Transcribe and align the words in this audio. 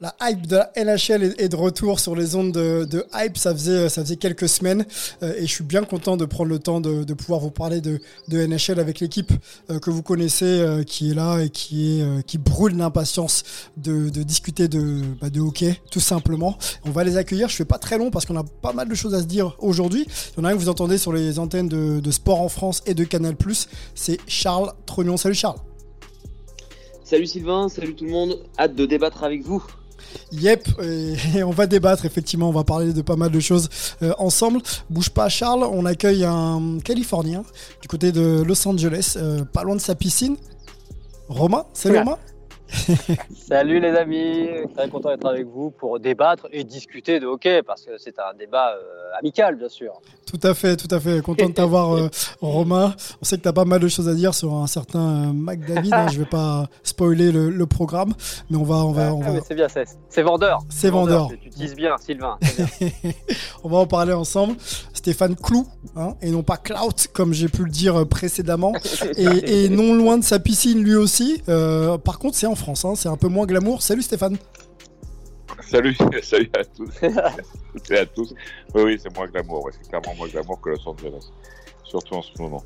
La 0.00 0.14
hype 0.22 0.46
de 0.46 0.54
la 0.54 0.70
NHL 0.76 1.34
est 1.38 1.48
de 1.48 1.56
retour 1.56 1.98
sur 1.98 2.14
les 2.14 2.36
ondes 2.36 2.52
de, 2.52 3.04
hype. 3.14 3.36
Ça 3.36 3.52
faisait, 3.52 4.16
quelques 4.16 4.48
semaines 4.48 4.86
euh, 5.24 5.34
et 5.36 5.40
je 5.40 5.52
suis 5.52 5.64
bien 5.64 5.82
content 5.82 6.16
de 6.16 6.24
prendre 6.24 6.50
le 6.50 6.60
temps 6.60 6.80
de, 6.80 7.12
pouvoir 7.14 7.40
vous 7.40 7.50
parler 7.50 7.80
de, 7.80 7.98
de 8.28 8.46
NHL 8.46 8.78
avec 8.78 9.00
l'équipe 9.00 9.32
euh, 9.70 9.80
que 9.80 9.90
vous 9.90 10.04
connaissez, 10.04 10.60
euh, 10.60 10.84
qui 10.84 11.10
est 11.10 11.14
là 11.14 11.40
et 11.40 11.50
qui 11.50 12.04
brûle 12.38 12.76
d'impatience 12.76 13.42
de, 13.76 14.08
discuter 14.22 14.68
de, 14.68 15.02
bah, 15.20 15.30
de 15.30 15.40
hockey, 15.40 15.80
tout 15.90 15.98
simplement. 15.98 16.56
On 16.84 16.90
va 16.90 17.02
les 17.02 17.16
accueillir. 17.16 17.48
Je 17.48 17.56
fais 17.56 17.64
pas 17.64 17.78
très 17.78 17.98
long 17.98 18.12
parce 18.12 18.24
qu'on 18.24 18.36
a 18.36 18.44
pas 18.44 18.72
mal 18.72 18.88
de 18.88 18.94
choses 18.94 19.14
à 19.14 19.20
se 19.20 19.26
dire 19.26 19.56
aujourd'hui. 19.58 20.06
Il 20.36 20.38
y 20.38 20.40
en 20.42 20.44
a 20.44 20.50
un 20.50 20.52
que 20.52 20.60
vous 20.60 20.68
entendez 20.68 20.98
sur 20.98 21.12
les 21.12 21.40
antennes 21.40 21.68
de, 21.68 21.98
de 21.98 22.10
Sport 22.12 22.40
en 22.40 22.48
France 22.48 22.84
et 22.86 22.94
de 22.94 23.02
Canal+. 23.02 23.34
C'est 23.96 24.18
Charles 24.28 24.72
Trognon. 24.86 25.16
Salut 25.16 25.34
Charles. 25.34 25.58
Salut 27.02 27.26
Sylvain, 27.26 27.68
salut 27.68 27.96
tout 27.96 28.04
le 28.04 28.12
monde. 28.12 28.38
Hâte 28.56 28.76
de 28.76 28.86
débattre 28.86 29.24
avec 29.24 29.42
vous. 29.42 29.64
Yep, 30.32 30.68
et, 30.82 31.38
et 31.38 31.42
on 31.42 31.50
va 31.50 31.66
débattre 31.66 32.04
effectivement, 32.04 32.48
on 32.48 32.52
va 32.52 32.64
parler 32.64 32.92
de 32.92 33.02
pas 33.02 33.16
mal 33.16 33.30
de 33.30 33.40
choses 33.40 33.68
euh, 34.02 34.12
ensemble. 34.18 34.60
Bouge 34.90 35.10
pas 35.10 35.28
Charles, 35.28 35.64
on 35.64 35.84
accueille 35.84 36.24
un 36.24 36.78
Californien 36.84 37.44
du 37.80 37.88
côté 37.88 38.12
de 38.12 38.42
Los 38.46 38.66
Angeles, 38.66 39.14
euh, 39.16 39.44
pas 39.44 39.62
loin 39.62 39.76
de 39.76 39.80
sa 39.80 39.94
piscine. 39.94 40.36
Romain, 41.28 41.64
salut 41.74 41.96
Oula. 41.96 42.04
Romain. 42.04 42.18
Salut 43.48 43.80
les 43.80 43.90
amis, 43.96 44.46
très 44.74 44.88
content 44.88 45.10
d'être 45.10 45.26
avec 45.26 45.46
vous 45.46 45.70
pour 45.70 45.98
débattre 46.00 46.46
et 46.52 46.64
discuter 46.64 47.18
de 47.20 47.26
hockey 47.26 47.62
parce 47.62 47.82
que 47.82 47.92
c'est 47.98 48.18
un 48.18 48.34
débat 48.38 48.72
euh, 48.72 49.18
amical 49.18 49.56
bien 49.56 49.68
sûr. 49.68 49.92
Tout 50.26 50.40
à 50.42 50.52
fait, 50.54 50.76
tout 50.76 50.92
à 50.94 51.00
fait. 51.00 51.22
Content 51.22 51.48
de 51.48 51.54
t'avoir 51.54 51.96
euh, 51.96 52.08
Romain. 52.40 52.94
On 53.22 53.24
sait 53.24 53.38
que 53.38 53.42
tu 53.42 53.48
as 53.48 53.52
pas 53.52 53.64
mal 53.64 53.80
de 53.80 53.88
choses 53.88 54.08
à 54.08 54.14
dire 54.14 54.34
sur 54.34 54.52
un 54.54 54.66
certain 54.66 55.28
euh, 55.28 55.32
Mac 55.32 55.60
David. 55.66 55.92
hein. 55.94 56.06
Je 56.12 56.18
vais 56.18 56.26
pas 56.26 56.66
spoiler 56.82 57.32
le, 57.32 57.48
le 57.50 57.66
programme, 57.66 58.12
mais 58.50 58.56
on 58.58 58.64
va, 58.64 58.76
on 58.76 58.92
va, 58.92 59.14
on 59.14 59.20
va, 59.20 59.32
mais 59.32 59.40
c'est 59.46 59.54
bien, 59.54 59.66
c'est 59.68 60.22
vendeur. 60.22 60.58
C'est 60.68 60.90
vendeur. 60.90 61.28
Tu 61.40 61.46
utilises 61.48 61.74
bien 61.74 61.96
Sylvain. 61.98 62.36
bien. 62.40 62.90
on 63.64 63.68
va 63.70 63.78
en 63.78 63.86
parler 63.86 64.12
ensemble. 64.12 64.56
Stéphane 64.92 65.36
Clou, 65.36 65.66
hein, 65.96 66.14
et 66.20 66.30
non 66.30 66.42
pas 66.42 66.56
Clout, 66.58 67.06
comme 67.14 67.32
j'ai 67.32 67.48
pu 67.48 67.64
le 67.64 67.70
dire 67.70 68.00
euh, 68.00 68.04
précédemment, 68.04 68.72
et, 69.16 69.64
et 69.64 69.68
non 69.70 69.94
loin 69.94 70.18
de 70.18 70.24
sa 70.24 70.38
piscine 70.38 70.82
lui 70.82 70.96
aussi. 70.96 71.42
Par 72.04 72.18
contre, 72.18 72.36
c'est 72.36 72.46
en 72.46 72.54
France, 72.58 72.84
hein, 72.84 72.94
c'est 72.94 73.08
un 73.08 73.16
peu 73.16 73.28
moins 73.28 73.46
glamour. 73.46 73.82
Salut 73.82 74.02
Stéphane. 74.02 74.36
Salut, 75.70 75.96
salut 76.22 76.50
à 76.58 76.64
tous. 76.64 76.90
Salut 77.84 78.00
à 78.00 78.06
tous. 78.06 78.34
Oui, 78.74 78.82
oui, 78.84 79.00
c'est 79.02 79.14
moins 79.16 79.26
glamour. 79.26 79.64
ouais, 79.64 79.72
C'est 79.72 79.88
clairement 79.88 80.14
moins 80.16 80.28
glamour 80.28 80.60
que 80.60 80.70
Los 80.70 80.88
Angeles. 80.88 81.30
Surtout 81.84 82.14
en 82.16 82.22
ce 82.22 82.30
moment. 82.40 82.62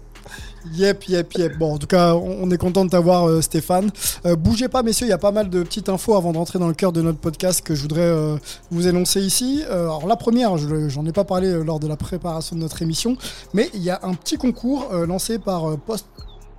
Yep, 0.72 1.04
yep, 1.08 1.32
yep. 1.34 1.58
Bon, 1.58 1.74
en 1.74 1.78
tout 1.78 1.86
cas, 1.86 2.14
on 2.14 2.50
est 2.50 2.58
content 2.58 2.84
de 2.84 2.90
t'avoir, 2.90 3.28
euh, 3.28 3.40
Stéphane. 3.40 3.90
Euh, 4.26 4.36
bougez 4.36 4.68
pas, 4.68 4.82
messieurs, 4.82 5.06
il 5.06 5.10
y 5.10 5.14
a 5.14 5.18
pas 5.18 5.32
mal 5.32 5.48
de 5.50 5.62
petites 5.62 5.88
infos 5.88 6.14
avant 6.14 6.32
d'entrer 6.32 6.58
dans 6.58 6.68
le 6.68 6.74
cœur 6.74 6.92
de 6.92 7.02
notre 7.02 7.18
podcast 7.18 7.62
que 7.62 7.74
je 7.74 7.82
voudrais 7.82 8.00
euh, 8.00 8.36
vous 8.70 8.86
énoncer 8.88 9.20
ici. 9.20 9.64
Alors, 9.68 10.06
la 10.06 10.16
première, 10.16 10.56
je 10.56 10.88
j'en 10.88 11.04
ai 11.06 11.12
pas 11.12 11.24
parlé 11.24 11.52
lors 11.64 11.80
de 11.80 11.86
la 11.88 11.96
préparation 11.96 12.56
de 12.56 12.60
notre 12.60 12.82
émission, 12.82 13.16
mais 13.54 13.70
il 13.74 13.82
y 13.82 13.90
a 13.90 14.00
un 14.02 14.14
petit 14.14 14.36
concours 14.36 14.92
lancé 14.92 15.38
par 15.38 15.76
Post 15.78 16.06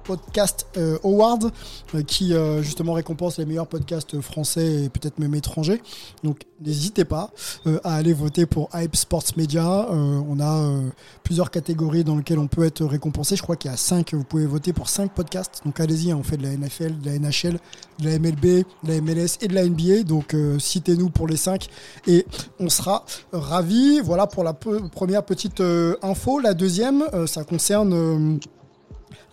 Podcast 0.04 0.68
euh, 0.78 0.98
Award 1.04 1.52
euh, 1.96 2.02
qui 2.02 2.34
euh, 2.34 2.62
justement 2.62 2.94
récompense 2.94 3.38
les 3.38 3.46
meilleurs 3.46 3.68
podcasts 3.68 4.20
français 4.22 4.84
et 4.84 4.90
peut-être 4.90 5.20
même 5.20 5.36
étrangers. 5.36 5.82
Donc 6.24 6.42
n'hésitez 6.62 7.06
pas 7.06 7.32
euh, 7.68 7.80
à 7.84 7.96
aller 7.96 8.14
voter 8.14 8.46
pour 8.46 8.70
Hype 8.74 8.96
Sports 8.96 9.24
Media. 9.38 9.88
On 9.92 10.40
a 10.40 10.82
plusieurs 11.24 11.52
catégories 11.52 12.04
dans 12.04 12.16
lesquelles 12.16 12.40
on 12.40 12.48
peut 12.48 12.64
être 12.64 12.84
récompensé. 12.86 13.36
Je 13.36 13.44
crois 13.44 13.56
qu'il 13.56 13.72
y 13.72 13.74
a 13.74 13.78
cinq. 13.78 14.14
Vous 14.14 14.24
pouvez 14.24 14.46
voter 14.46 14.74
pour 14.74 14.90
cinq 14.90 15.14
podcasts. 15.14 15.62
Donc 15.66 15.80
allez-y, 15.80 16.12
hein, 16.12 16.18
on 16.20 16.24
fait 16.24 16.38
de 16.38 16.44
la 16.44 16.56
NFL, 16.56 17.00
de 17.00 17.10
la 17.10 17.20
NHL, 17.20 17.60
de 18.00 18.10
la 18.10 18.20
MLB, 18.20 18.42
de 18.44 18.66
la 18.88 19.02
MLS 19.02 19.38
et 19.42 19.48
de 19.48 19.56
la 19.56 19.68
NBA. 19.68 20.04
Donc 20.04 20.36
citez-nous 20.60 21.10
pour 21.10 21.28
les 21.28 21.38
cinq 21.38 21.68
et 22.08 22.26
on 22.60 22.70
sera 22.70 23.06
ravis. 23.32 24.00
Voilà 24.02 24.28
pour 24.28 24.44
la 24.44 24.54
première 24.54 25.24
petite 25.24 25.62
info. 26.02 26.40
La 26.40 26.54
deuxième, 26.54 27.04
ça 27.28 27.44
concerne 27.44 28.40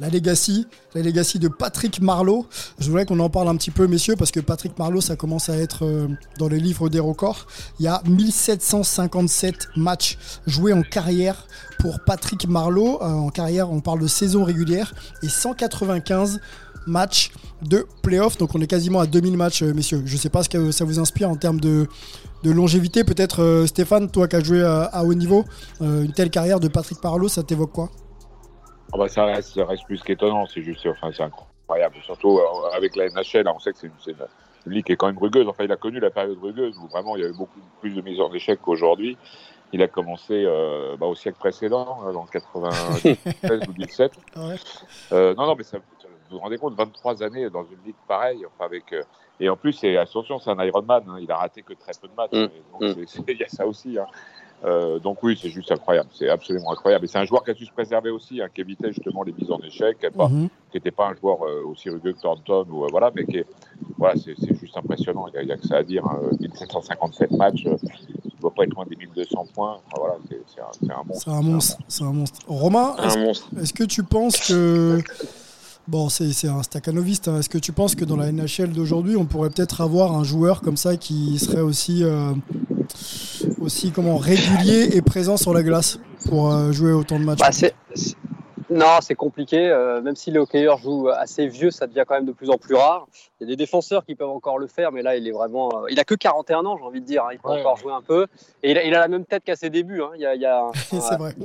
la 0.01 0.09
legacy, 0.09 0.67
la 0.95 1.03
legacy 1.03 1.39
de 1.39 1.49
Patrick 1.49 2.01
Marlowe. 2.01 2.47
Je 2.79 2.87
voudrais 2.87 3.05
qu'on 3.05 3.21
en 3.21 3.29
parle 3.29 3.49
un 3.49 3.57
petit 3.57 3.71
peu, 3.71 3.87
messieurs, 3.87 4.17
parce 4.17 4.31
que 4.31 4.41
Patrick 4.41 4.79
Marlowe, 4.79 5.03
ça 5.03 5.15
commence 5.15 5.51
à 5.51 5.57
être 5.57 5.85
euh, 5.85 6.09
dans 6.39 6.49
les 6.49 6.59
livres 6.59 6.89
des 6.89 6.99
records. 6.99 7.47
Il 7.79 7.85
y 7.85 7.89
a 7.89 8.03
1757 8.07 9.69
matchs 9.77 10.19
joués 10.47 10.73
en 10.73 10.83
carrière 10.83 11.47
pour 11.79 12.01
Patrick 12.01 12.49
Marlowe. 12.49 12.99
Euh, 13.03 13.05
en 13.05 13.29
carrière, 13.29 13.71
on 13.71 13.81
parle 13.81 14.01
de 14.01 14.07
saison 14.07 14.43
régulière 14.43 14.95
et 15.23 15.29
195 15.29 16.41
matchs 16.87 17.31
de 17.63 17.87
playoff. 18.03 18.39
Donc 18.39 18.55
on 18.55 18.61
est 18.63 18.67
quasiment 18.67 19.01
à 19.01 19.07
2000 19.07 19.37
matchs, 19.37 19.63
euh, 19.63 19.75
messieurs. 19.75 20.03
Je 20.07 20.15
ne 20.15 20.19
sais 20.19 20.31
pas 20.31 20.43
ce 20.43 20.49
que 20.49 20.73
ça 20.73 20.87
vous 20.87 20.99
inspire 20.99 21.29
en 21.29 21.37
termes 21.37 21.61
de, 21.61 21.87
longévité. 22.43 23.05
Peut-être, 23.05 23.67
Stéphane, 23.67 24.11
toi 24.11 24.27
qui 24.27 24.37
as 24.37 24.43
joué 24.43 24.63
à, 24.63 24.85
à 24.85 25.05
haut 25.05 25.13
niveau, 25.13 25.45
une 25.83 26.11
telle 26.15 26.31
carrière 26.31 26.59
de 26.59 26.69
Patrick 26.69 27.05
Marlowe, 27.05 27.29
ça 27.29 27.43
t'évoque 27.43 27.73
quoi? 27.73 27.91
Bah, 28.97 29.09
ça, 29.09 29.25
reste, 29.27 29.55
ça 29.55 29.65
reste 29.65 29.85
plus 29.85 30.03
qu'étonnant. 30.03 30.47
C'est 30.47 30.63
juste, 30.63 30.87
enfin, 30.87 31.11
c'est 31.13 31.23
incroyable. 31.23 31.97
Surtout 32.03 32.39
euh, 32.39 32.71
avec 32.73 32.97
la 32.97 33.09
NHL, 33.09 33.47
on 33.49 33.59
sait 33.59 33.73
que 33.73 33.79
c'est 33.79 33.87
une, 33.87 33.93
c'est 34.05 34.11
une- 34.13 34.27
une 34.67 34.73
ligue 34.73 34.85
qui 34.85 34.93
est 34.93 34.97
quand 34.97 35.07
même 35.07 35.19
rugueuse. 35.19 35.47
Enfin, 35.49 35.65
il 35.65 35.73
a 35.73 35.77
connu 35.77 36.01
la 36.01 36.11
période 36.11 36.39
rugueuse 36.43 36.77
où 36.79 36.87
vraiment 36.89 37.17
il 37.17 37.23
y 37.23 37.25
avait 37.25 37.33
beaucoup 37.37 37.61
plus 37.81 37.95
de 37.95 38.03
mises 38.03 38.21
en 38.21 38.33
échec 38.33 38.61
qu'aujourd'hui. 38.61 39.17
Il 39.73 39.83
a 39.83 39.89
commencé 39.89 40.43
euh, 40.45 40.97
bah, 40.99 41.07
au 41.07 41.15
siècle 41.15 41.39
précédent, 41.39 42.01
hein, 42.05 42.13
dans 42.13 42.23
le 42.25 42.29
96 42.29 43.17
ou 43.69 43.73
17. 43.73 44.13
Ouais. 44.37 44.57
Euh, 45.13 45.35
non, 45.35 45.47
non, 45.47 45.55
mais 45.57 45.65
ça, 45.65 45.79
vous 45.79 45.85
vous 46.31 46.39
rendez 46.39 46.57
compte, 46.59 46.75
23 46.75 47.23
années 47.23 47.49
dans 47.51 47.65
une 47.65 47.79
ligue 47.85 47.97
pareille, 48.07 48.45
enfin 48.47 48.65
avec, 48.65 48.93
euh, 48.93 49.03
et 49.41 49.49
en 49.49 49.57
plus, 49.57 49.73
c'est, 49.73 49.97
attention, 49.97 50.39
c'est 50.39 50.51
un 50.51 50.65
Ironman, 50.65 51.03
hein, 51.09 51.17
il 51.21 51.31
a 51.33 51.37
raté 51.37 51.63
que 51.63 51.73
très 51.73 51.93
peu 52.01 52.07
de 52.07 52.15
matchs, 52.15 52.33
Mm, 52.33 52.47
donc 52.73 52.83
c'est- 53.07 53.23
il 53.33 53.39
y 53.39 53.43
a 53.45 53.49
ça 53.49 53.67
aussi. 53.67 53.99
hein. 53.99 54.07
Euh, 54.65 54.99
donc 54.99 55.23
oui, 55.23 55.39
c'est 55.41 55.49
juste 55.49 55.73
incroyable, 55.73 56.11
c'est 56.13 56.29
absolument 56.29 56.73
incroyable. 56.73 57.07
Et 57.07 57.09
c'est 57.09 57.19
un 57.19 57.25
joueur 57.25 57.43
qui 57.45 57.51
a 57.51 57.55
su 57.55 57.65
se 57.65 57.73
préserver 57.73 58.11
aussi, 58.11 58.43
hein, 58.43 58.49
qui 58.55 58.61
évitait 58.61 58.93
justement 58.93 59.23
les 59.23 59.33
mises 59.33 59.51
en 59.51 59.59
échec, 59.61 59.99
qui 60.01 60.07
Mhm. 60.19 60.49
n'était 60.75 60.91
pas 60.91 61.09
un 61.09 61.15
joueur 61.15 61.43
euh, 61.47 61.63
aussi 61.67 61.89
rugueux 61.89 62.13
que 62.13 62.21
Thornton, 62.21 62.67
ou, 62.71 62.85
euh, 62.85 62.89
voilà, 62.91 63.11
mais 63.15 63.25
qui 63.25 63.39
est, 63.39 63.47
voilà, 63.97 64.15
c'est, 64.23 64.35
juste 64.59 64.77
impressionnant, 64.77 65.27
il 65.35 65.47
n'y 65.47 65.53
a, 65.53 65.57
que 65.57 65.67
ça 65.67 65.77
à 65.79 65.83
dire. 65.83 66.05
hein. 66.07 66.19
1757 66.39 67.31
matchs, 67.33 67.65
euh, 67.67 67.77
il 68.25 68.33
ne 68.37 68.41
doit 68.41 68.53
pas 68.55 68.65
être 68.65 68.75
loin 68.75 68.85
des 68.89 68.97
1200 68.97 69.47
points, 69.55 69.79
Enfin, 69.87 69.97
voilà, 69.99 70.15
c'est, 70.29 70.91
un, 70.93 71.03
monstre. 71.07 71.25
C'est 71.25 71.31
un 71.31 71.43
monstre, 71.43 71.79
c'est 71.89 72.05
un 72.05 72.13
monstre. 72.13 72.39
Romain, 72.47 72.97
est-ce 73.61 73.73
que 73.73 73.85
tu 73.85 74.03
penses 74.03 74.39
que. 74.41 74.99
Bon, 75.89 76.09
c'est 76.09 76.33
c'est 76.33 76.47
un 76.49 76.63
staccanoviste. 76.63 77.27
hein. 77.29 77.39
Est-ce 77.39 77.49
que 77.49 77.59
tu 77.59 77.73
penses 77.73 77.95
que 77.97 78.05
dans 78.05 78.17
la 78.17 78.31
NHL 78.31 78.73
d'aujourd'hui, 78.73 79.17
on 79.17 79.25
pourrait 79.25 79.49
peut-être 79.51 79.81
avoir 79.81 80.15
un 80.15 80.23
joueur 80.23 80.61
comme 80.61 80.77
ça 80.77 80.97
qui 80.97 81.39
serait 81.39 81.63
aussi, 81.63 82.05
euh, 82.05 82.33
aussi 83.61 83.91
comment, 83.91 84.17
régulier 84.17 84.91
et 84.93 85.03
présent 85.03 85.37
sur 85.37 85.53
la 85.55 85.63
glace 85.63 85.99
pour 86.29 86.53
euh, 86.53 86.73
jouer 86.73 86.93
autant 86.93 87.19
de 87.19 87.25
matchs. 87.25 87.39
Bah, 87.39 87.51
Non, 88.71 89.01
c'est 89.01 89.17
compliqué. 89.17 89.69
Euh, 89.69 90.01
même 90.01 90.15
si 90.15 90.31
les 90.31 90.39
hockeyeurs 90.39 90.79
jouent 90.79 91.09
assez 91.09 91.49
vieux, 91.49 91.73
ça 91.73 91.89
devient 91.89 92.05
quand 92.07 92.15
même 92.15 92.25
de 92.25 92.33
plus 92.33 92.51
en 92.51 92.57
plus 92.57 92.77
rare. 92.77 93.09
Il 93.41 93.45
y 93.45 93.47
a 93.47 93.49
des 93.49 93.57
défenseurs 93.57 94.05
qui 94.05 94.15
peuvent 94.15 94.31
encore 94.31 94.59
le 94.59 94.69
faire, 94.69 94.93
mais 94.93 95.03
là, 95.03 95.17
il 95.17 95.27
est 95.27 95.33
vraiment. 95.33 95.71
Euh, 95.75 95.87
il 95.91 95.99
a 95.99 96.05
que 96.05 96.15
41 96.15 96.65
ans, 96.65 96.77
j'ai 96.79 96.85
envie 96.85 97.01
de 97.01 97.07
dire. 97.07 97.25
Hein. 97.25 97.31
Il 97.33 97.41
peut 97.41 97.49
encore 97.49 97.77
jouer 97.77 97.93
un 97.93 98.03
peu. 98.03 98.29
Et 98.63 98.71
il 98.71 98.95
a, 98.95 99.01
la 99.01 99.09
même 99.09 99.25
tête 99.25 99.43
qu'à 99.43 99.57
ses 99.57 99.71
débuts. 99.71 100.03
Hein. 100.03 100.11
Il, 100.15 100.21
y 100.21 100.27
a, 100.27 100.35
il, 100.39 100.49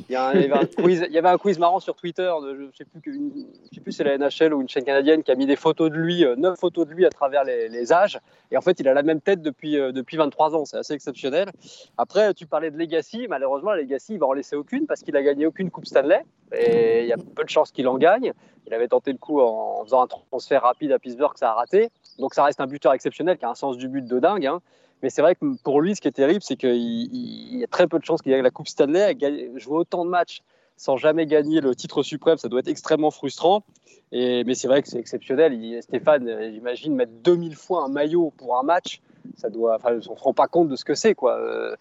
y 0.09 0.15
a 0.15 0.27
un, 0.27 0.33
il, 0.33 0.41
y 0.41 0.45
avait 0.45 0.53
un 0.53 0.65
quiz, 0.65 1.05
il 1.07 1.13
y 1.13 1.17
avait 1.17 1.29
un 1.29 1.37
quiz 1.39 1.57
marrant 1.57 1.79
sur 1.79 1.95
Twitter. 1.95 2.31
De, 2.43 2.55
je 2.55 2.61
ne 2.63 2.71
sais 2.77 2.85
plus, 2.85 3.31
sais 3.73 3.81
plus 3.81 3.91
c'est 3.91 4.03
la 4.03 4.17
NHL 4.19 4.53
ou 4.53 4.61
une 4.61 4.69
chaîne 4.69 4.83
canadienne 4.83 5.23
qui 5.23 5.31
a 5.31 5.35
mis 5.35 5.47
des 5.47 5.55
photos 5.55 5.89
de 5.89 5.95
lui, 5.95 6.23
euh, 6.23 6.35
neuf 6.35 6.59
photos 6.59 6.87
de 6.87 6.93
lui 6.93 7.07
à 7.07 7.09
travers 7.09 7.43
les, 7.43 7.91
âges. 7.91 8.19
Et 8.51 8.57
en 8.57 8.61
fait, 8.61 8.79
il 8.79 8.87
a 8.87 8.93
la 8.93 9.03
même 9.03 9.21
tête 9.21 9.41
depuis, 9.41 9.73
depuis 9.73 10.17
23 10.17 10.55
ans. 10.55 10.65
C'est 10.65 10.77
assez 10.77 10.93
exceptionnel. 10.93 11.49
Après, 11.97 12.33
tu 12.35 12.45
parlais 12.45 12.69
de 12.69 12.77
Legacy. 12.77 13.25
Malheureusement, 13.27 13.73
Legacy, 13.73 14.13
il 14.13 14.19
va 14.19 14.27
en 14.27 14.33
laisser 14.33 14.55
aucune 14.55 14.85
parce 14.85 15.01
qu'il 15.01 15.15
a 15.17 15.23
gagné 15.23 15.47
aucune 15.47 15.71
Coupe 15.71 15.87
Stanley. 15.87 16.23
Et 16.53 17.01
il 17.01 17.07
y 17.07 17.13
a 17.13 17.14
peu 17.17 17.43
de 17.43 17.49
chances 17.49 17.71
qu'il 17.71 17.87
en 17.87 17.97
gagne. 17.97 18.33
Il 18.67 18.73
avait 18.73 18.87
tenté 18.87 19.11
le 19.11 19.17
coup 19.17 19.41
en 19.41 19.83
faisant 19.83 20.03
un 20.03 20.07
transfert 20.07 20.63
rapide 20.63 20.91
à 20.91 20.99
Pittsburgh, 20.99 21.33
ça 21.35 21.51
a 21.51 21.53
raté. 21.53 21.89
Donc 22.17 22.33
ça 22.33 22.43
reste 22.43 22.59
un 22.59 22.67
buteur 22.67 22.93
exceptionnel 22.93 23.37
qui 23.37 23.45
a 23.45 23.49
un 23.49 23.55
sens 23.55 23.77
du 23.77 23.87
but 23.87 24.05
de 24.05 24.19
dingue. 24.19 24.45
Hein. 24.45 24.61
Mais 25.03 25.09
c'est 25.09 25.21
vrai 25.21 25.35
que 25.35 25.45
pour 25.63 25.81
lui, 25.81 25.95
ce 25.95 26.01
qui 26.01 26.07
est 26.07 26.11
terrible, 26.11 26.41
c'est 26.41 26.55
qu'il 26.55 27.57
y 27.57 27.63
a 27.63 27.67
très 27.67 27.87
peu 27.87 27.99
de 27.99 28.05
chances 28.05 28.21
qu'il 28.21 28.31
gagne 28.31 28.41
la 28.41 28.51
Coupe 28.51 28.67
Stanley. 28.67 29.15
Jouer 29.55 29.77
autant 29.77 30.05
de 30.05 30.09
matchs 30.09 30.41
sans 30.77 30.97
jamais 30.97 31.25
gagner 31.25 31.61
le 31.61 31.73
titre 31.75 32.03
suprême, 32.03 32.37
ça 32.37 32.49
doit 32.49 32.59
être 32.59 32.67
extrêmement 32.67 33.11
frustrant. 33.11 33.63
Mais 34.11 34.55
c'est 34.55 34.67
vrai 34.67 34.81
que 34.81 34.87
c'est 34.87 34.99
exceptionnel. 34.99 35.81
Stéphane, 35.81 36.51
j'imagine, 36.51 36.95
mettre 36.95 37.11
2000 37.23 37.55
fois 37.55 37.83
un 37.83 37.89
maillot 37.89 38.33
pour 38.37 38.57
un 38.57 38.63
match, 38.63 39.01
ça 39.37 39.49
doit, 39.49 39.75
enfin, 39.75 39.91
on 39.91 39.95
ne 39.95 40.01
se 40.01 40.09
rend 40.09 40.33
pas 40.33 40.47
compte 40.47 40.69
de 40.69 40.75
ce 40.75 40.85
que 40.85 40.95
c'est. 40.95 41.15
quoi. 41.15 41.37
Euh, 41.37 41.75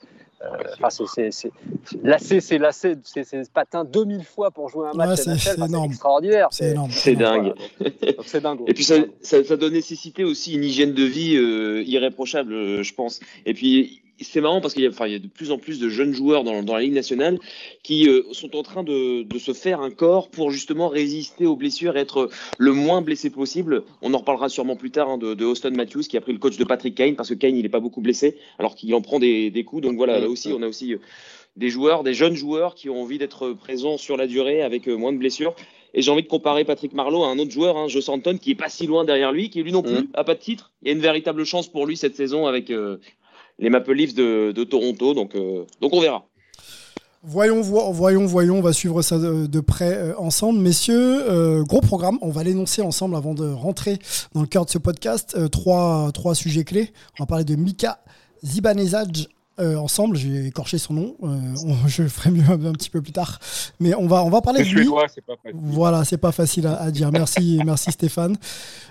Enfin, 0.80 0.90
c'est 0.90 1.52
lacé, 2.02 2.40
c'est 2.40 2.58
lacé, 2.58 2.96
c'est 3.04 3.52
patin 3.52 3.84
2000 3.84 4.24
fois 4.24 4.50
pour 4.50 4.68
jouer 4.68 4.88
un 4.88 4.96
match. 4.96 5.20
c'est 5.20 5.32
extraordinaire. 5.32 6.48
C'est 6.50 6.74
dingue. 7.16 7.54
C'est 8.24 8.40
dingue. 8.40 8.60
Et 8.66 8.74
puis 8.74 8.84
ça, 8.84 8.96
ça, 9.20 9.42
ça, 9.44 9.56
doit 9.56 9.70
nécessiter 9.70 10.24
aussi 10.24 10.54
une 10.54 10.64
hygiène 10.64 10.94
de 10.94 11.04
vie 11.04 11.36
euh, 11.36 11.82
irréprochable, 11.86 12.52
euh, 12.52 12.82
je 12.82 12.94
pense. 12.94 13.20
Et 13.46 13.54
puis 13.54 14.02
c'est 14.20 14.40
marrant 14.40 14.60
parce 14.60 14.74
qu'il 14.74 14.84
y, 14.84 14.86
a, 14.86 15.06
il 15.06 15.12
y 15.12 15.16
a 15.16 15.18
de 15.18 15.26
plus 15.26 15.50
en 15.50 15.58
plus 15.58 15.80
de 15.80 15.88
jeunes 15.88 16.14
joueurs 16.14 16.44
dans, 16.44 16.62
dans 16.62 16.74
la 16.74 16.82
Ligue 16.82 16.92
nationale 16.92 17.38
qui 17.82 18.08
euh, 18.08 18.22
sont 18.32 18.54
en 18.56 18.62
train 18.62 18.84
de, 18.84 19.22
de, 19.22 19.38
se 19.38 19.52
faire 19.52 19.80
un 19.80 19.90
corps 19.90 20.28
pour 20.28 20.50
justement 20.50 20.88
résister 20.88 21.46
aux 21.46 21.56
blessures 21.56 21.96
et 21.96 22.00
être 22.00 22.30
le 22.58 22.72
moins 22.72 23.02
blessé 23.02 23.30
possible. 23.30 23.82
On 24.02 24.14
en 24.14 24.18
reparlera 24.18 24.48
sûrement 24.48 24.76
plus 24.76 24.90
tard 24.90 25.10
hein, 25.10 25.18
de, 25.18 25.34
de, 25.34 25.44
Austin 25.44 25.70
Matthews 25.70 26.02
qui 26.02 26.16
a 26.16 26.20
pris 26.20 26.32
le 26.32 26.38
coach 26.38 26.56
de 26.56 26.64
Patrick 26.64 26.94
Kane 26.94 27.16
parce 27.16 27.28
que 27.28 27.34
Kane 27.34 27.56
il 27.56 27.62
n'est 27.62 27.68
pas 27.68 27.80
beaucoup 27.80 28.00
blessé 28.00 28.36
alors 28.58 28.76
qu'il 28.76 28.94
en 28.94 29.00
prend 29.00 29.18
des, 29.18 29.50
des, 29.50 29.64
coups. 29.64 29.82
Donc 29.82 29.96
voilà, 29.96 30.20
là 30.20 30.28
aussi 30.28 30.52
on 30.52 30.62
a 30.62 30.68
aussi 30.68 30.94
euh, 30.94 30.98
des 31.56 31.68
joueurs, 31.68 32.04
des 32.04 32.14
jeunes 32.14 32.36
joueurs 32.36 32.74
qui 32.74 32.90
ont 32.90 33.02
envie 33.02 33.18
d'être 33.18 33.52
présents 33.52 33.98
sur 33.98 34.16
la 34.16 34.26
durée 34.26 34.62
avec 34.62 34.88
euh, 34.88 34.96
moins 34.96 35.12
de 35.12 35.18
blessures. 35.18 35.54
Et 35.96 36.02
j'ai 36.02 36.10
envie 36.10 36.24
de 36.24 36.28
comparer 36.28 36.64
Patrick 36.64 36.92
Marlowe 36.92 37.22
à 37.22 37.28
un 37.28 37.38
autre 37.38 37.52
joueur, 37.52 37.76
hein, 37.76 37.86
Joe 37.86 38.08
Anton, 38.08 38.36
qui 38.36 38.50
est 38.50 38.56
pas 38.56 38.68
si 38.68 38.88
loin 38.88 39.04
derrière 39.04 39.30
lui, 39.30 39.48
qui 39.48 39.62
lui 39.62 39.70
non 39.70 39.82
plus 39.82 39.92
mmh. 39.92 40.08
a 40.14 40.24
pas 40.24 40.34
de 40.34 40.40
titre. 40.40 40.72
Il 40.82 40.88
y 40.88 40.90
a 40.90 40.94
une 40.94 41.00
véritable 41.00 41.44
chance 41.44 41.68
pour 41.68 41.86
lui 41.86 41.96
cette 41.96 42.16
saison 42.16 42.48
avec 42.48 42.72
les 43.58 43.70
Maple 43.70 43.92
Leafs 43.92 44.14
de, 44.14 44.64
Toronto. 44.64 45.14
Donc, 45.14 45.34
euh, 45.34 45.64
donc 45.80 45.92
on 45.92 46.00
verra. 46.00 46.24
Voyons, 47.26 47.62
voyons, 47.62 48.26
voyons, 48.26 48.58
on 48.58 48.60
va 48.60 48.74
suivre 48.74 49.00
ça 49.00 49.18
de, 49.18 49.60
près 49.60 49.94
euh, 49.94 50.18
ensemble. 50.18 50.58
Messieurs, 50.58 51.22
euh, 51.30 51.62
gros 51.62 51.80
programme, 51.80 52.18
on 52.20 52.30
va 52.30 52.44
l'énoncer 52.44 52.82
ensemble 52.82 53.16
avant 53.16 53.32
de 53.32 53.50
rentrer 53.50 53.98
dans 54.34 54.42
le 54.42 54.46
cœur 54.46 54.66
de 54.66 54.70
ce 54.70 54.78
podcast. 54.78 55.50
trois, 55.50 56.10
trois 56.12 56.34
sujets 56.34 56.64
clés. 56.64 56.92
On 57.18 57.22
va 57.22 57.26
parler 57.26 57.44
de 57.44 57.56
Mika 57.56 58.00
Zibanezad 58.42 59.16
euh, 59.60 59.76
ensemble. 59.76 60.16
J'ai 60.16 60.46
écorché 60.46 60.78
son 60.78 60.94
nom. 60.94 61.16
Euh, 61.22 61.54
je 61.86 62.04
ferai 62.08 62.30
mieux 62.30 62.48
un, 62.48 62.72
petit 62.72 62.90
peu 62.90 63.00
plus 63.00 63.12
tard. 63.12 63.38
Mais 63.78 63.94
on 63.94 64.06
va, 64.06 64.24
on 64.24 64.30
va 64.30 64.40
parler 64.40 64.64
de 64.64 64.68
lui. 64.68 64.88
Pas 64.88 65.34
voilà, 65.54 66.04
c'est 66.04 66.18
pas 66.18 66.32
facile 66.32 66.66
à, 66.66 66.90
dire. 66.90 67.12
Merci, 67.12 67.60
merci 67.66 67.92
Stéphane. 67.92 68.36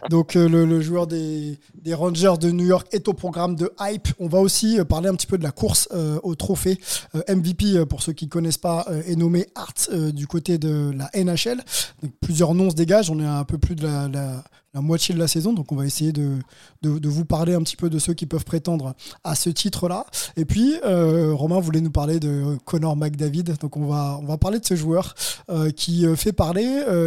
Donc 0.10 0.36
euh, 0.36 0.48
le, 0.48 0.82
joueur 0.82 1.08
des, 1.08 1.60
des, 1.76 1.94
Rangers 1.94 2.36
de 2.40 2.52
New 2.52 2.66
York 2.66 2.88
est 2.92 3.08
au 3.08 3.14
programme 3.14 3.56
de 3.56 3.72
hype. 3.80 4.08
On 4.20 4.28
va 4.28 4.40
aussi 4.40 4.80
parler 4.88 5.10
un 5.10 5.16
petit 5.16 5.28
peu 5.28 5.38
de 5.38 5.44
la 5.44 5.52
course 5.52 5.90
au 6.24 6.36
trophée 6.36 6.80
MVP. 7.28 7.86
Pour 7.86 8.02
ceux 8.02 8.14
qui 8.14 8.30
connaissent 8.30 8.58
pas, 8.58 8.86
est 9.08 9.16
nommé 9.16 9.48
Hart 9.56 9.92
du 9.94 10.28
côté 10.28 10.58
de 10.58 10.94
la 10.96 11.10
NHL. 11.14 11.62
Donc, 12.02 12.14
plusieurs 12.22 12.54
noms 12.54 12.70
se 12.70 12.76
dégagent. 12.76 13.10
On 13.10 13.20
est 13.20 13.26
un 13.26 13.44
peu 13.44 13.58
plus 13.58 13.76
de 13.76 13.84
la, 13.84 14.08
la 14.08 14.44
la 14.74 14.82
moitié 14.82 15.14
de 15.14 15.20
la 15.20 15.28
saison. 15.28 15.54
Donc 15.54 15.72
on 15.72 15.76
va 15.76 15.86
essayer 15.86 16.12
de, 16.12 16.40
vous 16.82 17.26
parler 17.26 17.54
un 17.54 17.62
petit 17.62 17.76
peu 17.76 17.90
de 17.90 18.00
ceux 18.00 18.14
qui 18.14 18.26
peuvent 18.26 18.46
prétendre 18.46 18.96
à 19.24 19.36
ce 19.36 19.50
titre-là. 19.50 20.06
Et 20.36 20.46
puis 20.46 20.76
euh, 20.84 21.34
Romain 21.34 21.60
voulait 21.60 21.82
nous 21.82 21.92
parler 21.92 22.20
de 22.20 22.58
Connor 22.66 22.96
McDavid. 22.96 23.44
Donc 23.60 23.78
on 23.78 23.86
va, 23.86 24.20
on 24.22 24.26
va 24.26 24.38
parler 24.38 24.60
de 24.60 24.66
ce 24.66 24.76
joueur 24.76 25.16
euh, 25.50 25.70
qui 25.72 26.06
euh, 26.06 26.16
fait 26.16 26.34
parler 26.34 26.64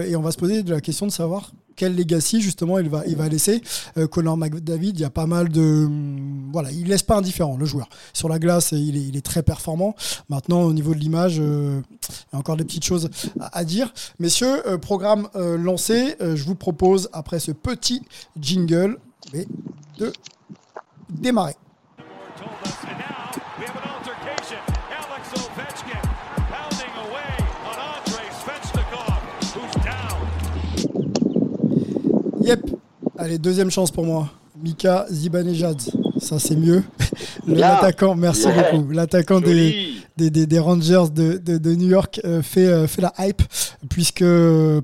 et 0.07 0.17
on 0.17 0.23
va 0.23 0.31
se 0.31 0.37
poser 0.37 0.63
la 0.63 0.81
question 0.81 1.07
de 1.07 1.13
savoir 1.13 1.53
quel 1.77 1.95
legacy 1.95 2.41
justement 2.41 2.79
il 2.79 2.89
va, 2.89 3.05
il 3.07 3.17
va 3.17 3.29
laisser. 3.29 3.63
Euh, 3.97 4.07
Connor 4.07 4.37
McDavid, 4.37 4.91
il 4.91 5.01
y 5.01 5.05
a 5.05 5.11
pas 5.11 5.27
mal 5.27 5.49
de. 5.49 5.61
Hum, 5.61 6.51
voilà, 6.53 6.71
il 6.73 6.89
laisse 6.89 7.03
pas 7.03 7.17
indifférent 7.17 7.57
le 7.57 7.67
joueur. 7.67 7.89
Sur 8.13 8.29
la 8.29 8.39
glace, 8.39 8.73
il 8.73 8.97
est, 8.97 9.03
il 9.03 9.17
est 9.17 9.25
très 9.25 9.43
performant. 9.43 9.95
Maintenant, 10.29 10.63
au 10.63 10.73
niveau 10.73 10.95
de 10.95 10.99
l'image, 10.99 11.37
euh, 11.39 11.81
il 12.11 12.33
y 12.33 12.37
a 12.37 12.39
encore 12.39 12.57
des 12.57 12.65
petites 12.65 12.85
choses 12.85 13.11
à, 13.39 13.65
dire. 13.65 13.93
Messieurs, 14.19 14.67
euh, 14.67 14.79
programme 14.79 15.29
lancé, 15.35 16.17
je 16.21 16.45
vous 16.45 16.55
propose, 16.55 17.09
après 17.13 17.39
ce 17.39 17.53
petit 17.53 18.03
jingle, 18.41 18.99
de 19.99 20.13
démarrer. 21.11 21.57
Yep. 32.47 32.61
Allez, 33.19 33.39
deuxième 33.39 33.73
chance 33.73 33.91
pour 33.91 34.07
moi. 34.07 34.31
Mika 34.63 35.07
Zibanejad. 35.11 35.83
Ça, 36.21 36.39
c'est 36.39 36.55
mieux. 36.55 36.85
L'attaquant, 37.49 38.15
merci 38.15 38.47
beaucoup. 38.47 38.89
L'attaquant 38.93 39.41
des, 39.41 39.97
des, 40.17 40.59
Rangers 40.61 41.07
de, 41.13 41.75
New 41.75 41.89
York 41.89 42.21
euh, 42.25 42.43
fait, 42.43 42.67
euh, 42.67 42.87
fait 42.87 43.03
la 43.03 43.13
hype, 43.19 43.43
puisque, 43.91 44.25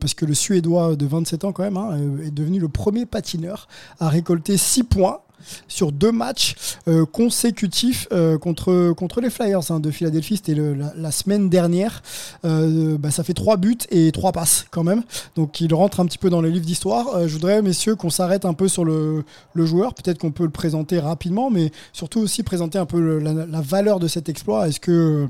parce 0.01 0.15
que 0.15 0.25
le 0.25 0.35
Suédois 0.35 0.97
de 0.97 1.07
27 1.07 1.45
ans, 1.45 1.53
quand 1.53 1.63
même, 1.63 1.77
hein, 1.77 1.97
est 2.27 2.33
devenu 2.33 2.59
le 2.59 2.69
premier 2.69 3.07
patineur 3.07 3.69
à 4.01 4.09
récolter 4.09 4.57
6 4.57 4.83
points 4.83 5.21
sur 5.69 5.93
deux 5.93 6.13
matchs 6.13 6.55
euh, 6.89 7.07
consécutifs 7.07 8.09
euh, 8.13 8.39
contre, 8.39 9.21
les 9.21 9.31
Flyers 9.31 9.71
hein, 9.71 9.81
de 9.81 9.91
Philadelphie. 9.91 10.37
C'était 10.37 10.55
la, 10.55 11.11
semaine 11.13 11.49
dernière. 11.49 12.03
Euh, 12.45 12.97
bah, 12.99 13.11
ça 13.11 13.23
fait 13.23 13.35
trois 13.35 13.57
buts 13.57 13.79
et 13.91 14.13
trois 14.13 14.33
passes 14.33 14.67
quand 14.71 14.85
même. 14.85 15.03
Donc 15.37 15.61
il 15.61 15.73
rentre 15.75 16.01
un 16.01 16.07
petit 16.07 16.19
peu 16.19 16.31
dans 16.31 16.41
les 16.41 16.51
livres 16.51 16.67
d'histoire. 16.67 17.27
je 17.27 17.33
voudrais, 17.33 17.63
messieurs, 17.63 17.97
qu'on 17.97 18.11
s'arrête 18.11 18.45
un 18.45 18.55
peu 18.55 18.69
sur 18.69 18.85
le, 18.85 19.25
joueur. 19.57 19.95
Peut-être 19.95 20.19
qu'on 20.19 20.33
peut 20.33 20.45
le 20.45 20.51
présenter 20.51 20.99
rapidement, 20.99 21.51
mais 21.51 21.71
surtout 21.93 22.21
aussi 22.21 22.43
présenter 22.43 22.79
un 22.79 22.87
peu 22.87 23.19
la, 23.19 23.61
valeur 23.61 24.01
de 24.01 24.09
cet 24.09 24.29
exploit. 24.29 24.69
Est-ce 24.69 24.81
que 24.81 25.29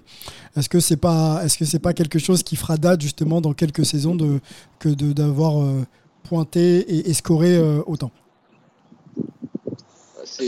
est-ce 0.57 0.69
que 0.69 0.81
c'est 0.81 0.97
pas 0.97 1.93
quelque 1.95 2.19
chose 2.19 2.43
qui 2.43 2.57
fera 2.57 2.77
date 2.77 3.01
justement 3.01 3.41
dans 3.41 3.53
quelques 3.53 3.85
saisons 3.85 4.15
de 4.15 4.41
que 4.79 4.89
d'avoir 4.89 5.65
pointé 6.23 6.79
et, 6.79 7.11
et 7.11 7.15
scoré 7.15 7.59
autant? 7.87 8.11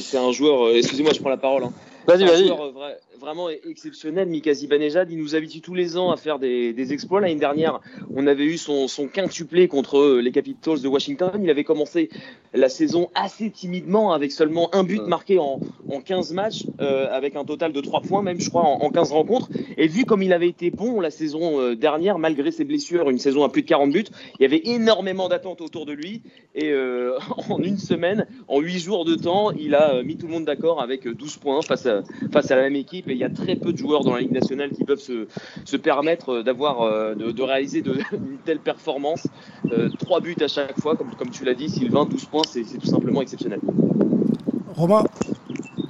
C'est 0.01 0.19
un 0.19 0.33
joueur. 0.33 0.67
Euh, 0.67 0.77
excusez-moi, 0.77 1.13
je 1.13 1.21
prends 1.21 1.31
la 1.31 1.37
parole. 1.37 1.65
Hein. 1.65 1.73
Vas-y, 2.07 2.25
vas-y 2.25 2.53
vraiment 3.25 3.49
exceptionnel. 3.49 4.29
Mika 4.29 4.53
Zibanejad, 4.53 5.11
il 5.11 5.19
nous 5.19 5.35
habitue 5.35 5.63
tous 5.63 5.73
les 5.73 5.97
ans 5.97 6.11
à 6.11 6.19
faire 6.19 6.39
des, 6.39 6.93
exploits. 6.93 7.23
L'année 7.23 7.37
dernière, 7.37 7.81
on 8.15 8.27
avait 8.27 8.45
eu 8.45 8.59
son, 8.59 8.87
son 8.87 9.09
quintuplé 9.09 9.67
contre 9.67 9.99
euh, 9.99 10.21
les 10.21 10.31
Capitals 10.31 10.83
de 10.83 10.89
Washington. 10.89 11.41
Il 11.43 11.49
avait 11.49 11.65
commencé 11.65 12.11
la 12.53 12.69
saison 12.69 13.09
assez 13.15 13.51
timidement 13.51 14.13
avec 14.13 14.31
seulement 14.31 14.69
un 14.75 14.85
but 14.85 15.01
marqué 15.01 15.39
en, 15.39 15.59
en 15.91 16.01
15 16.03 16.35
matchs, 16.35 16.67
euh, 16.81 17.09
avec 17.11 17.35
un 17.37 17.47
total 17.47 17.73
de 17.73 17.81
3 17.81 18.03
points, 18.03 18.23
même 18.23 18.39
je 18.39 18.51
crois, 18.51 18.63
en, 18.63 18.91
15 18.91 19.13
rencontres. 19.13 19.49
Et 19.79 19.89
vu 19.89 20.05
comme 20.05 20.23
il 20.23 20.35
avait 20.35 20.49
été 20.49 20.71
bon 20.71 21.01
la 21.01 21.11
saison 21.11 21.59
euh, 21.61 21.75
dernière, 21.75 22.19
malgré 22.19 22.51
ses 22.51 22.65
blessures, 22.65 23.09
une 23.09 23.19
saison 23.19 23.43
à 23.45 23.49
plus 23.49 23.63
de 23.63 23.69
40 23.69 23.91
buts, 23.91 24.05
il 24.39 24.43
y 24.43 24.45
avait 24.45 24.61
énormément 24.65 25.31
d'attentes 25.31 25.63
autour 25.63 25.87
de 25.87 25.93
lui. 25.93 26.21
Et 26.55 26.73
en 27.49 27.59
une 27.63 27.79
semaine, 27.79 28.27
en 28.49 28.61
8 28.61 28.79
jours 28.79 29.07
de 29.07 29.15
temps, 29.15 29.51
il 29.53 29.75
a 29.75 30.03
mis 30.03 30.17
tout 30.17 30.27
le 30.27 30.33
monde 30.33 30.45
d'accord 30.45 30.83
avec 30.83 31.09
12 31.09 31.39
points 31.39 31.63
face 31.63 31.87
à, 31.87 32.03
face 32.31 32.51
à 32.51 32.57
la 32.57 32.63
même 32.63 32.77
équipe 32.77 33.09
il 33.15 33.21
y 33.21 33.25
a 33.25 33.31
très 33.31 33.57
peu 33.57 33.73
de 33.73 33.79
joueurs 33.79 34.05
dans 34.05 34.15
la 34.15 34.21
Ligue 34.21 34.33
nationale 34.33 34.71
qui 34.71 34.85
peuvent 34.85 34.99
se, 34.99 35.77
permettre 35.77 36.43
d'avoir, 36.43 36.83
euh, 36.83 37.15
de, 37.15 37.43
réaliser 37.43 37.83
de, 37.83 37.95
une 38.13 38.39
telle 38.45 38.61
performance. 38.61 39.27
Euh, 39.73 39.89
trois 39.99 40.21
buts 40.21 40.37
à 40.41 40.49
chaque 40.49 40.79
fois, 40.81 40.97
comme, 40.97 41.15
comme 41.15 41.31
tu 41.31 41.45
l'as 41.45 41.55
dit, 41.55 41.69
Sylvain, 41.69 42.05
12 42.05 42.25
points, 42.27 42.43
c'est 42.47 42.63
tout 42.63 42.87
simplement 42.87 43.23
exceptionnel. 43.23 43.61
Romain, 44.75 45.05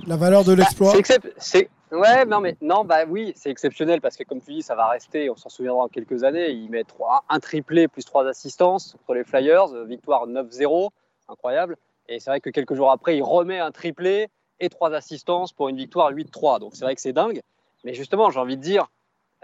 la 0.06 0.16
valeur 0.16 0.44
de 0.44 0.54
bah, 0.54 0.62
l'exploit 0.62 0.92
c'est 1.38 1.68
Ouais, 1.92 2.24
non, 2.24 2.40
mais 2.40 2.56
non, 2.60 2.84
bah 2.84 3.04
oui, 3.08 3.32
c'est 3.36 3.50
exceptionnel 3.50 4.00
parce 4.00 4.16
que 4.16 4.24
comme 4.24 4.40
tu 4.40 4.52
dis, 4.52 4.62
ça 4.62 4.74
va 4.74 4.88
rester, 4.88 5.30
on 5.30 5.36
s'en 5.36 5.48
souviendra 5.48 5.84
en 5.84 5.88
quelques 5.88 6.24
années. 6.24 6.50
Il 6.50 6.68
met 6.70 6.82
trois, 6.82 7.22
un 7.28 7.38
triplé 7.38 7.86
plus 7.86 8.04
trois 8.04 8.26
assistances 8.26 8.96
contre 8.98 9.14
les 9.14 9.22
Flyers, 9.22 9.84
victoire 9.84 10.26
9-0, 10.26 10.88
incroyable. 11.28 11.76
Et 12.08 12.18
c'est 12.18 12.30
vrai 12.30 12.40
que 12.40 12.50
quelques 12.50 12.74
jours 12.74 12.90
après, 12.90 13.16
il 13.16 13.22
remet 13.22 13.60
un 13.60 13.70
triplé 13.70 14.28
et 14.60 14.68
trois 14.68 14.92
assistances 14.92 15.52
pour 15.52 15.68
une 15.68 15.76
victoire 15.76 16.12
8-3. 16.12 16.60
Donc 16.60 16.74
c'est 16.74 16.84
vrai 16.84 16.94
que 16.94 17.00
c'est 17.00 17.12
dingue. 17.12 17.42
Mais 17.84 17.94
justement, 17.94 18.30
j'ai 18.30 18.40
envie 18.40 18.56
de 18.56 18.62
dire, 18.62 18.88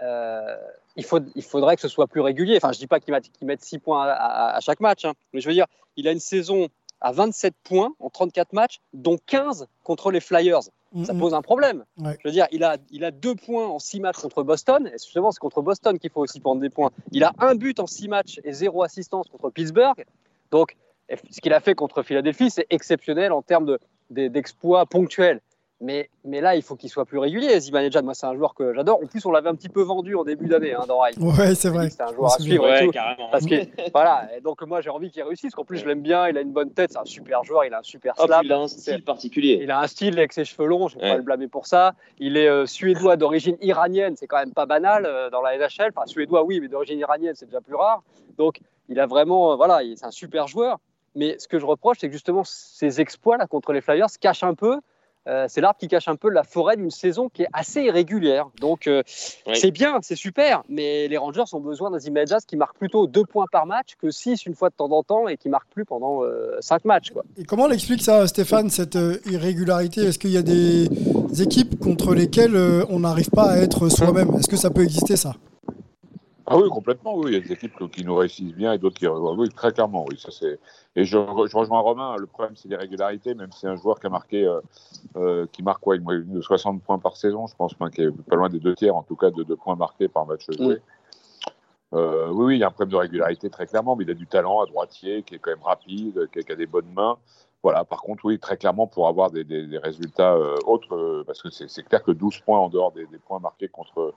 euh, 0.01 0.55
il, 0.95 1.03
faut, 1.03 1.19
il 1.35 1.43
faudrait 1.43 1.75
que 1.75 1.81
ce 1.81 1.87
soit 1.87 2.07
plus 2.07 2.21
régulier. 2.21 2.57
Enfin, 2.57 2.71
je 2.71 2.79
dis 2.79 2.87
pas 2.87 2.99
qu'il 2.99 3.13
mette 3.41 3.63
6 3.63 3.79
points 3.79 4.07
à, 4.07 4.59
chaque 4.61 4.79
match, 4.79 5.05
hein. 5.05 5.13
mais 5.33 5.41
je 5.41 5.47
veux 5.47 5.53
dire, 5.53 5.67
il 5.95 6.07
a 6.07 6.11
une 6.11 6.19
saison 6.19 6.67
à 7.01 7.11
27 7.11 7.53
points 7.63 7.93
en 7.99 8.09
34 8.09 8.53
matchs, 8.53 8.79
dont 8.93 9.17
15 9.25 9.67
contre 9.83 10.11
les 10.11 10.19
Flyers. 10.19 10.61
Ça 11.05 11.13
pose 11.13 11.33
un 11.33 11.41
problème. 11.41 11.85
Je 11.97 12.17
veux 12.25 12.31
dire, 12.31 12.47
il 12.51 12.65
a, 12.65 12.75
il 12.91 13.05
a 13.05 13.11
deux 13.11 13.33
points 13.33 13.65
en 13.65 13.79
6 13.79 14.01
matchs 14.01 14.17
contre 14.17 14.43
Boston. 14.43 14.87
Et 14.87 14.97
justement, 14.97 15.31
c'est 15.31 15.39
contre 15.39 15.61
Boston 15.61 15.97
qu'il 15.97 16.09
faut 16.09 16.19
aussi 16.19 16.41
prendre 16.41 16.59
des 16.59 16.69
points. 16.69 16.91
Il 17.13 17.23
a 17.23 17.31
un 17.39 17.55
but 17.55 17.79
en 17.79 17.87
6 17.87 18.09
matchs 18.09 18.41
et 18.43 18.51
zéro 18.51 18.83
assistance 18.83 19.29
contre 19.29 19.49
Pittsburgh. 19.51 20.03
Donc, 20.51 20.75
ce 21.29 21.39
qu'il 21.39 21.53
a 21.53 21.61
fait 21.61 21.75
contre 21.75 22.03
Philadelphie, 22.03 22.49
c'est 22.51 22.67
exceptionnel 22.69 23.31
en 23.31 23.41
termes 23.41 23.77
d'exploits 24.11 24.85
ponctuels. 24.85 25.41
Mais, 25.83 26.11
mais 26.23 26.41
là, 26.41 26.55
il 26.55 26.61
faut 26.61 26.75
qu'il 26.75 26.91
soit 26.91 27.05
plus 27.05 27.17
régulier. 27.17 27.59
Zibanejad, 27.59 28.05
moi, 28.05 28.13
c'est 28.13 28.27
un 28.27 28.35
joueur 28.35 28.53
que 28.53 28.71
j'adore. 28.75 28.99
En 29.01 29.07
plus, 29.07 29.25
on 29.25 29.31
l'avait 29.31 29.49
un 29.49 29.55
petit 29.55 29.67
peu 29.67 29.81
vendu 29.81 30.15
en 30.15 30.23
début 30.23 30.45
d'année 30.45 30.75
hein, 30.75 30.85
dans 30.87 30.99
Rai. 30.99 31.13
Ouais, 31.17 31.55
c'est 31.55 31.69
vrai. 31.69 31.89
C'est 31.89 32.03
un 32.03 32.13
joueur 32.13 32.35
à 32.35 32.37
suivre. 32.37 32.71
et 32.71 32.85
tout, 32.85 32.91
parce 33.31 33.47
que, 33.47 33.55
voilà. 33.91 34.29
Et 34.37 34.41
donc, 34.41 34.61
moi, 34.61 34.81
j'ai 34.81 34.91
envie 34.91 35.09
qu'il 35.09 35.23
réussisse. 35.23 35.57
En 35.57 35.65
plus, 35.65 35.79
je 35.79 35.87
l'aime 35.87 36.03
bien. 36.03 36.27
Il 36.27 36.37
a 36.37 36.41
une 36.41 36.51
bonne 36.51 36.69
tête. 36.69 36.91
C'est 36.91 36.99
un 36.99 37.05
super 37.05 37.43
joueur. 37.43 37.65
Il 37.65 37.73
a 37.73 37.79
un 37.79 37.83
super 37.83 38.15
slap. 38.15 38.43
il 38.43 38.53
a 38.53 38.59
un 38.59 38.67
style 38.67 39.03
particulier. 39.03 39.59
Il 39.63 39.71
a 39.71 39.79
un 39.79 39.87
style 39.87 40.19
avec 40.19 40.33
ses 40.33 40.45
cheveux 40.45 40.67
longs. 40.67 40.87
Je 40.87 40.97
ne 40.97 41.01
vais 41.01 41.09
pas 41.09 41.17
le 41.17 41.23
blâmer 41.23 41.47
pour 41.47 41.65
ça. 41.65 41.95
Il 42.19 42.37
est 42.37 42.47
euh, 42.47 42.67
suédois 42.67 43.17
d'origine 43.17 43.57
iranienne. 43.61 44.15
C'est 44.15 44.27
quand 44.27 44.37
même 44.37 44.53
pas 44.53 44.67
banal 44.67 45.07
euh, 45.07 45.31
dans 45.31 45.41
la 45.41 45.57
NHL. 45.57 45.91
Enfin, 45.95 46.05
suédois, 46.05 46.43
oui, 46.43 46.59
mais 46.59 46.67
d'origine 46.67 46.99
iranienne, 46.99 47.33
c'est 47.33 47.47
déjà 47.47 47.61
plus 47.61 47.75
rare. 47.75 48.03
Donc, 48.37 48.59
il 48.87 48.99
a 48.99 49.07
vraiment. 49.07 49.53
Euh, 49.53 49.55
voilà, 49.55 49.79
c'est 49.95 50.05
un 50.05 50.11
super 50.11 50.47
joueur. 50.47 50.77
Mais 51.15 51.37
ce 51.39 51.47
que 51.47 51.59
je 51.59 51.65
reproche, 51.65 51.97
c'est 51.99 52.07
que 52.07 52.13
justement, 52.13 52.43
ses 52.43 53.01
exploits 53.01 53.37
là, 53.37 53.47
contre 53.47 53.73
les 53.73 53.81
Flyers 53.81 54.07
cachent 54.19 54.43
un 54.43 54.53
peu 54.53 54.79
euh, 55.27 55.45
c'est 55.47 55.61
l'arbre 55.61 55.77
qui 55.79 55.87
cache 55.87 56.07
un 56.07 56.15
peu 56.15 56.29
la 56.29 56.43
forêt 56.43 56.77
d'une 56.77 56.89
saison 56.89 57.29
qui 57.29 57.43
est 57.43 57.47
assez 57.53 57.83
irrégulière. 57.83 58.49
Donc 58.59 58.87
euh, 58.87 59.03
c'est 59.05 59.69
bien, 59.69 59.99
c'est 60.01 60.15
super, 60.15 60.63
mais 60.67 61.07
les 61.07 61.17
Rangers 61.17 61.43
ont 61.53 61.59
besoin 61.59 61.91
d'un 61.91 61.99
Images 61.99 62.45
qui 62.47 62.57
marque 62.57 62.75
plutôt 62.77 63.05
deux 63.05 63.25
points 63.25 63.45
par 63.51 63.67
match 63.67 63.95
que 64.01 64.09
6 64.09 64.47
une 64.47 64.55
fois 64.55 64.69
de 64.69 64.75
temps 64.75 64.89
en 64.91 65.03
temps 65.03 65.27
et 65.27 65.37
qui 65.37 65.49
marque 65.49 65.69
plus 65.71 65.85
pendant 65.85 66.23
euh, 66.23 66.57
cinq 66.61 66.85
matchs. 66.85 67.11
Quoi. 67.11 67.23
Et 67.37 67.43
comment 67.43 67.65
on 67.65 67.71
explique 67.71 68.01
ça, 68.01 68.25
Stéphane, 68.27 68.69
cette 68.71 68.97
irrégularité? 69.25 70.01
Est-ce 70.01 70.17
qu'il 70.17 70.31
y 70.31 70.37
a 70.37 70.41
des 70.41 70.87
équipes 71.39 71.79
contre 71.79 72.15
lesquelles 72.15 72.57
on 72.89 73.01
n'arrive 73.01 73.29
pas 73.29 73.51
à 73.51 73.57
être 73.57 73.89
soi-même? 73.89 74.35
Est-ce 74.39 74.47
que 74.47 74.57
ça 74.57 74.71
peut 74.71 74.81
exister 74.81 75.17
ça? 75.17 75.33
Ah 76.51 76.57
oui, 76.57 76.69
complètement, 76.69 77.15
oui. 77.15 77.31
Il 77.31 77.33
y 77.33 77.37
a 77.37 77.39
des 77.39 77.53
équipes 77.53 77.89
qui 77.91 78.03
nous 78.03 78.15
réussissent 78.15 78.53
bien 78.53 78.73
et 78.73 78.77
d'autres 78.77 78.97
qui. 78.97 79.07
Oui, 79.07 79.49
très 79.49 79.71
clairement, 79.71 80.05
oui. 80.09 80.19
Ça, 80.19 80.31
c'est... 80.31 80.59
Et 80.97 81.05
je, 81.05 81.17
rejoins 81.17 81.79
Romain, 81.79 82.17
le 82.17 82.25
problème, 82.27 82.55
c'est 82.57 82.67
l'irrégularité, 82.67 83.33
même 83.33 83.51
si 83.53 83.61
c'est 83.61 83.67
un 83.67 83.77
joueur 83.77 83.99
qui 83.99 84.07
a 84.07 84.09
marqué, 84.09 84.45
euh, 84.45 84.59
euh, 85.15 85.45
qui 85.53 85.63
marque 85.63 85.79
quoi, 85.79 85.95
une 85.95 86.03
moyenne 86.03 86.29
de 86.29 86.41
60 86.41 86.83
points 86.83 86.99
par 86.99 87.15
saison, 87.15 87.47
je 87.47 87.55
pense, 87.55 87.73
qui 87.93 88.01
est 88.01 88.11
pas 88.29 88.35
loin 88.35 88.49
des 88.49 88.59
deux 88.59 88.75
tiers, 88.75 88.95
en 88.95 89.03
tout 89.03 89.15
cas, 89.15 89.31
de 89.31 89.43
deux 89.43 89.55
points 89.55 89.75
marqués 89.75 90.09
par 90.09 90.25
match 90.25 90.45
joué. 90.49 90.81
Euh, 91.93 92.29
oui, 92.31 92.45
oui, 92.45 92.55
il 92.57 92.59
y 92.59 92.63
a 92.63 92.67
un 92.67 92.71
problème 92.71 92.91
de 92.91 92.97
régularité, 92.97 93.49
très 93.49 93.65
clairement, 93.65 93.95
mais 93.95 94.03
il 94.03 94.11
a 94.11 94.13
du 94.13 94.27
talent 94.27 94.59
à 94.61 94.65
droitier, 94.65 95.23
qui 95.23 95.35
est 95.35 95.39
quand 95.39 95.51
même 95.51 95.63
rapide, 95.63 96.27
qui 96.33 96.51
a, 96.51 96.55
des 96.55 96.67
bonnes 96.67 96.91
mains. 96.93 97.17
Voilà, 97.63 97.85
par 97.85 98.01
contre, 98.01 98.25
oui, 98.25 98.39
très 98.39 98.57
clairement, 98.57 98.87
pour 98.87 99.07
avoir 99.07 99.31
des, 99.31 99.45
résultats 99.81 100.37
autres, 100.65 101.23
parce 101.25 101.41
que 101.41 101.49
c'est, 101.49 101.83
clair 101.83 102.03
que 102.03 102.11
12 102.11 102.39
points 102.39 102.59
en 102.59 102.69
dehors 102.69 102.91
des 102.91 103.05
points 103.25 103.39
marqués 103.39 103.69
contre 103.69 104.13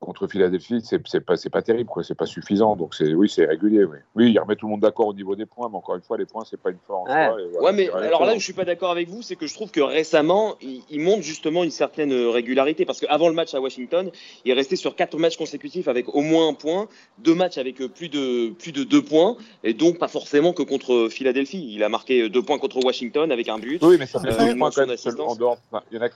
contre 0.00 0.26
Philadelphie, 0.26 0.82
c'est 0.82 1.20
pas, 1.20 1.34
pas 1.52 1.62
terrible, 1.62 1.88
quoi. 1.88 2.02
C'est 2.02 2.14
pas 2.14 2.26
suffisant. 2.26 2.74
Donc, 2.74 2.94
oui, 3.00 3.28
c'est 3.28 3.44
régulier. 3.44 3.84
Oui. 3.84 3.98
oui, 4.14 4.32
il 4.32 4.38
remet 4.38 4.56
tout 4.56 4.66
le 4.66 4.70
monde 4.70 4.80
d'accord 4.80 5.08
au 5.08 5.14
niveau 5.14 5.36
des 5.36 5.44
points, 5.44 5.68
mais 5.68 5.76
encore 5.76 5.94
une 5.94 6.02
fois, 6.02 6.16
les 6.16 6.24
points, 6.24 6.44
c'est 6.48 6.60
pas 6.60 6.70
une 6.70 6.78
force. 6.86 7.10
Ouais, 7.10 7.72
mais 7.72 7.90
alors 7.90 8.24
là 8.24 8.34
où 8.34 8.38
je 8.38 8.44
suis 8.44 8.54
pas 8.54 8.64
d'accord 8.64 8.90
avec 8.90 9.08
vous, 9.08 9.22
c'est 9.22 9.36
que 9.36 9.46
je 9.46 9.54
trouve 9.54 9.70
que 9.70 9.80
récemment, 9.80 10.56
il, 10.62 11.00
montre 11.00 11.22
justement 11.22 11.64
une 11.64 11.70
certaine 11.70 12.12
régularité. 12.12 12.86
Parce 12.86 13.00
qu'avant 13.00 13.28
le 13.28 13.34
match 13.34 13.54
à 13.54 13.60
Washington, 13.60 14.10
il 14.44 14.50
est 14.50 14.54
resté 14.54 14.76
sur 14.76 14.96
quatre 14.96 15.18
matchs 15.18 15.36
consécutifs 15.36 15.86
avec 15.86 16.08
au 16.08 16.22
moins 16.22 16.48
un 16.48 16.54
point, 16.54 16.88
deux 17.18 17.34
matchs 17.34 17.58
avec 17.58 17.76
plus 17.76 18.08
de, 18.08 18.50
plus 18.50 18.72
de 18.72 18.84
deux 18.84 19.02
points, 19.02 19.36
et 19.64 19.74
donc 19.74 19.98
pas 19.98 20.08
forcément 20.08 20.54
que 20.54 20.62
contre 20.62 21.08
Philadelphie. 21.10 21.72
Il 21.74 21.84
a 21.84 21.90
marqué 21.90 22.28
deux 22.30 22.42
points 22.42 22.58
contre 22.58 22.82
Washington 22.82 23.30
avec 23.30 23.48
un 23.48 23.58
but. 23.58 23.82
Oui, 23.82 23.96
mais 23.98 24.06
ça 24.06 24.18
fait 24.20 24.28
euh, 24.28 24.56
points 24.56 24.70
quand 24.70 24.86
même 24.86 24.96
en 25.20 25.34
dehors. 25.34 25.58
il 25.90 25.98
y 25.98 26.00
en 26.00 26.02
a 26.02 26.08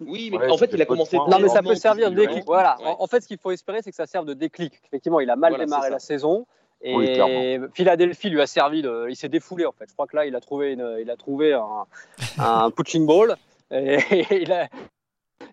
oui, 0.00 0.30
mais 0.30 0.50
en 0.50 0.56
fait, 0.56 0.70
il 0.72 0.82
a 0.82 0.86
commencé. 0.86 1.16
Non, 1.16 1.38
mais 1.40 1.48
ça 1.48 1.62
peut 1.62 1.74
servir 1.74 2.10
de 2.10 2.16
déclic. 2.16 2.44
Voilà. 2.46 2.76
En, 2.80 3.06
fait, 3.06 3.20
ce 3.20 3.28
qu'il 3.28 3.38
faut 3.38 3.50
espérer, 3.50 3.80
c'est 3.82 3.90
que 3.90 3.96
ça 3.96 4.06
serve 4.06 4.26
de 4.26 4.34
déclic. 4.34 4.80
Effectivement, 4.86 5.20
il 5.20 5.30
a 5.30 5.36
mal 5.36 5.56
démarré 5.56 5.90
la 5.90 5.98
saison. 5.98 6.46
Et 6.82 7.58
Philadelphie 7.74 8.30
lui 8.30 8.40
a 8.40 8.46
servi 8.46 8.82
de. 8.82 9.06
Il 9.08 9.16
s'est 9.16 9.28
défoulé, 9.28 9.66
en 9.66 9.72
fait. 9.72 9.86
Je 9.88 9.94
crois 9.94 10.06
que 10.06 10.16
là, 10.16 10.26
il 10.26 10.34
a 10.36 10.40
trouvé, 10.40 10.72
une... 10.72 10.96
il 11.00 11.10
a 11.10 11.16
trouvé 11.16 11.54
un, 11.54 11.86
un 12.38 12.70
punching 12.70 13.06
ball. 13.06 13.36
Et 13.70 13.98
il, 14.42 14.52
a... 14.52 14.68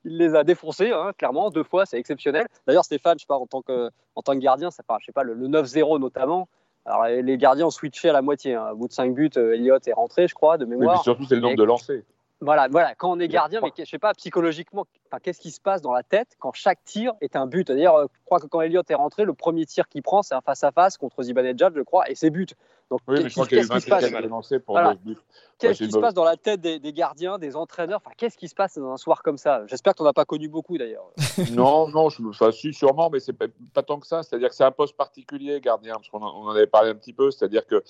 il 0.05 0.17
les 0.17 0.35
a 0.35 0.43
défoncés, 0.43 0.91
hein, 0.91 1.11
clairement, 1.17 1.49
deux 1.49 1.63
fois, 1.63 1.85
c'est 1.85 1.97
exceptionnel. 1.97 2.47
D'ailleurs, 2.67 2.85
Stéphane, 2.85 3.17
je 3.17 3.23
sais 3.23 3.27
pas, 3.27 3.37
en 3.37 3.47
tant 3.47 3.61
que, 3.61 3.89
en 4.15 4.21
tant 4.21 4.33
que 4.33 4.39
gardien, 4.39 4.69
ça 4.69 4.83
part, 4.83 4.99
je 4.99 5.07
sais 5.07 5.11
pas, 5.11 5.23
le, 5.23 5.35
9-0 5.35 5.99
notamment. 5.99 6.47
Alors, 6.85 7.05
les 7.05 7.37
gardiens 7.37 7.67
ont 7.67 7.71
switché 7.71 8.09
à 8.09 8.13
la 8.13 8.21
moitié. 8.21 8.55
Hein. 8.55 8.71
Au 8.73 8.75
bout 8.75 8.87
de 8.89 8.93
5 8.93 9.13
buts, 9.13 9.29
euh, 9.37 9.53
Elliott 9.53 9.87
est 9.87 9.93
rentré, 9.93 10.27
je 10.27 10.35
crois, 10.35 10.57
de 10.57 10.65
mémoire. 10.65 10.97
mais 10.97 11.03
surtout, 11.03 11.23
c'est 11.23 11.35
le 11.35 11.41
nombre 11.41 11.55
de 11.55 11.63
lancers. 11.63 12.01
Voilà, 12.43 12.67
voilà, 12.69 12.93
quand 12.95 13.11
on 13.11 13.19
est 13.19 13.27
gardien, 13.27 13.61
mais 13.61 13.71
je 13.77 13.89
sais 13.89 13.99
pas, 13.99 14.13
psychologiquement, 14.13 14.85
qu'est-ce 15.21 15.39
qui 15.39 15.51
se 15.51 15.61
passe 15.61 15.81
dans 15.81 15.93
la 15.93 16.03
tête 16.03 16.35
quand 16.39 16.53
chaque 16.53 16.83
tir 16.83 17.13
est 17.21 17.35
un 17.35 17.47
but? 17.47 17.67
D'ailleurs, 17.67 18.03
je 18.03 18.25
crois 18.25 18.39
que 18.39 18.47
quand 18.47 18.61
Elliott 18.61 18.89
est 18.91 18.95
rentré, 18.95 19.23
le 19.23 19.33
premier 19.33 19.65
tir 19.65 19.87
qu'il 19.87 20.01
prend, 20.01 20.23
c'est 20.23 20.35
un 20.35 20.41
face-à-face 20.41 20.97
contre 20.97 21.23
Zibanejad, 21.23 21.73
je 21.75 21.81
crois, 21.81 22.09
et 22.09 22.15
c'est 22.15 22.29
but. 22.29 22.55
Donc, 22.89 22.99
oui, 23.07 23.23
mais 23.23 23.29
je 23.29 23.33
crois 23.33 23.47
qu'il 23.47 23.57
y 23.57 23.61
a 23.61 23.63
eu 23.63 23.67
20 23.67 24.59
pour 24.59 24.75
voilà. 24.75 24.93
buts. 24.95 25.17
Qu'est-ce 25.57 25.83
qui 25.83 25.91
se 25.91 25.97
passe 25.97 26.13
dans 26.13 26.25
la 26.25 26.35
tête 26.35 26.61
des, 26.61 26.93
gardiens, 26.93 27.37
des 27.37 27.55
entraîneurs? 27.55 28.01
Enfin, 28.03 28.13
Qu'est-ce 28.17 28.37
qui 28.37 28.47
se 28.47 28.55
passe 28.55 28.77
dans 28.77 28.91
un 28.91 28.97
soir 28.97 29.23
comme 29.23 29.37
ça? 29.37 29.65
J'espère 29.67 29.95
qu'on 29.95 30.03
n'a 30.03 30.13
pas 30.13 30.25
connu 30.25 30.49
beaucoup 30.49 30.77
d'ailleurs. 30.77 31.05
non, 31.53 31.87
non, 31.87 32.09
je, 32.09 32.21
enfin, 32.27 32.51
si, 32.51 32.73
sûrement, 32.73 33.09
mais 33.09 33.19
c'est 33.19 33.33
pas, 33.33 33.45
pas, 33.73 33.83
tant 33.83 33.99
que 33.99 34.05
ça. 34.05 34.21
C'est-à-dire 34.21 34.49
que 34.49 34.55
c'est 34.55 34.63
un 34.63 34.71
poste 34.71 34.97
particulier, 34.97 35.61
gardien, 35.61 35.93
parce 35.93 36.09
qu'on 36.09 36.21
en 36.21 36.49
avait 36.49 36.67
parlé 36.67 36.91
un 36.91 36.95
petit 36.95 37.13
peu. 37.13 37.31
C'est-à-dire 37.31 37.65
que 37.65 37.83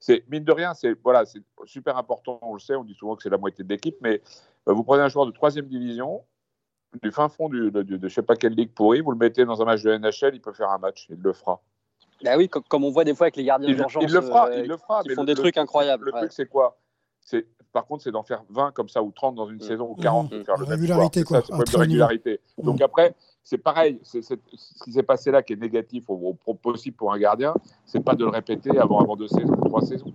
c'est 0.00 0.24
mine 0.28 0.44
de 0.44 0.52
rien, 0.52 0.74
c'est 0.74 0.94
voilà, 1.04 1.26
c'est 1.26 1.42
super 1.66 1.96
important. 1.96 2.38
On 2.42 2.54
le 2.54 2.58
sait, 2.58 2.74
on 2.74 2.84
dit 2.84 2.94
souvent 2.94 3.16
que 3.16 3.22
c'est 3.22 3.30
la 3.30 3.38
moitié 3.38 3.62
de 3.62 3.68
l'équipe, 3.68 3.96
mais 4.00 4.20
euh, 4.68 4.72
vous 4.72 4.82
prenez 4.82 5.02
un 5.02 5.08
joueur 5.08 5.26
de 5.26 5.30
troisième 5.30 5.66
division, 5.66 6.24
du 7.02 7.12
fin 7.12 7.28
fond 7.28 7.48
de, 7.48 7.68
de, 7.68 8.08
je 8.08 8.12
sais 8.12 8.22
pas 8.22 8.34
quelle 8.34 8.54
ligue 8.54 8.72
pourrie, 8.72 9.00
vous 9.00 9.12
le 9.12 9.18
mettez 9.18 9.44
dans 9.44 9.60
un 9.62 9.64
match 9.64 9.82
de 9.82 9.96
NHL, 9.96 10.34
il 10.34 10.40
peut 10.40 10.52
faire 10.52 10.70
un 10.70 10.78
match, 10.78 11.06
il 11.10 11.20
le 11.20 11.32
fera. 11.32 11.60
Bah 12.24 12.36
oui, 12.36 12.48
comme, 12.48 12.84
on 12.84 12.90
voit 12.90 13.04
des 13.04 13.14
fois 13.14 13.26
avec 13.26 13.36
les 13.36 13.44
gardiens 13.44 13.72
d'urgence. 13.72 14.02
Il 14.06 14.12
le 14.12 14.20
fera, 14.20 14.48
euh, 14.48 14.60
il 14.62 14.68
le 14.68 14.76
fera. 14.76 15.02
Ils 15.04 15.14
font 15.14 15.24
des 15.24 15.34
trucs 15.34 15.56
incroyables. 15.56 16.06
Le, 16.06 16.12
truc, 16.12 16.32
c'est 16.32 16.46
quoi? 16.46 16.78
C'est 17.20 17.46
par 17.72 17.86
contre, 17.86 18.02
c'est 18.02 18.10
d'en 18.10 18.24
faire 18.24 18.42
20 18.48 18.72
comme 18.72 18.88
ça 18.88 19.02
ou 19.02 19.12
30 19.12 19.36
dans 19.36 19.48
une 19.48 19.56
mmh. 19.56 19.60
saison 19.60 19.88
ou 19.88 19.94
40 19.94 20.32
mmh. 20.32 20.44
faire 20.44 20.56
le 20.56 20.64
régularité, 20.64 21.22
quoi. 21.22 21.42
C'est 21.46 21.72
de 21.72 21.78
régularité. 21.78 22.40
Donc 22.58 22.80
après, 22.80 23.14
c'est 23.42 23.58
pareil. 23.58 23.98
ce 24.02 24.18
qui 24.84 24.92
s'est 24.92 25.02
passé 25.02 25.30
là 25.30 25.42
qui 25.42 25.54
est 25.54 25.60
négatif 25.60 26.04
au, 26.08 26.34
possible 26.54 26.96
pour 26.96 27.12
un 27.12 27.18
gardien, 27.18 27.54
c'est 27.84 28.04
pas 28.04 28.14
de 28.14 28.24
le 28.24 28.30
répéter 28.30 28.78
avant 28.78 29.00
avant 29.00 29.16
deux 29.16 29.28
saisons, 29.28 29.56
trois 29.56 29.82
saisons. 29.82 30.12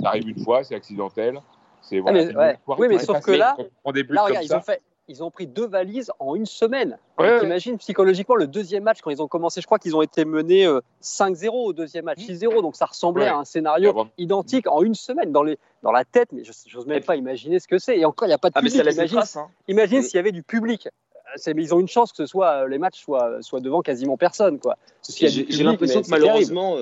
Ça 0.00 0.08
arrive 0.08 0.28
une 0.28 0.42
fois, 0.42 0.64
c'est 0.64 0.74
accidentel. 0.74 1.40
C'est 1.82 1.98
ah, 1.98 2.12
voilà, 2.32 2.56
oui, 2.78 2.88
mais 2.88 2.98
sauf 2.98 3.20
que 3.20 3.32
là, 3.32 3.56
là 3.56 4.22
regarde, 4.22 4.44
ils 4.44 4.54
ont 4.54 4.60
fait 4.60 4.82
ils 5.10 5.24
ont 5.24 5.30
pris 5.30 5.48
deux 5.48 5.66
valises 5.66 6.12
en 6.20 6.36
une 6.36 6.46
semaine. 6.46 6.96
Ouais, 7.18 7.42
Imagine 7.42 7.76
psychologiquement 7.78 8.36
le 8.36 8.46
deuxième 8.46 8.84
match 8.84 9.00
quand 9.02 9.10
ils 9.10 9.20
ont 9.20 9.26
commencé. 9.26 9.60
Je 9.60 9.66
crois 9.66 9.80
qu'ils 9.80 9.96
ont 9.96 10.02
été 10.02 10.24
menés 10.24 10.66
5-0 11.02 11.46
euh, 11.46 11.50
au 11.50 11.72
deuxième 11.72 12.04
match, 12.04 12.20
6-0. 12.20 12.62
Donc 12.62 12.76
ça 12.76 12.86
ressemblait 12.86 13.26
à 13.26 13.36
un 13.36 13.44
scénario 13.44 14.06
identique 14.18 14.68
en 14.68 14.82
une 14.82 14.94
semaine 14.94 15.32
dans, 15.32 15.42
les, 15.42 15.58
dans 15.82 15.90
la 15.90 16.04
tête. 16.04 16.28
Mais 16.30 16.44
je 16.44 16.52
n'ose 16.76 16.86
même 16.86 17.02
pas 17.02 17.16
imaginer 17.16 17.58
ce 17.58 17.66
que 17.66 17.78
c'est. 17.78 17.98
Et 17.98 18.04
encore, 18.04 18.26
il 18.26 18.30
n'y 18.30 18.34
a 18.34 18.38
pas 18.38 18.50
de 18.50 18.54
ah, 18.56 18.60
public. 18.60 18.80
imagine, 18.80 19.18
hein. 19.18 19.48
imagine 19.66 19.98
mm. 19.98 20.02
s'il 20.02 20.14
y 20.14 20.18
avait 20.18 20.32
du 20.32 20.44
public. 20.44 20.88
Euh, 21.34 21.52
ils 21.56 21.74
ont 21.74 21.80
une 21.80 21.88
chance 21.88 22.10
que 22.12 22.16
ce 22.16 22.26
soit, 22.26 22.64
euh, 22.64 22.68
les 22.68 22.78
matchs 22.78 23.00
soient, 23.00 23.42
soient 23.42 23.60
devant 23.60 23.82
quasiment 23.82 24.16
personne. 24.16 24.58
J'ai 25.08 25.62
l'impression 25.62 26.02
que 26.02 26.10
malheureusement, 26.10 26.76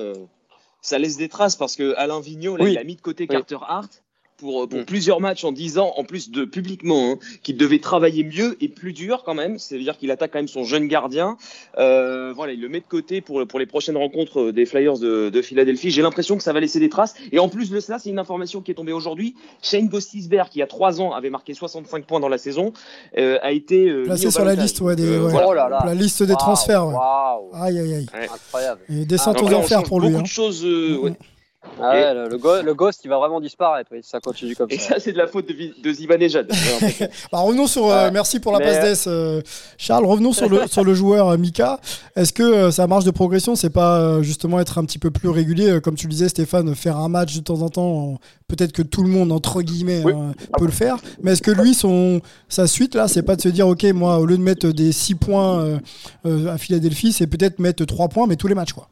ça 0.81 0.97
laisse 0.97 1.17
des 1.17 1.29
traces 1.29 1.55
parce 1.55 1.75
que 1.75 1.93
Alain 1.97 2.19
Vigneault, 2.19 2.57
il 2.59 2.77
a 2.77 2.83
mis 2.83 2.95
de 2.95 3.01
côté 3.01 3.27
Carter 3.27 3.57
Hart 3.61 4.03
pour, 4.39 4.67
pour 4.69 4.79
mm. 4.79 4.85
plusieurs 4.85 5.19
matchs 5.19 5.43
en 5.43 5.51
disant, 5.51 5.93
en 5.97 6.03
plus 6.03 6.29
de 6.31 6.45
publiquement, 6.45 7.13
hein, 7.13 7.19
qu'il 7.43 7.57
devait 7.57 7.79
travailler 7.79 8.23
mieux 8.23 8.57
et 8.61 8.69
plus 8.69 8.93
dur 8.93 9.23
quand 9.25 9.33
même. 9.33 9.57
C'est-à-dire 9.57 9.97
qu'il 9.97 10.11
attaque 10.11 10.31
quand 10.31 10.39
même 10.39 10.47
son 10.47 10.63
jeune 10.63 10.87
gardien. 10.87 11.37
Euh, 11.77 12.31
voilà, 12.35 12.53
il 12.53 12.61
le 12.61 12.69
met 12.69 12.79
de 12.79 12.85
côté 12.87 13.21
pour, 13.21 13.45
pour 13.47 13.59
les 13.59 13.65
prochaines 13.65 13.97
rencontres 13.97 14.51
des 14.51 14.65
Flyers 14.65 14.99
de, 14.99 15.29
de 15.29 15.41
Philadelphie. 15.41 15.91
J'ai 15.91 16.01
l'impression 16.01 16.37
que 16.37 16.43
ça 16.43 16.53
va 16.53 16.59
laisser 16.59 16.79
des 16.79 16.89
traces. 16.89 17.15
Et 17.31 17.39
en 17.39 17.49
plus 17.49 17.69
de 17.69 17.79
cela, 17.79 17.99
c'est 17.99 18.09
une 18.09 18.19
information 18.19 18.61
qui 18.61 18.71
est 18.71 18.75
tombée 18.75 18.93
aujourd'hui. 18.93 19.35
Shane 19.61 19.87
Gostisberg, 19.87 20.49
qui 20.49 20.59
il 20.59 20.61
y 20.61 20.63
a 20.63 20.67
trois 20.67 20.99
ans 20.99 21.13
avait 21.13 21.29
marqué 21.29 21.53
65 21.53 22.05
points 22.05 22.19
dans 22.19 22.27
la 22.27 22.37
saison, 22.37 22.73
euh, 23.17 23.37
a 23.41 23.53
été 23.53 23.87
euh, 23.87 24.03
placé 24.03 24.29
sur 24.29 24.43
la 24.43 24.55
liste, 24.55 24.81
ouais, 24.81 24.97
des, 24.97 25.07
euh, 25.07 25.31
oh 25.33 25.53
la 25.53 25.95
liste 25.95 26.21
des 26.23 26.33
transferts. 26.33 26.89
Aïe, 27.53 27.79
aïe, 27.79 27.93
aïe. 27.93 28.05
Incroyable. 28.13 28.81
Et 28.89 29.05
descente 29.05 29.41
aux 29.41 29.53
enfers 29.53 29.83
pour 29.83 30.01
lui. 30.01 30.09
Beaucoup 30.09 30.23
de 30.23 30.27
hein. 30.27 30.29
choses. 30.29 30.65
Ouais. 30.65 31.13
Ah 31.81 31.89
ouais, 31.91 32.13
le, 32.13 32.29
le 32.29 32.37
go- 32.37 32.61
le 32.61 32.73
ghost, 32.73 33.01
il 33.03 33.09
va 33.09 33.17
vraiment 33.17 33.41
disparaître, 33.41 33.89
oui, 33.91 33.99
si 34.01 34.09
ça 34.09 34.21
continue 34.21 34.55
comme 34.55 34.67
Et 34.71 34.77
ça. 34.77 34.93
ça, 34.95 34.99
c'est 34.99 35.11
de 35.11 35.17
la 35.17 35.27
faute 35.27 35.45
de, 35.47 35.53
de 35.81 35.93
Zibanejad. 35.93 36.47
Bah, 37.31 37.39
revenons 37.39 37.67
sur. 37.67 37.89
euh, 37.89 38.09
merci 38.13 38.39
pour 38.39 38.53
la 38.53 38.59
Mais, 38.59 38.65
passe 38.65 38.81
d'ess, 38.81 39.05
euh, 39.07 39.41
Charles. 39.77 40.05
Revenons 40.05 40.31
sur 40.31 40.47
le, 40.47 40.67
sur 40.71 40.83
le 40.85 40.93
joueur 40.93 41.27
euh, 41.29 41.37
Mika. 41.37 41.79
Est-ce 42.15 42.31
que 42.31 42.43
euh, 42.43 42.71
sa 42.71 42.87
marge 42.87 43.03
de 43.03 43.11
progression, 43.11 43.55
c'est 43.55 43.69
pas 43.69 43.99
euh, 43.99 44.21
justement 44.23 44.59
être 44.61 44.77
un 44.77 44.85
petit 44.85 44.99
peu 44.99 45.11
plus 45.11 45.27
régulier, 45.29 45.69
euh, 45.69 45.79
comme 45.81 45.95
tu 45.95 46.07
le 46.07 46.11
disais, 46.11 46.29
Stéphane, 46.29 46.73
faire 46.75 46.97
un 46.97 47.09
match 47.09 47.35
de 47.35 47.41
temps 47.41 47.61
en 47.61 47.69
temps 47.69 48.19
Peut-être 48.47 48.71
que 48.71 48.81
tout 48.81 49.03
le 49.03 49.09
monde, 49.09 49.31
entre 49.31 49.61
guillemets, 49.61 50.01
Oui. 50.03 50.13
hein, 50.15 50.31
peut 50.57 50.65
le 50.65 50.71
faire. 50.71 50.95
Mais 51.21 51.33
est-ce 51.33 51.41
que 51.43 51.51
lui, 51.51 51.73
son, 51.75 52.19
sa 52.47 52.65
suite, 52.67 52.95
là, 52.95 53.07
c'est 53.07 53.21
pas 53.21 53.35
de 53.35 53.41
se 53.41 53.49
dire, 53.49 53.67
OK, 53.67 53.83
moi, 53.93 54.17
au 54.17 54.25
lieu 54.25 54.37
de 54.37 54.41
mettre 54.43 54.69
des 54.69 54.91
6 54.91 55.15
points 55.15 55.59
euh, 55.61 55.77
euh, 56.25 56.47
à 56.53 56.57
Philadelphie, 56.57 57.11
c'est 57.13 57.27
peut-être 57.27 57.59
mettre 57.59 57.85
3 57.85 58.07
points, 58.07 58.25
mais 58.27 58.37
tous 58.37 58.47
les 58.47 58.55
matchs, 58.55 58.73
quoi. 58.73 58.87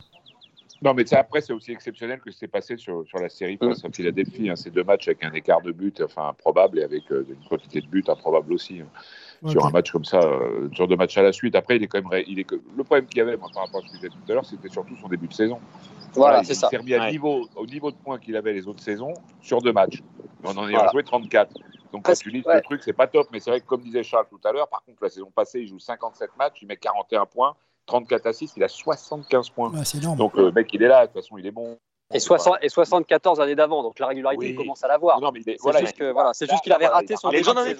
Non, 0.83 0.93
mais 0.93 1.11
après, 1.13 1.41
c'est 1.41 1.53
aussi 1.53 1.71
exceptionnel 1.71 2.19
que 2.19 2.31
c'est 2.31 2.47
passé 2.47 2.77
sur, 2.77 3.05
sur 3.07 3.17
la 3.19 3.29
série 3.29 3.57
face 3.57 3.83
à 3.83 3.89
Philadelphie. 3.89 4.49
hein. 4.49 4.55
Ces 4.55 4.69
deux 4.69 4.83
matchs 4.83 5.07
avec 5.07 5.23
un 5.23 5.33
écart 5.33 5.61
de 5.61 5.71
but 5.71 6.01
enfin, 6.01 6.29
improbable 6.29 6.79
et 6.79 6.83
avec 6.83 7.11
euh, 7.11 7.25
une 7.27 7.47
quantité 7.49 7.81
de 7.81 7.87
buts 7.87 8.03
improbable 8.07 8.53
aussi. 8.53 8.81
hein. 8.81 8.87
Sur 9.47 9.65
un 9.65 9.69
match 9.71 9.91
comme 9.91 10.05
ça, 10.05 10.19
euh, 10.19 10.69
sur 10.73 10.87
deux 10.87 10.95
matchs 10.95 11.17
à 11.17 11.23
la 11.23 11.31
suite. 11.31 11.55
Après, 11.55 11.77
il 11.77 11.83
est 11.83 11.87
quand 11.87 11.99
même. 11.99 12.07
ré- 12.11 12.25
Il 12.27 12.39
est, 12.39 12.43
que- 12.43 12.55
le 12.75 12.83
problème 12.83 13.05
qu'il 13.07 13.17
y 13.19 13.21
avait 13.21 13.37
moi, 13.37 13.49
par 13.53 13.63
rapport 13.63 13.79
à 13.79 13.83
ce 13.83 13.87
que 13.87 13.93
je 13.93 14.01
disais 14.01 14.09
tout 14.09 14.31
à 14.31 14.33
l'heure, 14.35 14.45
c'était 14.45 14.69
surtout 14.69 14.95
son 14.97 15.07
début 15.07 15.27
de 15.27 15.33
saison. 15.33 15.59
Voilà, 16.15 16.39
il 16.39 16.45
c'est 16.45 16.53
il 16.53 16.55
ça. 16.55 16.69
s'est 16.69 16.77
remis 16.77 16.95
Ouais. 16.95 17.11
niveau, 17.11 17.47
au 17.55 17.65
niveau 17.65 17.91
de 17.91 17.95
points 17.95 18.17
qu'il 18.19 18.35
avait 18.35 18.53
les 18.53 18.67
autres 18.67 18.81
saisons 18.83 19.13
sur 19.41 19.61
deux 19.61 19.73
matchs. 19.73 20.01
On 20.43 20.49
en 20.57 20.63
a 20.65 20.69
Voilà. 20.69 20.91
joué 20.91 21.03
34. 21.03 21.53
Donc 21.93 22.05
quand 22.05 22.13
tu 22.13 22.29
lis 22.29 22.43
ouais. 22.45 22.55
le 22.55 22.61
truc, 22.61 22.81
c'est 22.83 22.93
pas 22.93 23.07
top. 23.07 23.27
Mais 23.31 23.39
c'est 23.39 23.49
vrai 23.49 23.61
que 23.61 23.65
comme 23.65 23.81
disait 23.81 24.03
Charles 24.03 24.27
tout 24.29 24.39
à 24.43 24.51
l'heure, 24.51 24.67
par 24.67 24.83
contre, 24.83 24.97
la 25.03 25.09
saison 25.09 25.31
passée, 25.31 25.61
il 25.61 25.67
joue 25.67 25.79
57 25.79 26.31
matchs, 26.37 26.61
il 26.61 26.67
met 26.67 26.77
41 26.77 27.25
points, 27.25 27.55
34 27.87 28.27
assists, 28.27 28.55
il 28.57 28.63
a 28.63 28.67
75 28.67 29.49
points. 29.49 29.71
Ouais, 29.71 29.83
c'est 29.85 29.97
énorme. 29.97 30.17
Donc 30.17 30.35
le 30.35 30.51
mec, 30.51 30.71
il 30.73 30.83
est 30.83 30.87
là, 30.87 31.07
de 31.07 31.11
toute 31.11 31.21
façon, 31.23 31.37
il 31.37 31.45
est 31.47 31.51
bon. 31.51 31.77
Et, 32.13 32.19
60, 32.19 32.57
et 32.61 32.69
74 32.69 33.41
années 33.41 33.55
d'avant, 33.55 33.81
donc 33.83 33.97
la 33.99 34.07
régularité, 34.07 34.45
Oui. 34.45 34.51
il 34.51 34.55
commence 34.55 34.83
à 34.83 34.87
l'avoir. 34.87 35.19
Non, 35.19 35.31
mais 35.33 35.39
il 35.41 35.49
est, 35.49 35.53
C'est 35.53 35.61
voilà, 35.63 35.79
juste 35.79 35.95
il- 35.97 35.99
que- 35.99 36.11
voilà, 36.11 36.33
c'est 36.33 36.45
là, 36.45 36.53
juste 36.53 36.63
qu'il 36.63 36.71
avait 36.73 36.87
raté 36.87 37.15
son 37.17 37.29
Les 37.31 37.43
gens 37.43 37.53
dans 37.53 37.63
les 37.63 37.75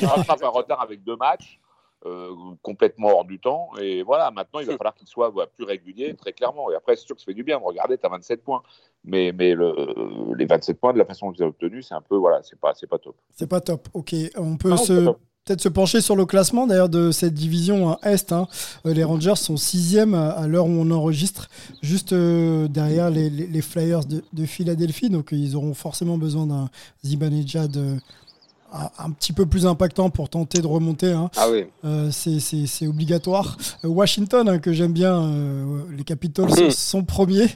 il 0.00 0.06
rattrape 0.06 0.42
un 0.42 0.48
retard 0.48 0.80
avec 0.80 1.02
deux 1.04 1.16
matchs, 1.16 1.58
euh, 2.06 2.30
complètement 2.62 3.08
hors 3.08 3.24
du 3.24 3.38
temps. 3.40 3.70
Et 3.80 4.02
voilà, 4.02 4.30
maintenant, 4.30 4.60
il 4.60 4.66
va 4.66 4.76
falloir 4.76 4.94
qu'il 4.94 5.06
soit 5.08 5.28
voilà, 5.30 5.46
plus 5.48 5.64
régulier, 5.64 6.14
très 6.14 6.32
clairement. 6.32 6.70
Et 6.70 6.74
après, 6.74 6.96
c'est 6.96 7.04
sûr 7.06 7.14
que 7.14 7.20
ça 7.22 7.26
fait 7.26 7.34
du 7.34 7.44
bien 7.44 7.58
de 7.58 7.64
regarder, 7.64 7.96
tu 7.98 8.04
as 8.06 8.10
27 8.10 8.42
points. 8.44 8.62
Mais, 9.04 9.32
mais 9.32 9.54
le, 9.54 10.34
les 10.36 10.46
27 10.46 10.78
points, 10.80 10.92
de 10.92 10.98
la 10.98 11.04
façon 11.06 11.30
que 11.32 11.36
tu 11.36 11.42
as 11.42 11.46
obtenu, 11.46 11.82
c'est 11.82 11.94
un 11.94 12.00
peu, 12.02 12.16
voilà, 12.16 12.42
c'est 12.42 12.58
pas, 12.58 12.72
c'est 12.74 12.86
pas 12.86 12.98
top. 12.98 13.16
C'est 13.30 13.48
pas 13.48 13.60
top. 13.60 13.88
Ok, 13.94 14.14
on 14.36 14.56
peut 14.56 14.70
Non, 14.70 14.76
se 14.76 14.84
c'est 14.86 15.04
pas 15.04 15.12
top. 15.12 15.20
Peut-être 15.44 15.60
se 15.60 15.68
pencher 15.68 16.00
sur 16.00 16.16
le 16.16 16.24
classement 16.24 16.66
d'ailleurs 16.66 16.88
de 16.88 17.10
cette 17.10 17.34
division 17.34 17.90
hein, 17.90 17.98
Est. 18.02 18.32
hein. 18.32 18.48
Euh, 18.86 18.94
Les 18.94 19.04
Rangers 19.04 19.36
sont 19.36 19.58
sixième 19.58 20.14
à, 20.14 20.30
à 20.30 20.46
l'heure 20.46 20.66
où 20.66 20.70
on 20.70 20.90
enregistre, 20.90 21.50
juste 21.82 22.14
euh, 22.14 22.66
derrière 22.66 23.10
les, 23.10 23.60
Flyers 23.60 24.06
de, 24.06 24.24
de 24.32 24.46
Philadelphie. 24.46 25.10
Donc 25.10 25.32
euh, 25.32 25.36
ils 25.36 25.54
auront 25.54 25.74
forcément 25.74 26.16
besoin 26.16 26.46
d'un 26.46 26.70
Zibanejad 27.04 27.76
euh, 27.76 27.96
un- 28.98 29.10
petit 29.10 29.32
peu 29.32 29.46
plus 29.46 29.66
impactant 29.66 30.10
pour 30.10 30.28
tenter 30.28 30.60
de 30.60 30.66
remonter. 30.66 31.12
hein. 31.12 31.30
Ah 31.36 31.46
oui. 31.50 31.64
Euh, 31.84 32.10
c'est- 32.10 32.40
c'est 32.40 32.66
c'est 32.66 32.86
obligatoire. 32.86 33.56
Euh, 33.84 33.88
Washington, 33.88 34.48
hein, 34.48 34.58
que 34.58 34.72
j'aime 34.72 34.92
bien, 34.92 35.14
euh, 35.22 35.82
les 35.96 36.04
Capitals 36.04 36.50
Mhm. 36.50 36.70
sont 36.70 37.04
premiers 37.04 37.46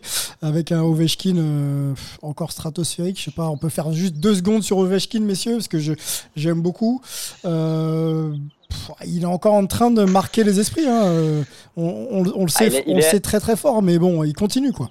avec 0.42 0.70
un 0.72 0.82
Ovechkin 0.82 1.37
euh, 1.37 1.94
encore 2.22 2.52
stratosphérique. 2.52 3.18
Je 3.18 3.25
sais 3.25 3.30
pas, 3.30 3.48
on 3.48 3.56
peut 3.56 3.68
faire 3.68 3.92
juste 3.92 4.14
deux 4.16 4.34
secondes 4.37 4.62
sur 4.62 4.78
Ovechkin, 4.78 5.20
messieurs, 5.20 5.54
parce 5.56 5.68
que 5.68 5.78
je- 5.78 5.94
j'aime 6.37 6.60
beaucoup. 6.62 7.00
Euh, 7.44 8.32
pff, 8.68 8.90
il 9.06 9.22
est 9.22 9.26
encore 9.26 9.54
en 9.54 9.66
train 9.66 9.90
de 9.90 10.04
marquer 10.04 10.44
les 10.44 10.60
esprits. 10.60 10.87
hein. 10.87 11.44
On, 11.76 11.84
on- 12.10 12.32
on 12.37 12.42
le 12.44 12.48
sait, 12.50 12.66
il 12.68 12.75
est- 12.75 12.84
il 12.87 12.92
on 12.92 12.96
le 12.96 13.02
sait 13.02 13.20
très 13.20 13.40
très 13.40 13.56
fort, 13.56 13.82
mais 13.82 13.98
bon, 13.98 14.22
il 14.25 14.34
continue 14.34 14.72
quoi. 14.72 14.90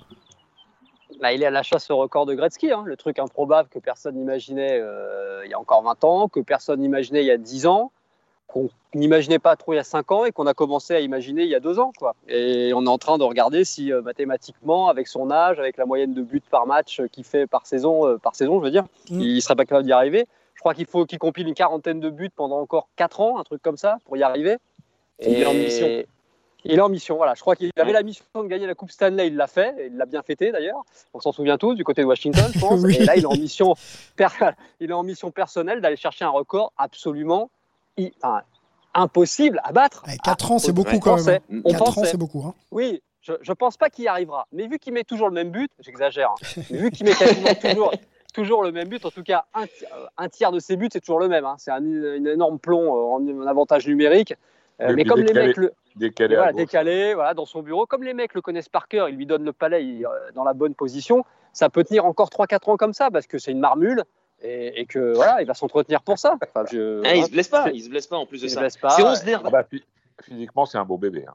Bah, 1.19 1.33
il 1.33 1.41
est 1.41 1.47
à 1.47 1.51
la 1.51 1.63
chasse 1.63 1.89
au 1.89 1.97
record 1.97 2.25
de 2.25 2.33
Gretzky, 2.36 2.71
hein, 2.71 2.83
le 2.86 2.95
truc 2.95 3.19
improbable 3.19 3.69
que 3.69 3.79
personne 3.79 4.15
n'imaginait 4.15 4.79
euh, 4.79 5.41
il 5.45 5.51
y 5.51 5.53
a 5.53 5.59
encore 5.59 5.81
20 5.81 6.03
ans, 6.03 6.27
que 6.27 6.39
personne 6.39 6.79
n'imaginait 6.79 7.21
il 7.21 7.27
y 7.27 7.31
a 7.31 7.38
10 7.38 7.65
ans, 7.65 7.91
qu'on 8.47 8.69
n'imaginait 8.93 9.39
pas 9.39 9.55
trop 9.55 9.74
il 9.74 9.77
y 9.77 9.79
a 9.79 9.83
5 9.83 10.12
ans 10.12 10.25
et 10.25 10.31
qu'on 10.31 10.47
a 10.47 10.53
commencé 10.53 10.93
à 10.93 11.00
imaginer 11.00 11.43
il 11.43 11.50
y 11.50 11.55
a 11.55 11.59
2 11.59 11.79
ans. 11.79 11.91
Quoi. 11.97 12.15
Et 12.27 12.71
on 12.75 12.86
est 12.86 12.89
en 12.89 12.97
train 12.97 13.17
de 13.17 13.24
regarder 13.24 13.65
si 13.65 13.91
euh, 13.91 14.01
mathématiquement, 14.01 14.89
avec 14.89 15.07
son 15.07 15.31
âge, 15.31 15.59
avec 15.59 15.77
la 15.77 15.86
moyenne 15.86 16.13
de 16.13 16.21
buts 16.21 16.41
par 16.50 16.67
match 16.67 17.00
euh, 17.00 17.07
qu'il 17.07 17.24
fait 17.24 17.47
par 17.47 17.65
saison, 17.65 18.07
euh, 18.07 18.17
par 18.17 18.36
saison, 18.36 18.59
je 18.59 18.65
veux 18.65 18.71
dire, 18.71 18.86
Mm. 19.09 19.21
il 19.21 19.41
serait 19.41 19.55
pas 19.55 19.65
capable 19.65 19.86
d'y 19.86 19.93
arriver. 19.93 20.27
Je 20.53 20.59
crois 20.59 20.74
qu'il 20.74 20.86
faut 20.86 21.05
qu'il 21.05 21.19
compile 21.19 21.47
une 21.47 21.53
quarantaine 21.53 22.00
de 22.00 22.09
buts 22.09 22.31
pendant 22.36 22.59
encore 22.59 22.89
4 22.95 23.21
ans, 23.21 23.39
un 23.39 23.43
truc 23.43 23.62
comme 23.62 23.77
ça, 23.77 23.97
pour 24.05 24.17
y 24.17 24.24
arriver. 24.24 24.57
Il 25.19 25.39
est 25.39 25.45
en 25.45 25.53
mission. 25.53 25.88
Il 26.66 26.78
est 26.80 26.82
en 26.82 26.90
mission, 26.90 27.16
voilà. 27.18 27.34
Je 27.36 27.42
crois 27.42 27.56
qu'il 27.56 27.72
avait 27.78 27.94
la 27.94 28.04
mission 28.04 28.26
de 28.36 28.48
gagner 28.48 28.68
la 28.68 28.76
Coupe 28.76 28.92
Stanley, 28.92 29.28
il 29.28 29.36
l'a 29.36 29.48
fait, 29.48 29.76
et 29.80 29.86
il 29.88 29.96
l'a 29.98 30.06
bien 30.06 30.22
fêté 30.22 30.52
d'ailleurs. 30.52 30.82
On 31.14 31.20
s'en 31.20 31.32
souvient 31.32 31.58
tous 31.58 31.76
du 31.76 31.84
côté 31.84 32.02
de 32.02 32.08
Washington, 32.08 32.52
je 32.54 32.60
pense. 32.60 32.82
Oui. 32.82 32.98
Et 33.00 33.06
là, 33.06 33.16
il 33.16 33.24
est 33.24 33.26
en 33.26 33.36
mission, 33.38 33.76
per- 34.16 34.28
il 34.80 34.90
est 34.90 34.94
en 34.94 35.04
mission 35.04 35.32
personnelle 35.32 35.80
d'aller 35.82 35.96
chercher 35.98 36.26
un 36.26 36.30
record 36.30 36.74
absolument 36.78 37.50
i- 37.98 38.12
enfin, 38.22 38.42
impossible 38.94 39.62
à 39.64 39.72
battre. 39.72 40.04
4 40.24 40.52
ans, 40.52 40.60
c'est 40.60 40.72
beaucoup 40.74 40.96
on 40.96 41.00
quand 41.00 41.16
pensait- 41.18 41.42
même. 41.50 41.62
on 41.66 41.72
4 41.72 41.98
ans, 42.00 42.04
c'est 42.04 42.18
beaucoup. 42.18 42.44
hein. 42.46 42.54
Oui, 42.72 43.02
je, 43.22 43.34
je 43.42 43.54
pense 43.54 43.78
pas 43.78 43.90
qu'il 43.90 44.06
y 44.06 44.08
arrivera. 44.08 44.48
Mais 44.52 44.68
vu 44.68 44.80
qu'il 44.80 44.94
met 44.94 45.04
toujours 45.04 45.28
le 45.30 45.34
même 45.36 45.52
but, 45.52 45.70
j'exagère, 45.80 46.32
hein, 46.32 46.62
mais 46.72 46.78
vu 46.80 46.92
qu'il 46.92 47.06
met 47.06 47.14
quasiment 47.14 47.54
toujours, 47.62 47.94
toujours 48.34 48.64
le 48.64 48.72
même 48.72 48.88
but, 48.88 49.06
en 49.06 49.12
tout 49.12 49.24
cas 49.24 49.46
un, 49.54 49.64
euh, 49.64 50.06
un 50.18 50.30
tiers 50.30 50.52
de 50.52 50.60
ses 50.60 50.76
buts, 50.76 50.90
c'est 50.92 51.00
toujours 51.02 51.20
le 51.20 51.28
même. 51.28 51.46
hein. 51.46 51.56
C'est 51.60 51.72
un, 51.72 51.84
énorme 52.26 52.58
plomb 52.60 52.96
euh, 52.96 53.16
en, 53.16 53.44
en 53.44 53.48
avantage 53.48 53.88
numérique. 53.88 54.34
Mais 54.79 55.03
comme 55.05 55.19
les 55.22 55.25
décalé. 55.27 55.48
mecs 55.48 55.57
le, 55.57 55.74
Décalé 55.96 56.36
voilà, 56.36 56.53
décalé 56.53 57.13
voilà, 57.15 57.34
dans 57.34 57.48
son 57.48 57.63
bureau, 57.63 57.88
comme 57.88 58.03
les 58.03 58.13
mecs 58.13 58.36
le 58.36 58.41
connaissent 58.41 58.69
par 58.69 58.88
cœur, 58.88 59.10
ils 59.10 59.15
lui 59.15 59.25
donnent 59.25 59.46
le 59.46 59.53
palais 59.53 59.84
il- 59.84 60.05
euh, 60.05 60.10
dans 60.36 60.43
la 60.43 60.54
bonne 60.54 60.75
position, 60.75 61.25
ça 61.54 61.69
peut 61.69 61.84
tenir 61.84 62.06
encore 62.06 62.30
3-4 62.30 62.69
ans 62.69 62.78
comme 62.78 62.93
ça 62.93 63.10
parce 63.10 63.25
que 63.25 63.39
c'est 63.39 63.52
une 63.52 63.60
marmule 63.60 64.04
et, 64.43 64.80
et 64.82 64.86
que 64.86 65.13
voilà, 65.15 65.41
il 65.41 65.47
va 65.47 65.56
s'entretenir 65.56 66.04
pour 66.04 66.19
ça. 66.19 66.38
Enfin, 66.43 66.63
je, 66.71 67.02
Ah, 67.04 67.15
il 67.15 67.25
se 67.25 67.32
blesse 67.32 67.47
pas, 67.47 67.71
il 67.71 67.82
se 67.82 67.89
blesse 67.89 68.06
pas 68.06 68.17
en 68.17 68.28
plus 68.28 68.41
de 68.41 68.45
il 68.45 68.49
se 68.49 68.54
ça. 68.54 68.60
blesse 68.62 68.78
pas, 68.78 68.91
C'est 68.91 69.02
ouais. 69.02 69.10
11 69.10 69.23
der- 69.23 69.41
Ah 69.45 69.49
bah, 69.49 69.63
phy- 69.63 69.84
physiquement, 70.21 70.65
c'est 70.67 70.78
un 70.78 70.86
beau 70.86 70.97
bébé. 70.99 71.25
hein. 71.28 71.34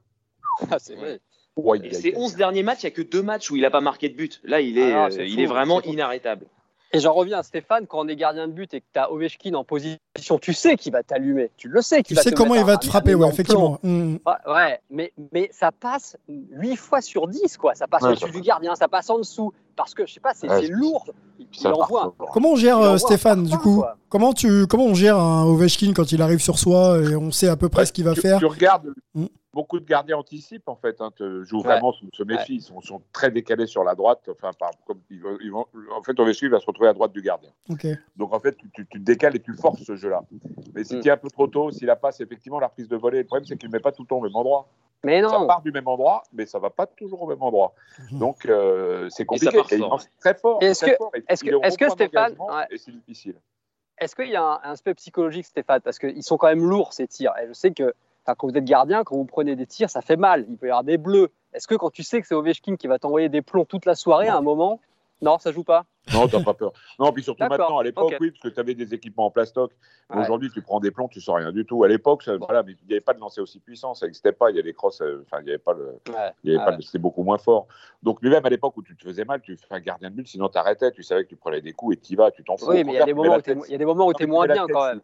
Ah, 0.71 0.79
c'est 0.79 0.95
vrai. 0.95 1.19
Ouais, 1.57 1.93
Ces 1.93 2.15
11 2.17 2.37
derniers 2.37 2.63
matchs, 2.63 2.85
il 2.85 2.87
n'y 2.87 2.93
a 2.93 2.95
que 2.97 3.03
deux 3.03 3.23
matchs 3.23 3.51
où 3.51 3.57
il 3.57 3.63
n'a 3.63 3.71
pas 3.71 3.81
marqué 3.81 4.09
de 4.09 4.15
but. 4.17 4.41
Là, 4.45 4.61
il 4.61 4.79
est, 4.79 4.93
Ah 4.93 4.95
non, 4.95 5.05
euh, 5.07 5.11
c'est 5.11 5.27
il 5.27 5.35
fou, 5.35 5.41
est 5.41 5.47
vraiment 5.47 5.83
inarrêtable. 5.83 6.47
Et 6.95 7.01
j'en 7.01 7.15
reviens 7.15 7.39
à 7.39 7.43
Stéphane, 7.43 7.87
quand 7.87 8.01
on 8.05 8.09
est 8.09 8.17
gardien 8.17 8.47
de 8.49 8.53
but 8.53 8.75
et 8.75 8.81
que 8.81 8.87
tu 8.93 8.99
as 8.99 9.11
Ovechkin 9.11 9.55
en 9.55 9.65
position, 9.65 9.99
tu 10.41 10.53
sais 10.53 10.77
qu'il 10.77 10.93
va 10.93 11.03
t'allumer. 11.03 11.51
Tu 11.57 11.69
le 11.69 11.81
sais 11.81 11.99
Tu 11.99 12.03
qu'il 12.09 12.17
va 12.17 12.23
sais 12.23 12.31
te 12.31 12.37
comment 12.37 12.55
il 12.55 12.65
va 12.65 12.77
te 12.77 12.85
frapper, 12.87 13.15
ouais, 13.15 13.29
effectivement. 13.29 13.79
Mm. 13.83 14.17
plomb. 14.19 14.21
Ouais, 14.47 14.53
ouais, 14.55 14.81
mais, 14.91 15.13
mais 15.33 15.49
ça 15.53 15.71
passe 15.73 16.17
8 16.29 16.77
fois 16.77 17.01
sur 17.01 17.29
10, 17.29 17.57
quoi. 17.57 17.75
Ça 17.75 17.87
passe 17.87 18.03
Ouais, 18.03 18.11
au-dessus 18.11 18.31
du 18.31 18.41
gardien, 18.43 18.75
ça 18.75 18.89
passe 18.89 19.09
en 19.09 19.19
dessous. 19.19 19.53
Parce 19.75 19.95
que, 19.95 20.05
je 20.07 20.13
sais 20.13 20.21
pas, 20.21 20.33
c'est 20.35 20.51
Ouais, 20.51 20.67
lourd. 20.69 21.07
Il, 21.39 21.67
envoie. 21.69 22.15
Comment 22.33 22.53
on 22.53 22.57
gère 22.57 22.79
euh, 22.79 22.99
Stéphane 22.99 23.45
du 23.45 23.57
coup? 23.59 23.77
quoi. 23.79 23.97
Comment 24.09 24.33
tu 24.33 24.67
comment 24.67 24.85
on 24.85 24.95
gère 24.95 25.19
un 25.19 25.45
Ovechkin 25.45 25.93
quand 25.95 26.13
il 26.13 26.21
arrive 26.23 26.41
sur 26.41 26.59
soi 26.59 26.99
et 27.01 27.17
on 27.17 27.31
sait 27.31 27.49
à 27.49 27.57
peu 27.57 27.69
près 27.69 27.85
ce 27.87 27.93
qu'il 27.93 28.05
va 28.05 28.15
tu, 28.15 28.21
faire? 28.21 28.39
tu 28.39 28.47
regardes, 28.47 28.93
Mm. 29.15 29.27
Beaucoup 29.53 29.79
de 29.81 29.85
gardiens 29.85 30.17
anticipent 30.17 30.69
en 30.69 30.77
fait. 30.77 31.01
Hein, 31.01 31.11
te- 31.15 31.43
jouent 31.43 31.59
Ouais. 31.59 31.63
vraiment, 31.65 31.93
se, 31.93 32.05
se 32.13 32.23
méfient. 32.23 32.55
Ils 32.57 32.61
sont, 32.63 32.81
sont 32.81 33.03
très 33.13 33.31
décalés 33.31 33.67
sur 33.67 33.85
la 33.85 33.95
droite. 33.95 34.29
Enfin, 34.31 34.51
par, 34.59 34.71
comme, 34.87 35.01
ils 35.11 35.21
vont- 35.23 35.39
ils 35.43 35.51
vont- 35.51 35.67
en 35.95 36.03
fait, 36.03 36.19
Ovechkin 36.19 36.49
va 36.49 36.61
se 36.61 36.67
retrouver 36.67 36.89
à 36.89 36.93
droite 36.95 37.13
du 37.13 37.23
gardien. 37.23 37.51
Donc 38.17 38.33
en 38.33 38.41
fait, 38.41 38.57
tu, 38.57 38.71
tu- 38.71 38.87
tu 38.87 38.99
te 38.99 39.05
décales 39.05 39.37
et 39.37 39.41
tu 39.41 39.55
forces 39.55 39.83
ce 39.83 39.97
jeu-là. 39.97 40.23
Mais 40.75 40.85
si 40.85 40.97
Mm. 40.97 41.01
tu 41.01 41.09
es 41.09 41.11
un 41.11 41.17
peu 41.17 41.29
trop 41.31 41.47
tôt, 41.47 41.71
si 41.71 41.85
la 41.85 41.97
passe, 41.97 42.21
effectivement, 42.21 42.61
la 42.61 42.69
reprise 42.69 42.89
de 42.89 42.97
volée, 42.97 43.19
le 43.19 43.25
problème 43.25 43.45
c'est 43.47 43.57
qu'il 43.57 43.69
ne 43.69 43.73
met 43.73 43.81
pas 43.81 43.93
tout 43.93 44.03
le 44.03 44.09
temps 44.09 44.19
au 44.19 44.23
même 44.23 44.37
endroit. 44.37 44.69
Mais 45.05 45.21
Ça 45.21 45.37
non, 45.37 45.49
part 45.49 45.63
du 45.63 45.73
même 45.73 45.89
endroit, 45.89 46.23
mais 46.33 46.47
ça 46.47 46.61
va 46.61 46.71
pas 46.71 46.87
toujours 46.87 47.21
au 47.23 47.27
même 47.27 47.43
endroit. 47.43 47.75
Mhm. 48.13 48.19
Donc 48.21 48.47
euh, 48.47 49.09
c'est 49.11 49.25
compliqué. 49.25 49.57
part 49.57 49.67
Et 49.73 49.75
il 49.75 49.79
fort, 49.81 49.91
lance 49.91 50.09
très 50.21 50.35
fort. 50.35 50.59
Est-ce 50.63 50.85
que- 50.85 50.91
il 50.91 50.97
que- 51.51 51.67
est 51.67 51.77
que 51.77 51.89
Stéphane- 51.91 52.37
ouais. 52.39 52.65
Et 52.71 52.79
c'est 52.79 52.93
difficile. 52.93 53.35
est-ce 53.99 54.15
qu'il 54.15 54.29
y 54.31 54.37
a 54.37 54.43
un, 54.45 54.61
un 54.63 54.71
aspect 54.73 54.95
psychologique, 54.95 55.45
Stéphane? 55.47 55.81
Parce 55.81 55.99
qu'ils 55.99 56.23
sont 56.23 56.37
quand 56.37 56.47
même 56.47 56.65
lourds, 56.65 56.93
ces 56.93 57.09
tirs. 57.09 57.33
Et 57.43 57.49
je 57.49 57.53
sais 57.53 57.73
que 57.73 57.93
enfin, 58.25 58.35
quand 58.37 58.49
vous 58.49 58.57
êtes 58.57 58.65
gardien, 58.65 59.05
quand 59.05 59.17
vous 59.17 59.25
prenez 59.25 59.57
des 59.57 59.67
tirs, 59.67 59.91
ça 59.91 60.01
fait 60.03 60.17
mal. 60.17 60.47
Il 60.49 60.57
peut 60.57 60.67
y 60.67 60.71
avoir 60.71 60.85
des 60.85 60.99
bleus. 60.99 61.31
Est-ce 61.53 61.67
que 61.69 61.75
quand 61.75 61.91
tu 61.91 62.03
sais 62.03 62.21
que 62.21 62.27
c'est 62.27 62.35
Ovechkin 62.35 62.77
qui 62.77 62.87
va 62.87 62.99
t'envoyer 62.99 63.29
des 63.29 63.43
plombs 63.43 63.65
toute 63.65 63.85
la 63.87 63.95
soirée, 63.95 64.29
à 64.29 64.37
un 64.37 64.41
moment, 64.43 64.81
non, 65.21 65.39
ça 65.39 65.53
joue 65.53 65.65
pas? 65.65 65.85
Non, 66.13 66.27
t'as 66.27 66.43
pas 66.43 66.55
peur. 66.55 66.73
Non, 66.99 67.13
puis 67.13 67.23
surtout 67.23 67.45
maintenant, 67.45 67.79
à 67.79 67.85
l'époque, 67.85 68.15
oui, 68.21 68.33
parce 68.33 68.41
que 68.43 68.49
tu 68.49 68.59
avais 68.59 68.75
des 68.75 68.93
équipements 68.93 69.27
en 69.27 69.31
plastoc. 69.31 69.71
Ouais. 70.11 70.21
Aujourd'hui, 70.21 70.51
tu 70.51 70.61
prends 70.61 70.81
des 70.81 70.91
plombs, 70.91 71.07
tu 71.07 71.21
sens 71.21 71.37
rien 71.37 71.53
du 71.53 71.65
tout. 71.65 71.85
À 71.85 71.89
l'époque, 71.89 72.29
voilà, 72.41 72.65
mais 72.65 72.73
il 72.73 72.87
n'y 72.89 72.95
avait 72.95 73.01
pas 73.01 73.15
de 73.15 73.21
lancer 73.21 73.41
aussi 73.41 73.61
puissant, 73.61 73.95
ça 73.95 74.07
n'existait 74.07 74.33
pas. 74.33 74.51
Il 74.51 74.57
y 74.57 74.59
avait 74.59 74.71
des 74.71 74.75
crosses, 74.75 75.01
euh, 75.01 75.25
enfin, 75.25 75.41
il 75.41 75.45
n'y 75.45 75.51
avait 75.51 75.59
pas 75.59 75.75
le. 75.75 76.01
Ouais. 76.09 76.33
Il 76.43 76.53
y 76.53 76.57
avait 76.57 76.65
Ah 76.67 76.73
pas 76.73 76.79
C'était 76.81 76.99
beaucoup 76.99 77.23
moins 77.23 77.39
fort. 77.39 77.69
Donc, 78.03 78.21
lui-même 78.21 78.45
à 78.45 78.49
l'époque 78.49 78.77
où 78.77 78.83
tu 78.83 78.97
te 78.97 79.05
faisais 79.05 79.25
mal, 79.25 79.41
tu 79.43 79.57
fais 79.57 79.75
un 79.77 79.81
gardien 79.81 80.11
de 80.11 80.17
but, 80.17 80.27
sinon 80.27 80.49
tu 80.49 80.59
arrêtais, 80.59 80.91
tu 80.91 81.05
savais 81.05 81.23
que 81.23 81.29
tu 81.29 81.37
prenais 81.37 81.61
des 81.61 81.73
coups 81.73 81.97
et 81.97 82.01
tu 82.01 82.15
y 82.15 82.17
vas, 82.17 82.33
tu 82.33 82.43
t'en 82.43 82.57
fous. 82.57 82.67
Oui, 82.69 82.83
mais 82.83 82.95
il 82.95 82.97
y 82.97 82.99
a 82.99 83.05
des 83.05 83.15
moments 83.15 83.37
où 83.37 83.41
t'es- 83.41 83.55
tête. 83.55 83.65
il 83.69 83.73
y 83.73 83.75
a 83.77 83.79
des 83.79 83.85
moments 83.85 84.07
où 84.07 84.09
Non, 84.09 84.15
tu 84.15 84.25
es 84.25 84.27
moins 84.27 84.47
bien 84.49 84.67
quand 84.67 84.87
même. 84.89 85.01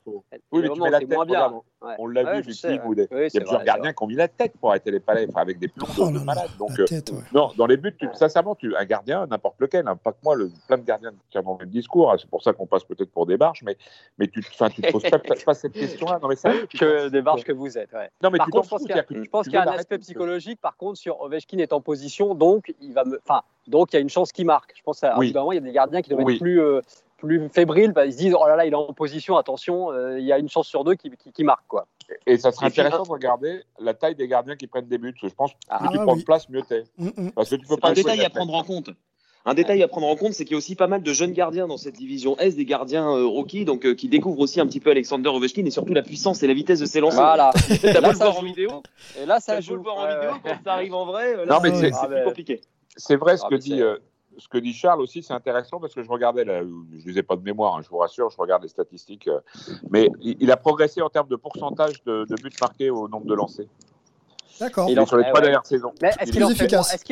Oui, 0.50 0.62
mais 0.62 0.68
tu 0.70 0.81
mets 0.81 0.90
la 0.90 0.98
tête, 0.98 1.14
moins 1.14 1.24
bien. 1.26 1.44
regarde, 1.46 1.62
Ouais. 1.80 1.94
On 2.00 2.08
l'a 2.08 2.24
Ouais, 2.24 2.36
vu, 2.40 2.42
du 2.48 2.54
sais, 2.54 2.68
Steve, 2.70 2.82
ouais. 2.82 2.88
ou 2.88 2.94
des- 2.96 3.02
Oui, 3.02 3.08
il 3.12 3.20
y 3.22 3.24
a 3.26 3.28
plusieurs 3.40 3.54
vrai, 3.60 3.64
gardiens 3.64 3.92
qui 3.92 4.02
ont 4.02 4.06
mis 4.08 4.16
la 4.16 4.26
tête 4.26 4.52
pour 4.60 4.70
arrêter 4.70 4.90
les 4.90 4.98
palais, 4.98 5.26
enfin, 5.30 5.42
avec 5.42 5.60
des 5.60 5.68
plombs 5.68 5.86
Oh 5.96 6.08
de 6.08 6.14
là 6.14 6.18
là, 6.18 6.24
malade. 6.24 6.50
Donc, 6.58 6.70
la 6.76 6.82
euh, 6.82 6.86
tête, 6.86 7.10
ouais. 7.10 7.18
non, 7.32 7.50
dans 7.56 7.66
les 7.66 7.76
buts, 7.76 7.94
tu, 7.96 8.08
sincèrement, 8.14 8.56
tu, 8.56 8.74
un 8.74 8.84
gardien, 8.84 9.26
n'importe 9.28 9.60
lequel, 9.60 9.86
hein, 9.86 9.94
pas 9.94 10.10
que 10.10 10.18
moi, 10.24 10.34
le, 10.34 10.50
plein 10.66 10.78
de 10.78 10.82
gardiens 10.82 11.12
qui 11.30 11.38
ont 11.38 11.52
le 11.52 11.58
même 11.58 11.68
discours. 11.68 12.10
hein. 12.12 12.16
C'est 12.18 12.28
pour 12.28 12.42
ça 12.42 12.52
qu'on 12.52 12.66
passe 12.66 12.82
peut-être 12.82 13.12
pour 13.12 13.26
des 13.26 13.36
barges, 13.36 13.62
mais, 13.64 13.76
mais 14.18 14.26
tu 14.26 14.40
ne 14.40 14.68
te 14.68 14.90
poses 14.90 15.02
pas, 15.04 15.18
pas 15.20 15.54
cette 15.54 15.72
question-là. 15.72 16.18
Non, 16.20 16.28
mais 16.28 16.34
que 16.66 17.08
des 17.10 17.22
barges 17.22 17.44
que 17.44 17.52
vous 17.52 17.78
êtes. 17.78 17.92
ouais. 17.92 18.10
Non, 18.24 18.30
mais 18.30 18.38
Par 18.38 18.46
tu 18.48 18.50
contre, 18.50 18.64
je 18.64 18.70
pense 18.70 18.80
fous, 18.80 18.86
qu'il 18.86 18.96
y 18.96 18.98
a, 18.98 19.02
c'est-à-dire 19.04 19.06
que 19.20 19.24
je 19.24 19.30
pense 19.30 19.44
tu 19.44 19.50
qu'il 19.50 19.58
y 19.58 19.62
a 19.62 19.64
veux 19.64 19.70
un 19.70 19.74
aspect 19.78 19.98
psychologique. 19.98 20.60
Par 20.60 20.76
contre, 20.76 20.98
sur 20.98 21.20
Ovechkin 21.20 21.58
est 21.58 21.72
en 21.72 21.80
position, 21.80 22.34
donc 22.34 22.74
il 22.80 22.92
va 22.92 23.04
me, 23.04 23.20
enfin, 23.24 23.42
donc 23.68 23.92
il 23.92 23.96
y 23.96 23.98
a 23.98 24.00
une 24.00 24.08
chance 24.08 24.32
qu'il 24.32 24.46
marque. 24.46 24.72
Je 24.76 24.82
pense 24.82 24.98
qu'à 25.00 25.14
d'un 25.14 25.40
moment, 25.40 25.52
il 25.52 25.56
y 25.56 25.58
a 25.58 25.60
des 25.60 25.70
gardiens 25.72 26.02
qui 26.02 26.10
doivent 26.10 26.28
être 26.28 26.40
plus, 26.40 26.60
euh, 26.60 26.80
plus 27.18 27.48
fébriles. 27.50 27.92
parce 27.92 28.07
qu'ils 28.07 28.14
se 28.14 28.18
disent, 28.18 28.35
oh 28.40 28.46
là 28.46 28.57
là, 28.57 28.64
il 28.64 28.72
est 28.72 28.76
en 28.76 28.92
position, 28.94 29.37
attention, 29.37 29.92
euh, 29.92 30.18
il 30.18 30.24
y 30.24 30.33
a 30.33 30.38
une 30.38 30.48
chance 30.48 30.66
sur 30.66 30.85
deux 30.85 30.94
qui, 30.94 31.11
qui, 31.11 31.31
qui 31.33 31.44
marque 31.44 31.66
quoi. 31.68 31.87
Et 32.26 32.38
ça 32.38 32.50
serait 32.52 32.66
intéressant 32.66 33.02
de 33.02 33.09
regarder 33.11 33.62
la 33.78 33.92
taille 33.92 34.14
des 34.14 34.26
gardiens 34.28 34.57
qui 34.57 34.66
prennent 34.66 34.87
des 34.88 34.96
buts. 34.96 35.12
Parce 35.12 35.20
que 35.22 35.28
je 35.28 35.35
pense 35.35 35.50
que 35.52 35.57
plus 35.59 35.66
Ah, 35.68 35.88
tu 35.92 35.98
prends 35.98 36.14
oui. 36.14 36.20
de 36.20 36.24
place, 36.24 36.48
mieux 36.48 36.62
t'es. 36.62 36.85
Mm, 36.96 37.09
mm. 37.16 37.31
Parce 37.33 37.50
que 37.50 37.57
tu 37.57 37.66
peux 37.66 37.76
pas 37.76 37.88
Un 37.90 37.92
détail 37.92 38.24
à 38.24 38.31
prendre 38.31 38.54
en 38.54 38.62
compte. 38.64 38.88
Un 39.44 39.54
détail 39.54 39.83
à 39.83 39.88
prendre 39.88 40.07
en 40.07 40.16
compte, 40.16 40.33
c'est 40.33 40.44
qu'il 40.44 40.52
y 40.52 40.54
a 40.54 40.59
aussi 40.59 40.74
pas 40.74 40.88
mal 40.88 41.02
de 41.02 41.12
jeunes 41.12 41.33
gardiens 41.33 41.66
dans 41.66 41.76
cette 41.76 41.94
division 41.96 42.37
S, 42.38 42.54
des 42.57 42.64
gardiens 42.66 43.09
euh, 43.09 43.24
rookies, 43.26 43.64
donc 43.64 43.87
euh, 43.87 43.94
qui 43.94 44.09
découvrent 44.09 44.40
aussi 44.40 44.61
un 44.61 44.66
petit 44.66 44.81
peu 44.81 44.90
Alexander 44.90 45.28
Ovechkin 45.31 45.64
et 45.64 45.70
surtout 45.70 45.94
la 45.94 46.02
puissance 46.02 46.42
et 46.42 46.46
la 46.46 46.54
vitesse 46.54 46.81
de 46.81 46.87
ses 46.87 47.00
lancers. 47.00 47.20
Voilà. 47.20 47.50
T'as 47.83 47.92
Là, 47.92 48.00
beau 48.00 48.09
le 48.09 48.14
ça 48.16 48.24
voir 48.24 48.37
en 48.37 48.40
joue. 48.40 48.46
vidéo, 48.46 48.83
Et 49.22 49.26
là, 49.26 49.40
ça 49.40 49.61
joue. 49.61 49.76
le 49.76 49.83
voir 49.83 49.96
en 49.98 50.07
vidéo, 50.07 50.31
quand 50.44 50.57
ça 50.64 50.72
arrive 50.72 50.94
en 50.94 51.07
vrai, 51.07 51.35
euh, 51.35 51.46
Non, 51.46 51.54
là, 51.54 51.61
mais 51.62 51.74
c'est 51.74 51.90
Ah, 51.94 52.09
compliqué. 52.24 52.61
C'est 52.96 53.16
vrai 53.16 53.37
ce 53.37 53.44
Ah, 53.46 53.48
que 53.50 53.54
dit 53.54 53.81
euh, 53.81 53.96
ce 54.38 54.48
que 54.48 54.59
dit 54.59 54.72
Charles 54.72 55.01
aussi, 55.01 55.22
c'est 55.22 55.33
intéressant 55.35 55.81
parce 55.81 55.94
que 55.94 56.03
je 56.03 56.09
regardais, 56.09 56.44
là, 56.44 56.61
je 56.62 56.66
ne 56.66 57.03
les 57.12 57.18
ai 57.18 57.22
pas 57.22 57.37
de 57.37 57.42
mémoire, 57.42 57.77
hein, 57.77 57.81
je 57.83 57.88
vous 57.88 57.98
rassure, 57.98 58.31
je 58.31 58.37
regarde 58.37 58.62
les 58.62 58.68
statistiques, 58.68 59.29
euh, 59.29 59.40
mais 59.90 60.09
il, 60.20 60.37
il 60.40 60.51
a 60.53 60.57
progressé 60.57 61.03
en 61.03 61.09
termes 61.11 61.29
de 61.29 61.37
pourcentage 61.37 62.03
de, 62.05 62.24
de 62.24 62.35
buts 62.42 62.53
marqués 62.61 62.90
au 62.90 63.09
nombre 63.09 63.27
de 63.27 63.35
lancers. 63.35 63.66
D'accord. 64.61 64.88
Il 64.88 64.92
Il 64.92 64.98
est 64.98 65.01
en 65.01 65.07
sur 65.07 65.16
les 65.16 65.24
fait, 65.24 65.29
trois 65.31 65.40
ouais. 65.40 65.46
dernières 65.46 65.66
saisons. 65.66 65.92
Mais 66.03 66.09
Il 66.09 66.22
est-ce 66.22 66.31
est 66.31 66.33
qu'il 66.33 66.44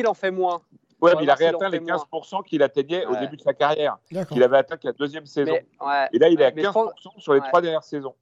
en, 0.07 0.13
fait 0.13 0.31
moins 0.31 0.55
en 0.55 1.07
fait 1.07 1.13
On 1.15 1.17
mais 1.17 1.23
il 1.23 1.29
a 1.29 1.35
réatteint 1.35 1.69
les 1.69 1.79
fait 1.79 1.85
moins. 1.85 2.03
15% 2.11 2.43
qu'il 2.45 2.63
atteignait 2.63 3.05
au 3.05 3.15
début 3.15 3.37
de 3.37 3.41
sa 3.41 3.53
carrière, 3.53 3.97
qu'il 4.29 4.43
avait 4.43 4.57
atteint 4.57 4.77
que 4.77 4.87
la 4.87 4.93
deuxième 4.93 5.25
saison. 5.25 5.51
Mais, 5.53 5.65
ouais. 5.85 6.07
Et 6.13 6.19
là, 6.19 6.29
il 6.29 6.39
est 6.41 6.45
à 6.45 6.51
Mais 6.51 6.63
je 6.63 6.67
15% 6.67 6.73
pense- 6.73 6.91
sur 7.19 7.33
les 7.33 7.39
ouais. 7.39 7.47
trois 7.47 7.61
dernières 7.61 7.83
saisons. 7.83 8.15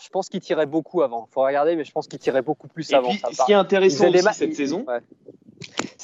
Je 0.00 0.08
pense 0.10 0.28
qu'il 0.28 0.40
tirait 0.40 0.66
beaucoup 0.66 1.02
avant. 1.02 1.26
Faut 1.32 1.42
regarder, 1.42 1.76
mais 1.76 1.84
je 1.84 1.92
pense 1.92 2.06
qu'il 2.06 2.18
tirait 2.18 2.42
beaucoup 2.42 2.68
plus 2.68 2.90
Et 2.90 2.94
avant. 2.94 3.08
puis, 3.08 3.18
Ça 3.18 3.28
ce 3.30 3.36
part- 3.36 3.46
qui 3.46 3.52
est 3.52 3.56
intéressant 3.56 4.06
Il 4.08 4.16
aussi 4.16 4.34
cette 4.34 4.50
il- 4.50 4.56
saison, 4.56 4.84
ouais. 4.86 5.00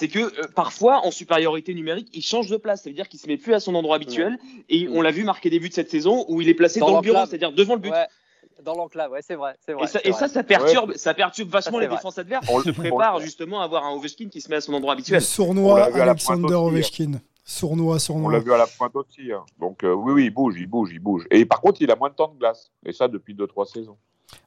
C'est 0.00 0.08
que 0.08 0.18
euh, 0.18 0.46
parfois, 0.54 1.04
en 1.06 1.10
supériorité 1.10 1.74
numérique, 1.74 2.08
il 2.14 2.22
change 2.22 2.48
de 2.48 2.56
place. 2.56 2.82
Ça 2.82 2.88
veut 2.90 2.94
dire 2.96 3.06
qu'il 3.08 3.20
se 3.20 3.26
met 3.26 3.36
plus 3.36 3.52
à 3.54 3.60
son 3.60 3.74
endroit 3.74 3.96
habituel. 3.96 4.38
Et 4.70 4.88
on 4.88 5.02
l'a 5.02 5.10
vu 5.10 5.24
marquer 5.24 5.50
des 5.50 5.60
buts 5.60 5.70
cette 5.72 5.90
saison 5.90 6.24
où 6.28 6.40
il 6.40 6.48
est 6.48 6.54
placé 6.54 6.80
Dans 6.80 6.88
dans, 6.90 6.96
le 6.96 7.02
bureau, 7.02 7.26
c'est-à-dire 7.26 7.52
devant 7.52 7.74
le 7.74 7.80
but. 7.80 7.90
Ouais, 7.90 8.06
dans 8.64 8.74
l'enclave, 8.74 9.10
ouais, 9.12 9.20
c'est 9.22 9.34
vrai. 9.36 9.56
c'est 9.64 9.72
vrai, 9.74 9.84
Et, 9.84 9.86
ça, 9.86 10.00
c'est 10.02 10.08
et 10.08 10.10
vrai. 10.10 10.20
ça, 10.20 10.28
ça 10.28 10.42
perturbe, 10.42 10.92
ça 10.96 11.12
perturbe 11.14 11.48
vachement 11.50 11.76
Ça, 11.78 11.80
les 11.80 11.86
vrai. 11.86 11.96
défenses 11.96 12.18
adverses. 12.18 12.46
On- 12.50 12.60
se 12.62 12.70
on- 12.70 12.72
préparent 12.72 13.20
justement 13.20 13.60
à 13.60 13.64
avoir 13.64 13.84
un 13.84 13.92
Ovechkin 13.92 14.28
qui 14.30 14.40
se 14.40 14.48
met 14.50 14.56
à 14.56 14.60
son 14.62 14.72
endroit 14.74 14.94
habituel. 14.94 15.20
Sournois 15.22 15.82
à 15.84 16.02
Alexander 16.02 16.54
hein. 16.54 16.58
Ovechkin. 16.58 17.12
Sournois, 17.44 17.90
On 17.90 17.92
l'a 17.94 17.98
sournois. 17.98 18.38
vu 18.40 18.52
à 18.52 18.58
la 18.58 18.66
pointe 18.66 18.94
aussi. 18.96 19.32
hein. 19.32 19.44
Donc 19.58 19.82
euh, 19.84 19.92
oui, 19.92 20.12
oui, 20.12 20.24
il 20.26 20.30
bouge, 20.30 20.54
il 20.58 20.66
bouge, 20.66 20.90
il 20.92 20.98
bouge. 21.00 21.26
Et 21.30 21.44
par 21.44 21.60
contre, 21.60 21.82
il 21.82 21.90
a 21.90 21.96
moins 21.96 22.08
de 22.10 22.14
temps 22.14 22.28
de 22.32 22.38
glace. 22.38 22.70
Et 22.86 22.92
ça 22.92 23.08
depuis 23.08 23.34
2-3 23.34 23.66
saisons. 23.66 23.96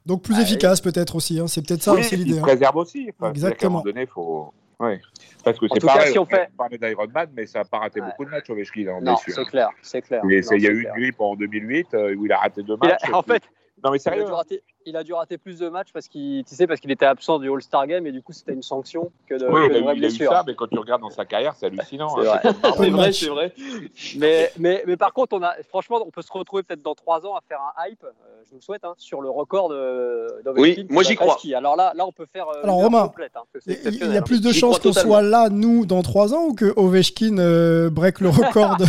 Donc 0.06 0.22
plus 0.22 0.34
Ah, 0.38 0.42
efficace 0.42 0.80
peut-être 0.80 1.14
aussi. 1.16 1.38
hein. 1.38 1.46
C'est 1.46 1.60
peut-être 1.66 1.82
ça 1.82 1.92
oui, 1.92 2.00
aussi 2.00 2.14
il 2.14 2.18
l'idée. 2.20 2.34
se 2.34 2.38
hein. 2.38 2.42
préserve 2.42 2.76
aussi. 2.76 3.10
Enfin, 3.18 3.30
Exactement. 3.30 3.34
c'est-à-dire 3.34 3.56
qu'à 3.58 3.66
un 3.66 3.70
moment 3.70 3.82
donné, 3.84 4.00
il 4.02 4.06
faut... 4.06 4.52
Ouais. 4.84 5.00
Parce 5.44 5.58
que 5.58 5.66
c'est 5.68 5.78
tout 5.80 5.86
cas, 5.86 5.94
pareil, 5.94 6.12
si 6.12 6.18
on 6.18 6.24
fait- 6.24 6.48
on 6.52 6.56
parlait 6.56 6.78
d'Ironman, 6.78 7.28
mais 7.34 7.46
ça 7.46 7.60
n'a 7.60 7.64
pas 7.64 7.78
raté 7.78 8.00
Ouais. 8.00 8.06
beaucoup 8.06 8.24
de 8.24 8.30
matchs, 8.30 8.50
Ovechkin, 8.50 9.00
Non, 9.00 9.16
c'est 9.16 9.44
clair, 9.46 9.68
c'est 9.82 10.02
clair. 10.02 10.22
Il 10.24 10.32
y 10.32 10.36
a 10.66 10.70
eu 10.70 10.80
clair. 10.80 10.94
une 10.94 11.00
grippe 11.02 11.20
en 11.20 11.34
2008 11.36 11.94
euh, 11.94 12.14
où 12.16 12.26
il 12.26 12.32
a 12.32 12.38
raté 12.38 12.62
deux 12.62 12.74
a- 12.74 12.86
matchs. 12.86 13.10
en 13.12 13.22
fait, 13.22 13.42
non 13.82 13.90
mais 13.90 13.96
il 13.98 14.00
a, 14.00 14.02
sérieux. 14.02 14.24
dû 14.24 14.32
rater, 14.32 14.62
il 14.86 14.96
a 14.96 15.02
dû 15.04 15.12
rater 15.14 15.38
plus 15.38 15.58
de 15.58 15.68
matchs 15.68 15.88
parce 15.92 16.08
qu'il, 16.08 16.44
tu 16.44 16.54
sais, 16.54 16.66
parce 16.66 16.80
qu'il 16.80 16.90
était 16.90 17.06
absent 17.06 17.38
du 17.38 17.50
All-Star 17.50 17.86
Game 17.86 18.06
et 18.06 18.12
du 18.12 18.22
coup 18.22 18.32
c'était 18.32 18.52
une 18.52 18.62
sanction 18.62 19.10
que 19.26 19.34
de, 19.34 19.46
Oui, 19.46 19.68
que 19.68 19.72
il 19.72 19.72
de 19.74 19.78
a, 19.78 19.82
vraie 19.82 19.94
eu, 19.94 19.98
il 19.98 20.04
a 20.04 20.08
eu 20.08 20.10
blessure. 20.10 20.30
ça, 20.32 20.44
mais 20.46 20.54
quand 20.54 20.66
tu 20.68 20.78
regardes 20.78 21.02
dans 21.02 21.10
sa 21.10 21.24
carrière, 21.24 21.54
c'est 21.56 21.66
hallucinant. 21.66 22.08
C'est 22.20 22.28
hein. 22.28 22.40
vrai. 22.42 22.72
C'est 22.76 22.90
de 22.90 22.96
vrai, 22.96 23.12
c'est 23.12 23.28
vrai. 23.28 23.52
Mais, 24.16 24.50
mais, 24.58 24.82
mais 24.86 24.96
par 24.96 25.12
contre, 25.12 25.36
on 25.36 25.42
a, 25.42 25.54
franchement, 25.68 26.00
on 26.06 26.10
peut 26.10 26.22
se 26.22 26.32
retrouver 26.32 26.62
peut-être 26.62 26.82
dans 26.82 26.94
trois 26.94 27.24
ans 27.26 27.34
à 27.34 27.40
faire 27.48 27.58
un 27.60 27.88
hype, 27.88 28.02
euh, 28.04 28.08
je 28.44 28.50
vous 28.50 28.56
le 28.56 28.60
souhaite, 28.62 28.84
hein, 28.84 28.94
sur 28.98 29.20
le 29.20 29.30
record 29.30 29.68
de, 29.70 30.42
d'Ovechkin 30.44 30.82
Oui, 30.82 30.86
moi, 30.90 31.02
j'y 31.02 31.14
crois. 31.16 31.36
Alors 31.56 31.76
là, 31.76 31.92
là, 31.94 32.06
on 32.06 32.12
peut 32.12 32.26
faire 32.32 32.48
euh, 32.48 32.62
Alors, 32.62 32.76
Romain, 32.76 33.06
complète. 33.08 33.32
hein, 33.36 33.42
parce 33.52 33.64
que 33.64 33.70
Il 33.88 34.12
y 34.12 34.16
a 34.16 34.22
plus 34.22 34.40
de 34.40 34.52
chances 34.52 34.78
qu'on 34.78 34.92
soit 34.92 35.22
là, 35.22 35.48
nous, 35.50 35.86
dans 35.86 36.02
trois 36.02 36.34
ans, 36.34 36.44
ou 36.48 36.54
que 36.54 36.72
Ovechkin 36.76 37.38
euh, 37.38 37.90
break 37.90 38.20
le 38.20 38.28
record 38.28 38.76
de... 38.76 38.84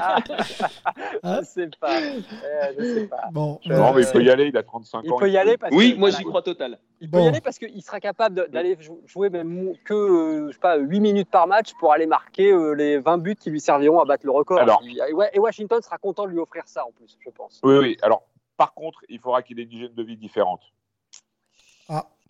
hein. 0.00 0.16
Hein 1.22 1.40
Je 1.42 1.46
sais 1.46 1.70
pas. 1.80 1.98
Euh, 2.00 2.72
je 2.78 2.84
sais 2.84 3.06
pas. 3.06 3.28
Bon, 3.32 3.58
Je- 3.64 3.72
Non, 3.72 3.92
mais 3.94 4.02
il 4.02 4.08
peut 4.10 4.22
y 4.22 4.30
aller, 4.30 4.46
il 4.46 4.56
a 4.56 4.62
35 4.72 5.02
Il 5.04 5.12
ans. 5.12 5.16
peut 5.18 5.30
y 5.30 5.36
aller 5.36 5.58
parce 5.58 5.74
Oui, 5.74 5.92
que 5.92 5.98
moi 5.98 6.08
voilà, 6.08 6.18
j'y 6.18 6.24
crois 6.24 6.40
total. 6.42 6.78
Il 7.02 7.10
peut 7.10 7.18
Bon. 7.18 7.24
y 7.24 7.28
aller 7.28 7.42
parce 7.42 7.58
qu'il 7.58 7.82
sera 7.82 8.00
capable 8.00 8.48
d'aller 8.48 8.76
jou- 8.80 9.02
jouer 9.04 9.28
même 9.28 9.74
que 9.84 9.92
euh, 9.92 10.46
je 10.48 10.52
sais 10.54 10.58
pas, 10.60 10.76
8 10.78 10.98
minutes 11.00 11.30
par 11.30 11.46
match 11.46 11.74
pour 11.78 11.92
aller 11.92 12.06
marquer 12.06 12.50
euh, 12.52 12.72
les 12.72 12.98
20 12.98 13.18
buts 13.18 13.36
qui 13.36 13.50
lui 13.50 13.60
serviront 13.60 14.00
à 14.00 14.06
battre 14.06 14.24
le 14.24 14.32
record. 14.32 14.58
Alors. 14.60 14.82
Et 15.08 15.12
ouais, 15.12 15.28
et 15.34 15.38
Washington 15.38 15.82
sera 15.82 15.98
content 15.98 16.24
de 16.24 16.30
lui 16.30 16.38
offrir 16.38 16.62
ça 16.66 16.86
en 16.86 16.90
plus, 16.92 17.18
je 17.20 17.28
pense. 17.30 17.60
Oui, 17.62 17.76
oui. 17.76 17.96
Alors, 18.00 18.22
par 18.56 18.72
contre, 18.72 19.00
il 19.10 19.18
faudra 19.20 19.42
qu'il 19.42 19.60
ait 19.60 19.64
une 19.64 19.72
hygiène 19.72 19.94
de 19.94 20.02
vie 20.02 20.16
différente. 20.16 20.62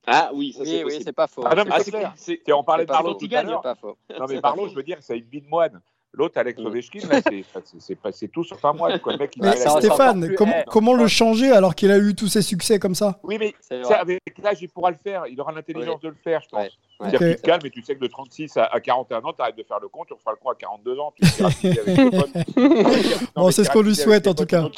Ah 0.05 0.31
oui, 0.35 0.53
ça 0.53 0.63
Oui, 0.63 0.69
c'est 0.69 1.07
oui, 1.07 1.13
pas 1.13 1.29
faux. 1.29 1.45
Ah 1.47 1.55
non, 1.55 1.63
mais 1.65 1.71
Ah, 1.73 2.13
c'est 2.17 2.39
clair. 2.39 2.59
on 2.59 2.65
parlait 2.65 2.85
de 2.85 2.91
Marlowe 2.91 3.15
tout 3.15 3.29
à 3.33 3.43
l'heure. 3.45 3.63
Faux. 3.81 3.97
Non, 4.19 4.27
mais 4.29 4.41
Marlowe, 4.41 4.69
je 4.71 4.75
veux 4.75 4.83
dire, 4.83 4.97
c'est 5.01 5.17
une 5.17 5.25
bille 5.25 5.43
de 5.43 5.49
moine. 5.49 5.81
L'autre, 6.15 6.39
Alex 6.39 6.61
Mm. 6.61 6.67
Ovechkin, 6.67 7.01
c'est- 7.01 8.29
tout 8.29 8.45
sauf 8.45 8.63
un. 8.65 8.75
Quoi. 8.75 8.91
Le 9.13 9.19
mec, 9.19 9.33
il 9.37 9.43
Mais 9.43 9.57
Stéphane, 9.57 10.35
comment, 10.37 10.55
comment 10.67 10.95
le 10.95 11.07
changer 11.09 11.51
alors 11.51 11.75
qu'il 11.75 11.91
a 11.91 11.99
eu 11.99 12.15
tous 12.15 12.29
ses 12.29 12.43
succès 12.43 12.79
comme 12.79 12.95
ça? 12.95 13.19
Oui, 13.23 13.37
mais 13.41 13.55
tu 13.69 13.95
avec 13.95 14.21
l'âge, 14.43 14.59
il 14.61 14.69
pourra 14.69 14.91
le 14.91 14.99
faire. 15.03 15.25
Il 15.31 15.41
aura 15.41 15.53
l'intelligence 15.53 16.01
de 16.01 16.09
le 16.09 16.17
faire, 16.23 16.41
je 16.43 16.49
pense. 16.51 16.63
Ouais. 16.65 16.71
C'est-à-dire 17.01 17.21
Ok. 17.21 17.27
qu'il 17.29 17.37
te 17.37 17.43
calme 17.43 17.67
et 17.67 17.71
tu 17.71 17.83
sais 17.83 17.95
que 17.97 18.01
de 18.01 18.07
36 18.07 18.57
à, 18.59 18.65
à 18.67 18.79
41 18.81 19.19
ans, 19.25 19.33
tu 19.33 19.43
arrêtes 19.43 19.57
de 19.57 19.65
faire 19.65 19.81
le 19.81 19.89
con, 19.89 20.05
tu 20.07 20.13
referas 20.13 20.33
le 20.33 20.37
con 20.41 20.51
à 20.51 20.55
42 20.55 20.99
ans. 21.01 21.13
Tu 21.17 21.27
Bon, 23.35 23.51
c'est 23.51 23.65
ce 23.65 23.69
tu 23.71 23.73
qu'on 23.73 23.83
lui 23.83 23.97
souhaite, 23.97 24.27
en 24.27 24.35
tout 24.35 24.47
cas. 24.47 24.69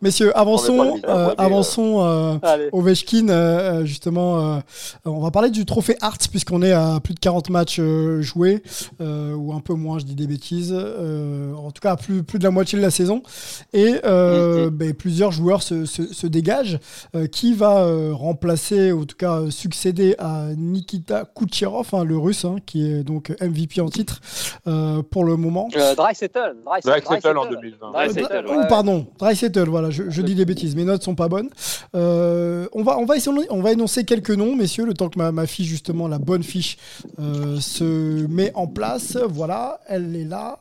Messieurs, 0.00 0.30
pas 0.32 0.40
avançons, 0.40 1.00
euh, 1.06 1.34
avançons 1.36 2.00
euh, 2.04 2.34
Allez. 2.42 2.68
Ovechkin, 2.72 3.28
euh, 3.28 3.84
justement, 3.84 4.56
euh, 4.56 4.60
on 5.04 5.20
va 5.20 5.30
parler 5.30 5.50
du 5.50 5.64
trophée 5.66 5.96
Hart 6.00 6.28
puisqu'on 6.28 6.62
est 6.62 6.72
à 6.72 7.00
plus 7.02 7.14
de 7.14 7.20
40 7.20 7.50
matchs 7.50 7.78
euh, 7.80 8.22
joués, 8.22 8.62
euh, 9.00 9.34
ou 9.34 9.52
un 9.52 9.60
peu 9.60 9.74
moins, 9.74 9.98
je 9.98 10.04
dis 10.04 10.14
des 10.14 10.26
bêtises, 10.26 10.72
euh, 10.76 11.54
en 11.54 11.70
tout 11.70 11.80
cas 11.80 11.96
plus, 11.96 12.22
plus 12.22 12.38
de 12.38 12.44
la 12.44 12.50
moitié 12.50 12.78
de 12.78 12.82
la 12.82 12.90
saison. 12.90 13.22
Et 13.72 13.94
euh, 14.04 14.70
ben, 14.70 14.92
plusieurs 14.94 15.32
joueurs 15.32 15.62
se, 15.62 15.84
se- 15.86 16.12
se 16.12 16.26
dégagent. 16.26 16.78
Euh, 17.14 17.26
qui 17.26 17.54
va 17.54 17.78
euh, 17.80 18.12
remplacer, 18.12 18.92
ou 18.92 19.02
en 19.02 19.04
tout 19.04 19.16
cas 19.16 19.42
succéder 19.50 20.14
à 20.18 20.46
Nikita 20.56 21.24
Kucherov, 21.34 21.88
hein, 21.92 22.04
le 22.04 22.16
russe, 22.18 22.44
hein, 22.44 22.56
qui 22.66 22.86
est 22.90 23.02
donc 23.02 23.30
MVP 23.40 23.80
en 23.80 23.88
titre 23.88 24.20
euh, 24.66 25.02
pour 25.02 25.24
le 25.24 25.36
moment. 25.36 25.68
Euh, 25.76 25.94
Dreisaitl. 25.94 26.56
Dreisaitl, 26.64 27.04
Dreisaitl 27.04 27.36
en 27.38 27.44
Dreisaitl. 27.46 27.60
2020. 27.62 27.92
Dreisaitl, 27.92 28.26
Euh, 28.32 28.42
ouais. 28.58 28.64
ou 28.64 28.68
pardon, 28.68 29.06
Dreisaitl, 29.18 29.68
voilà, 29.68 29.90
je, 29.90 30.04
je 30.08 30.22
dis 30.22 30.34
des 30.34 30.44
bêtises, 30.44 30.74
mes 30.76 30.84
notes 30.84 31.02
sont 31.02 31.14
pas 31.14 31.28
bonnes. 31.28 31.48
Euh, 31.94 32.66
on, 32.72 32.82
va, 32.82 32.98
on, 32.98 33.04
va 33.06 33.16
essayer, 33.16 33.34
on 33.50 33.62
va 33.62 33.72
énoncer 33.72 34.04
quelques 34.04 34.30
noms, 34.30 34.54
messieurs, 34.54 34.84
le 34.84 34.94
temps 34.94 35.08
que 35.08 35.18
ma, 35.18 35.32
ma 35.32 35.46
fiche, 35.46 35.66
justement, 35.68 36.08
la 36.08 36.18
bonne 36.18 36.42
fiche, 36.42 36.76
euh, 37.20 37.58
se 37.60 38.26
met 38.26 38.52
en 38.54 38.66
place. 38.66 39.16
Voilà, 39.28 39.80
elle 39.88 40.14
est 40.16 40.24
là. 40.24 40.58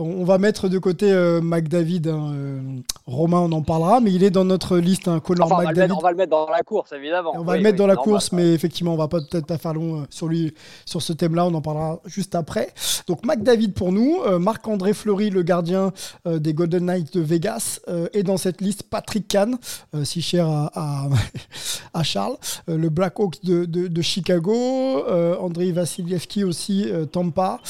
On 0.00 0.24
va 0.24 0.38
mettre 0.38 0.68
de 0.68 0.78
côté 0.78 1.12
euh, 1.12 1.40
McDavid. 1.42 2.08
hein, 2.08 2.32
euh, 2.34 2.60
Romain, 3.06 3.38
on 3.40 3.52
en 3.52 3.60
parlera, 3.62 4.00
mais 4.00 4.12
il 4.12 4.24
est 4.24 4.30
dans 4.30 4.44
notre 4.44 4.78
liste, 4.78 5.08
hein, 5.08 5.20
Connor 5.20 5.46
Enfin, 5.46 5.56
on, 5.56 5.58
va 5.58 5.64
McDavid. 5.68 5.88
mettre, 5.88 5.98
on 5.98 6.02
va 6.02 6.10
le 6.10 6.16
mettre 6.16 6.30
dans 6.30 6.48
la 6.48 6.62
course, 6.62 6.92
évidemment. 6.92 7.32
On 7.34 7.42
va 7.42 7.52
Oui, 7.52 7.58
le 7.58 7.64
mettre 7.64 7.74
oui, 7.74 7.78
dans 7.78 7.86
la 7.86 7.94
normal, 7.94 8.12
course, 8.12 8.30
ouais. 8.32 8.36
mais 8.42 8.52
effectivement, 8.54 8.94
on 8.94 8.96
va 8.96 9.08
pas 9.08 9.18
peut-être 9.20 9.46
pas 9.46 9.58
faire 9.58 9.74
long 9.74 10.00
euh, 10.00 10.04
sur 10.08 10.26
lui, 10.28 10.54
sur 10.86 11.02
ce 11.02 11.12
thème-là. 11.12 11.44
On 11.46 11.52
en 11.54 11.60
parlera 11.60 12.00
juste 12.06 12.34
après. 12.34 12.72
Donc, 13.08 13.26
McDavid 13.26 13.72
pour 13.72 13.92
nous, 13.92 14.20
euh, 14.26 14.38
Marc-André 14.38 14.94
Fleury, 14.94 15.28
le 15.30 15.42
gardien 15.42 15.92
euh, 16.26 16.38
des 16.38 16.54
Golden 16.54 16.86
Knights 16.86 17.12
de 17.12 17.20
Vegas, 17.20 17.80
et 18.14 18.22
dans 18.22 18.36
cette 18.38 18.60
liste 18.62 18.84
Patrick 18.84 19.28
Kahn, 19.28 19.56
si 20.04 20.22
cher 20.22 20.46
à, 20.48 20.70
à, 20.74 21.08
à 21.94 22.02
Charles, 22.02 22.36
le 22.68 22.88
Blackhawks 22.88 23.44
de, 23.44 23.64
de, 23.66 23.88
de 23.88 24.02
Chicago, 24.02 25.04
Andrei 25.40 25.72
Vassilievski 25.72 26.44
aussi, 26.44 26.86
Tampa, 27.12 27.60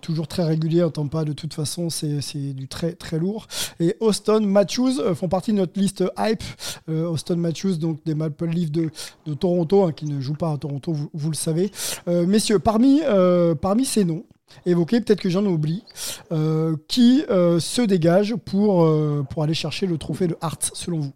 toujours 0.00 0.28
très 0.28 0.44
régulier 0.44 0.82
en 0.82 0.90
Tampa. 0.90 1.24
De 1.24 1.32
toute 1.32 1.52
façon, 1.54 1.65
c'est 1.90 2.20
c'est 2.20 2.52
du 2.54 2.68
très 2.68 2.92
très 2.92 3.18
lourd. 3.18 3.46
Et 3.80 3.96
Austin 4.00 4.40
Matthews 4.40 5.00
euh, 5.00 5.14
font 5.14 5.28
partie 5.28 5.52
de 5.52 5.58
notre 5.58 5.78
liste 5.78 6.04
hype. 6.18 6.42
Euh, 6.88 7.06
Austin 7.08 7.36
Matthews, 7.36 7.76
donc 7.76 8.02
des 8.04 8.14
Maple 8.14 8.46
Leafs 8.46 8.70
de, 8.70 8.90
de 9.26 9.34
Toronto, 9.34 9.84
hein, 9.84 9.92
qui 9.92 10.06
ne 10.06 10.20
joue 10.20 10.34
pas 10.34 10.52
à 10.52 10.56
Toronto, 10.56 10.92
vous, 10.92 11.10
vous 11.12 11.30
le 11.30 11.36
savez. 11.36 11.70
Euh, 12.08 12.26
messieurs, 12.26 12.58
parmi, 12.58 13.02
euh, 13.04 13.54
parmi 13.54 13.84
ces 13.84 14.04
noms, 14.04 14.24
évoqués, 14.64 15.00
peut-être 15.00 15.20
que 15.20 15.28
j'en 15.28 15.44
oublie, 15.44 15.84
euh, 16.32 16.76
qui 16.88 17.24
euh, 17.28 17.58
se 17.58 17.82
dégage 17.82 18.36
pour, 18.36 18.84
euh, 18.84 19.24
pour 19.28 19.42
aller 19.42 19.54
chercher 19.54 19.86
le 19.86 19.98
trophée 19.98 20.28
de 20.28 20.36
Hart, 20.40 20.70
selon 20.74 21.00
vous? 21.00 21.12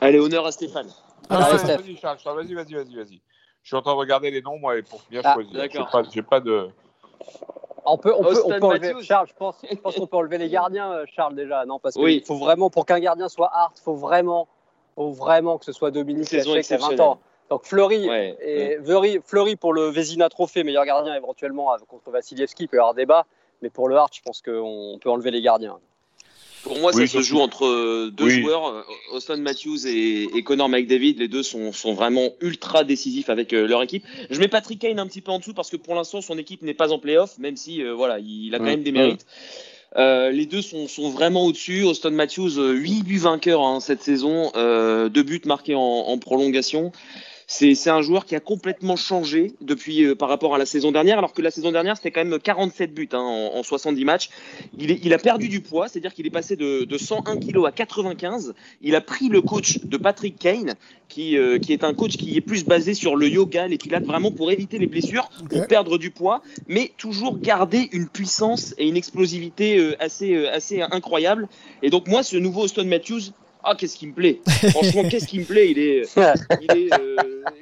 Allez, 0.00 0.18
honneur 0.18 0.46
à 0.46 0.52
Stéphane. 0.52 0.88
Ah, 1.28 1.48
Ah, 1.52 1.56
vas-y, 1.56 1.96
Charles, 1.96 2.18
Charles, 2.18 2.44
vas-y, 2.44 2.54
vas-y, 2.54 2.74
vas-y. 2.94 3.20
Je 3.62 3.68
suis 3.68 3.76
en 3.76 3.82
train 3.82 3.92
de 3.92 3.98
regarder 3.98 4.30
les 4.30 4.40
noms, 4.40 4.58
moi, 4.58 4.78
et 4.78 4.82
pour 4.82 5.02
bien 5.10 5.20
Ah, 5.22 5.34
choisir. 5.34 5.52
J'ai 5.52 5.58
d'accord. 5.58 5.90
pas, 5.90 6.02
j'ai 6.10 6.22
pas 6.22 6.40
de. 6.40 6.68
On 7.92 7.98
peut, 7.98 8.14
on 8.16 8.22
peut, 8.22 8.42
on 8.44 8.48
peut 8.60 8.66
enlever. 8.66 9.02
Charles, 9.02 9.26
je 9.28 9.34
pense, 9.34 9.56
je 9.68 9.76
pense 9.76 9.94
qu'on 9.96 10.06
peut 10.06 10.16
enlever 10.16 10.38
les 10.38 10.48
gardiens, 10.48 10.92
euh, 10.92 11.04
Charles, 11.14 11.34
déjà. 11.34 11.64
Non, 11.66 11.78
parce 11.78 11.94
qu'il 11.94 12.04
Oui. 12.04 12.22
faut 12.26 12.36
vraiment, 12.36 12.70
pour 12.70 12.86
qu'un 12.86 13.00
gardien 13.00 13.28
soit 13.28 13.50
hard, 13.52 13.72
faut 13.78 13.94
vraiment, 13.94 14.48
faut 14.94 15.10
vraiment 15.10 15.58
que 15.58 15.64
ce 15.64 15.72
soit 15.72 15.90
Dominique 15.90 16.26
Hachek, 16.32 16.42
qui 16.42 16.48
a 16.48 16.52
20 16.52 16.58
exceptionnelle. 16.58 17.00
ans. 17.00 17.18
Donc 17.50 17.64
Fleury, 17.64 18.08
Ouais, 18.08 18.36
et 18.40 18.78
Fleury, 18.84 19.20
Fleury 19.24 19.56
pour 19.56 19.72
le 19.72 19.86
Vézina 19.88 20.28
Trophée, 20.28 20.62
meilleur 20.62 20.84
gardien 20.84 21.14
éventuellement 21.16 21.72
avec- 21.72 21.86
contre 21.88 22.10
Vassilievski, 22.10 22.64
il 22.64 22.68
peut 22.68 22.76
y 22.76 22.80
avoir 22.80 22.94
débat. 22.94 23.26
Mais 23.62 23.70
pour 23.70 23.88
le 23.88 23.96
Hart, 23.96 24.14
je 24.14 24.22
pense 24.22 24.40
qu'on 24.40 24.98
peut 25.02 25.10
enlever 25.10 25.30
les 25.32 25.42
gardiens. 25.42 25.78
Pour 26.62 26.78
moi, 26.78 26.92
Oui, 26.94 27.08
ça 27.08 27.18
se 27.18 27.22
joue 27.22 27.40
entre 27.40 27.64
euh, 27.66 28.10
deux 28.12 28.24
Oui. 28.26 28.40
joueurs, 28.42 28.66
euh, 28.68 28.82
Austin 29.12 29.36
Matthews 29.36 29.86
et, 29.86 30.24
et 30.36 30.42
Connor 30.42 30.68
McDavid. 30.68 31.14
Les 31.14 31.28
deux 31.28 31.42
sont, 31.42 31.72
sont 31.72 31.94
vraiment 31.94 32.30
ultra 32.40 32.84
décisifs 32.84 33.30
avec 33.30 33.52
euh, 33.52 33.66
leur 33.66 33.82
équipe. 33.82 34.04
Je 34.30 34.38
mets 34.40 34.48
Patrick 34.48 34.78
Kane 34.80 34.98
un 34.98 35.06
petit 35.06 35.20
peu 35.22 35.32
en 35.32 35.38
dessous 35.38 35.54
parce 35.54 35.70
que 35.70 35.76
pour 35.76 35.94
l'instant, 35.94 36.20
son 36.20 36.36
équipe 36.38 36.62
n'est 36.62 36.74
pas 36.74 36.92
en 36.92 36.98
playoff, 36.98 37.38
même 37.38 37.56
si 37.56 37.82
euh, 37.82 37.94
voilà, 37.94 38.18
il 38.18 38.54
a 38.54 38.58
quand 38.58 38.64
même 38.64 38.82
des 38.82 38.92
mérites. 38.92 39.26
Euh, 39.96 40.30
les 40.30 40.46
deux 40.46 40.62
sont, 40.62 40.86
sont 40.86 41.10
vraiment 41.10 41.44
au-dessus. 41.46 41.82
Austin 41.82 42.10
Matthews, 42.10 42.58
euh, 42.58 42.72
8 42.72 43.02
buts 43.02 43.18
vainqueurs 43.18 43.62
hein, 43.62 43.80
cette 43.80 44.02
saison, 44.02 44.52
euh, 44.54 45.08
deux 45.08 45.24
buts 45.24 45.42
marqués 45.46 45.74
en, 45.74 45.80
en 45.80 46.18
prolongation. 46.18 46.92
C'est 47.52 47.90
un 47.90 48.00
joueur 48.00 48.26
qui 48.26 48.36
a 48.36 48.40
complètement 48.40 48.94
changé 48.94 49.54
depuis 49.60 50.04
euh, 50.04 50.14
par 50.14 50.28
rapport 50.28 50.54
à 50.54 50.58
la 50.58 50.66
saison 50.66 50.92
dernière, 50.92 51.18
alors 51.18 51.32
que 51.32 51.42
la 51.42 51.50
saison 51.50 51.72
dernière 51.72 51.96
c'était 51.96 52.12
quand 52.12 52.24
même 52.24 52.38
47 52.38 52.94
buts 52.94 53.08
hein, 53.12 53.18
en, 53.18 53.56
en 53.58 53.62
70 53.64 54.04
matchs. 54.04 54.30
Il, 54.78 54.92
est- 54.92 55.00
il 55.02 55.12
a 55.12 55.18
perdu 55.18 55.48
du 55.48 55.60
poids, 55.60 55.88
c'est-à-dire 55.88 56.14
qu'il 56.14 56.24
est 56.28 56.30
passé 56.30 56.54
de, 56.54 56.84
de 56.84 56.96
101 56.98 57.38
kg 57.38 57.66
à 57.66 57.72
95. 57.72 58.54
Il 58.82 58.94
a 58.94 59.00
pris 59.00 59.28
le 59.28 59.40
coach 59.42 59.80
de 59.84 59.96
Patrick 59.96 60.38
Kane, 60.38 60.74
qui, 61.08 61.36
euh, 61.36 61.58
qui 61.58 61.72
est 61.72 61.82
un 61.82 61.92
coach 61.92 62.16
qui 62.16 62.36
est 62.36 62.40
plus 62.40 62.64
basé 62.64 62.94
sur 62.94 63.16
le 63.16 63.28
yoga, 63.28 63.66
les 63.66 63.78
pilates, 63.78 64.04
vraiment 64.04 64.30
pour 64.30 64.52
éviter 64.52 64.78
les 64.78 64.86
blessures, 64.86 65.28
pour 65.48 65.66
perdre 65.66 65.98
du 65.98 66.12
poids, 66.12 66.42
mais 66.68 66.92
toujours 66.98 67.36
garder 67.40 67.88
une 67.90 68.06
puissance 68.08 68.76
et 68.78 68.86
une 68.86 68.96
explosivité 68.96 69.76
euh, 69.78 69.96
assez, 70.00 70.36
euh, 70.36 70.52
assez 70.54 70.82
incroyable. 70.82 71.48
Et 71.82 71.90
donc 71.90 72.06
moi, 72.06 72.22
ce 72.22 72.36
nouveau 72.36 72.62
Austin 72.62 72.84
Matthews, 72.84 73.32
ah 73.64 73.74
qu'est-ce 73.76 73.96
qui 73.96 74.06
me 74.06 74.12
plaît 74.12 74.40
Franchement, 74.70 75.08
qu'est-ce 75.08 75.26
qui 75.26 75.38
me 75.40 75.44
plaît 75.44 75.70
Il 75.70 75.78
est, 75.78 76.02
il 76.62 76.70
est, 76.76 76.92
euh, 76.92 77.16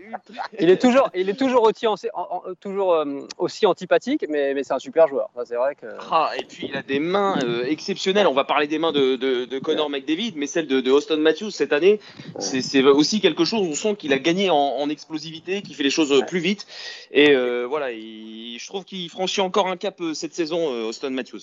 ultra- 0.08 0.48
Il 0.60 0.68
est 0.70 0.80
toujours, 0.80 1.10
il 1.14 1.28
est 1.28 1.34
toujours 1.38 1.62
aussi, 1.62 1.86
en- 1.86 1.94
en- 2.14 2.16
en- 2.48 2.54
toujours, 2.60 2.94
euh, 2.94 3.26
aussi 3.38 3.66
antipathique, 3.66 4.24
mais, 4.28 4.52
mais 4.54 4.62
c'est 4.64 4.72
un 4.74 4.78
super 4.78 5.06
joueur. 5.08 5.30
C'est 5.46 5.54
vrai 5.54 5.74
que. 5.74 5.86
Ah, 6.10 6.30
et 6.38 6.44
puis 6.44 6.68
il 6.70 6.76
a 6.76 6.82
des 6.82 6.98
mains 6.98 7.38
euh, 7.44 7.64
exceptionnelles. 7.64 8.26
On 8.26 8.34
va 8.34 8.44
parler 8.44 8.66
des 8.66 8.78
mains 8.78 8.92
de, 8.92 9.16
de, 9.16 9.44
de 9.44 9.58
Connor 9.58 9.88
McDavid, 9.90 10.32
mais 10.36 10.46
celle 10.46 10.66
de, 10.66 10.80
de 10.80 10.90
Austin 10.90 11.16
Matthews 11.18 11.50
cette 11.50 11.72
année, 11.72 12.00
c'est 12.38 12.82
aussi 12.82 13.20
quelque 13.20 13.44
chose. 13.44 13.60
On 13.66 13.74
sent 13.74 13.96
qu'il 13.96 14.12
a 14.12 14.18
gagné 14.18 14.50
en, 14.50 14.56
en 14.56 14.88
explosivité, 14.90 15.62
qu'il 15.62 15.74
fait 15.74 15.82
les 15.84 15.90
choses 15.90 16.12
euh, 16.12 16.22
plus 16.22 16.40
vite. 16.40 16.66
Et 17.12 17.34
voilà, 17.66 17.92
il- 17.92 18.58
je 18.58 18.66
trouve 18.66 18.84
qu'il 18.84 19.08
franchit 19.08 19.40
encore 19.40 19.68
un 19.68 19.76
cap 19.76 20.00
cette 20.14 20.34
saison, 20.34 20.68
Austin 20.86 21.10
Matthews. 21.10 21.40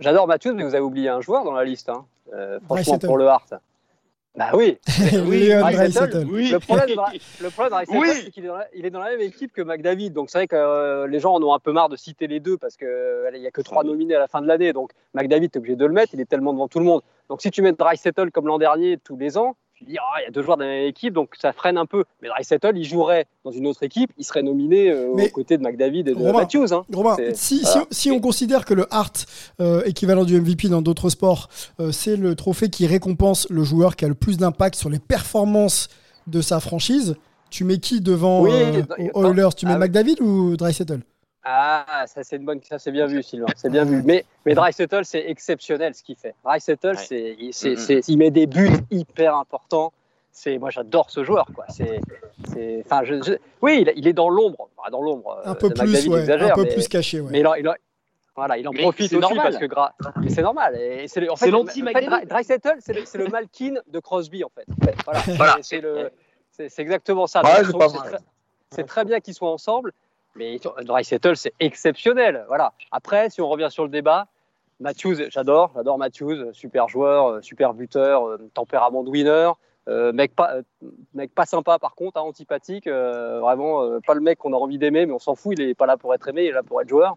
J'adore 0.00 0.26
Matthews, 0.26 0.54
mais 0.54 0.62
vous 0.64 0.74
avez 0.74 0.84
oublié 0.84 1.08
un 1.08 1.20
joueur 1.20 1.44
dans 1.44 1.52
la 1.52 1.64
liste. 1.64 1.88
hein. 1.88 2.04
Euh, 2.34 2.58
franchement, 2.66 2.98
pour 2.98 3.18
le 3.18 3.26
Hart. 3.26 3.54
Bah 4.34 4.50
oui. 4.54 4.78
Oui. 5.26 5.48
Le 5.48 6.58
problème, 6.58 6.88
le 7.42 7.50
problème 7.50 7.84
Oui. 7.90 8.08
c'est 8.24 8.30
qu'il 8.30 8.44
est, 8.44 8.48
dans 8.48 8.56
la- 8.56 8.68
il 8.74 8.86
est 8.86 8.90
dans 8.90 9.00
la 9.00 9.10
même 9.10 9.20
équipe 9.20 9.52
que 9.52 9.60
McDavid. 9.60 10.10
Donc 10.10 10.30
c'est 10.30 10.38
vrai 10.38 10.46
que 10.48 10.56
euh, 10.56 11.06
les 11.06 11.20
gens 11.20 11.34
en 11.34 11.42
ont 11.42 11.52
un 11.52 11.58
peu 11.58 11.72
marre 11.72 11.90
de 11.90 11.96
citer 11.96 12.26
les 12.26 12.40
deux 12.40 12.56
parce 12.56 12.76
qu'il 12.78 12.86
n'y 13.38 13.46
a 13.46 13.50
que 13.50 13.60
trois 13.60 13.84
nominés 13.84 14.14
à 14.14 14.18
la 14.20 14.28
fin 14.28 14.40
de 14.40 14.46
l'année. 14.46 14.72
Donc 14.72 14.92
McDavid, 15.12 15.50
tu 15.50 15.56
es 15.56 15.58
obligé 15.58 15.76
de 15.76 15.84
le 15.84 15.92
mettre. 15.92 16.14
Il 16.14 16.20
est 16.20 16.24
tellement 16.28 16.54
devant 16.54 16.68
tout 16.68 16.78
le 16.78 16.86
monde. 16.86 17.02
Donc 17.28 17.42
si 17.42 17.50
tu 17.50 17.60
mets 17.60 17.72
Dreisaitl 17.72 18.30
comme 18.30 18.46
l'an 18.46 18.56
dernier 18.58 18.96
tous 18.96 19.16
les 19.16 19.36
ans, 19.36 19.54
tu 19.84 19.90
dis 19.92 19.98
ah, 19.98 20.20
il 20.20 20.24
y 20.24 20.26
a 20.26 20.30
deux 20.30 20.42
joueurs 20.42 20.56
dans 20.56 20.64
la 20.64 20.70
même 20.70 20.86
équipe, 20.86 21.12
donc 21.14 21.30
ça 21.40 21.52
freine 21.52 21.76
un 21.78 21.86
peu. 21.86 22.04
Mais 22.22 22.28
Dreisaitl, 22.28 22.72
il 22.76 22.84
jouerait 22.84 23.26
dans 23.44 23.50
une 23.50 23.66
autre 23.66 23.82
équipe, 23.82 24.10
il 24.18 24.24
serait 24.24 24.42
nominé 24.42 24.90
euh, 24.90 25.08
aux 25.08 25.28
côtés 25.28 25.58
de 25.58 25.62
McDavid 25.62 26.00
et 26.00 26.02
de 26.04 26.14
Romain, 26.14 26.40
Matthews. 26.40 26.72
hein. 26.72 26.84
Romain, 26.92 27.16
si, 27.34 27.58
si, 27.58 27.62
voilà. 27.64 27.86
si 27.90 28.10
on 28.10 28.20
considère 28.20 28.64
que 28.64 28.74
le 28.74 28.86
Hart, 28.92 29.26
euh, 29.60 29.82
équivalent 29.84 30.24
du 30.24 30.40
MVP 30.40 30.68
dans 30.68 30.82
d'autres 30.82 31.08
sports, 31.10 31.48
euh, 31.80 31.92
c'est 31.92 32.16
le 32.16 32.34
trophée 32.34 32.68
qui 32.70 32.86
récompense 32.86 33.46
le 33.50 33.64
joueur 33.64 33.96
qui 33.96 34.04
a 34.04 34.08
le 34.08 34.14
plus 34.14 34.36
d'impact 34.38 34.76
sur 34.76 34.90
les 34.90 34.98
performances 34.98 35.88
de 36.26 36.40
sa 36.40 36.60
franchise, 36.60 37.16
tu 37.50 37.64
mets 37.64 37.78
qui 37.78 38.00
devant 38.00 38.42
Oui, 38.42 38.50
dans- 38.88 39.20
aux 39.20 39.24
Oilers? 39.26 39.48
Tu 39.56 39.66
mets 39.66 39.72
ah. 39.74 39.78
McDavid 39.78 40.20
ou 40.20 40.56
Dreisaitl 40.56 41.00
Ah, 41.44 42.04
ça 42.06 42.22
c'est 42.22 42.36
une 42.36 42.44
bonne, 42.44 42.60
ça 42.62 42.78
c'est 42.78 42.92
bien 42.92 43.06
vu, 43.06 43.22
Sylvain, 43.22 43.46
c'est 43.56 43.68
bien 43.70 43.84
vu. 43.84 44.02
Mais, 44.04 44.24
mais 44.46 44.54
Dreisaitl, 44.54 45.04
c'est 45.04 45.28
exceptionnel 45.28 45.94
ce 45.94 46.02
qu'il 46.04 46.14
fait. 46.16 46.34
Dreisaitl, 46.44 46.88
Ouais. 46.90 46.94
c'est, 46.96 47.36
il- 47.38 47.52
c'est, 47.52 47.76
c'est- 47.76 48.06
il 48.08 48.16
met 48.18 48.30
des 48.30 48.46
buts 48.46 48.70
hyper 48.92 49.36
importants. 49.36 49.92
C'est, 50.30 50.56
moi, 50.58 50.70
j'adore 50.70 51.10
ce 51.10 51.24
joueur, 51.24 51.46
quoi. 51.54 51.64
C'est, 51.68 52.00
c'est, 52.52 52.82
enfin, 52.86 53.02
je, 53.04 53.20
je- 53.22 53.34
oui, 53.60 53.82
il, 53.86 53.92
il 53.96 54.06
est 54.06 54.12
dans 54.12 54.28
l'ombre, 54.30 54.68
Bah, 54.76 54.88
dans 54.90 55.02
l'ombre. 55.02 55.42
Un 55.44 55.50
euh, 55.50 55.54
peu 55.54 55.68
McDavid 55.68 55.92
plus, 56.00 56.08
ouais, 56.08 56.20
exagère, 56.20 56.52
un 56.52 56.54
peu 56.54 56.62
mais, 56.62 56.72
plus 56.74 56.88
caché. 56.88 57.20
Ouais. 57.20 57.28
mais 57.32 57.40
il 57.40 57.46
en- 57.46 57.54
il 57.54 57.68
en- 57.68 57.74
voilà, 58.34 58.56
il 58.56 58.66
en 58.66 58.72
Mais 58.72 58.80
profite 58.82 59.12
aussi 59.12 59.20
normal. 59.20 59.42
parce 59.42 59.58
que 59.58 59.66
gra- 59.66 59.92
mais 60.22 60.30
c'est 60.30 60.40
normal. 60.42 60.76
Et 60.80 61.06
c'est, 61.08 61.20
le- 61.20 61.30
en 61.30 61.36
C'est 61.36 61.46
fait, 61.46 61.50
l'anti-McDavid. 61.50 62.08
en 62.08 62.18
fait, 62.20 62.24
Dre- 62.24 62.28
Dreisaitl, 62.28 62.76
c'est 62.78 62.92
le, 62.94 63.04
c'est 63.04 63.18
le 63.18 63.26
Malkin 63.28 63.74
de 63.88 63.98
Crosby, 63.98 64.42
en 64.44 64.48
fait. 64.54 64.64
Voilà, 65.36 65.56
C'est, 65.56 65.62
c'est 65.76 65.80
le, 65.82 66.10
c'est, 66.50 66.68
c'est 66.70 66.82
exactement 66.82 67.26
ça. 67.26 67.42
Ouais, 67.42 67.64
c'est 67.64 67.72
très- 67.98 68.16
c'est 68.70 68.84
très 68.86 69.04
bien 69.04 69.20
qu'ils 69.20 69.34
soient 69.34 69.50
ensemble, 69.50 69.92
mais 70.36 70.58
Dreisaitl, 70.84 71.36
c'est 71.36 71.52
exceptionnel. 71.60 72.44
Voilà. 72.48 72.72
Après, 72.90 73.30
si 73.30 73.40
on 73.40 73.48
revient 73.48 73.68
sur 73.70 73.84
le 73.84 73.90
débat, 73.90 74.26
Matthews, 74.80 75.16
j'adore, 75.28 75.70
j'adore 75.74 75.98
Matthews, 75.98 76.52
super 76.52 76.88
joueur, 76.88 77.26
euh, 77.28 77.40
super 77.42 77.72
buteur, 77.74 78.26
euh, 78.28 78.38
tempérament 78.54 79.02
de 79.04 79.10
winner. 79.10 79.50
euh, 79.88 80.12
mec, 80.12 80.34
pas, 80.34 80.54
mec 81.14 81.34
pas 81.34 81.44
sympa 81.46 81.78
par 81.78 81.94
contre, 81.94 82.16
hein, 82.18 82.22
antipathique, 82.22 82.86
euh, 82.86 83.40
vraiment 83.40 83.82
euh, 83.82 83.98
pas 84.06 84.14
le 84.14 84.20
mec 84.20 84.38
qu'on 84.38 84.52
a 84.52 84.56
envie 84.56 84.78
d'aimer, 84.78 85.06
mais 85.06 85.12
on 85.12 85.18
s'en 85.18 85.34
fout, 85.34 85.54
il 85.58 85.62
est 85.68 85.74
pas 85.74 85.86
là 85.86 85.96
pour 85.96 86.14
être 86.14 86.28
aimé, 86.28 86.44
il 86.44 86.48
est 86.48 86.52
là 86.52 86.62
pour 86.62 86.80
être 86.80 86.88
joueur. 86.88 87.16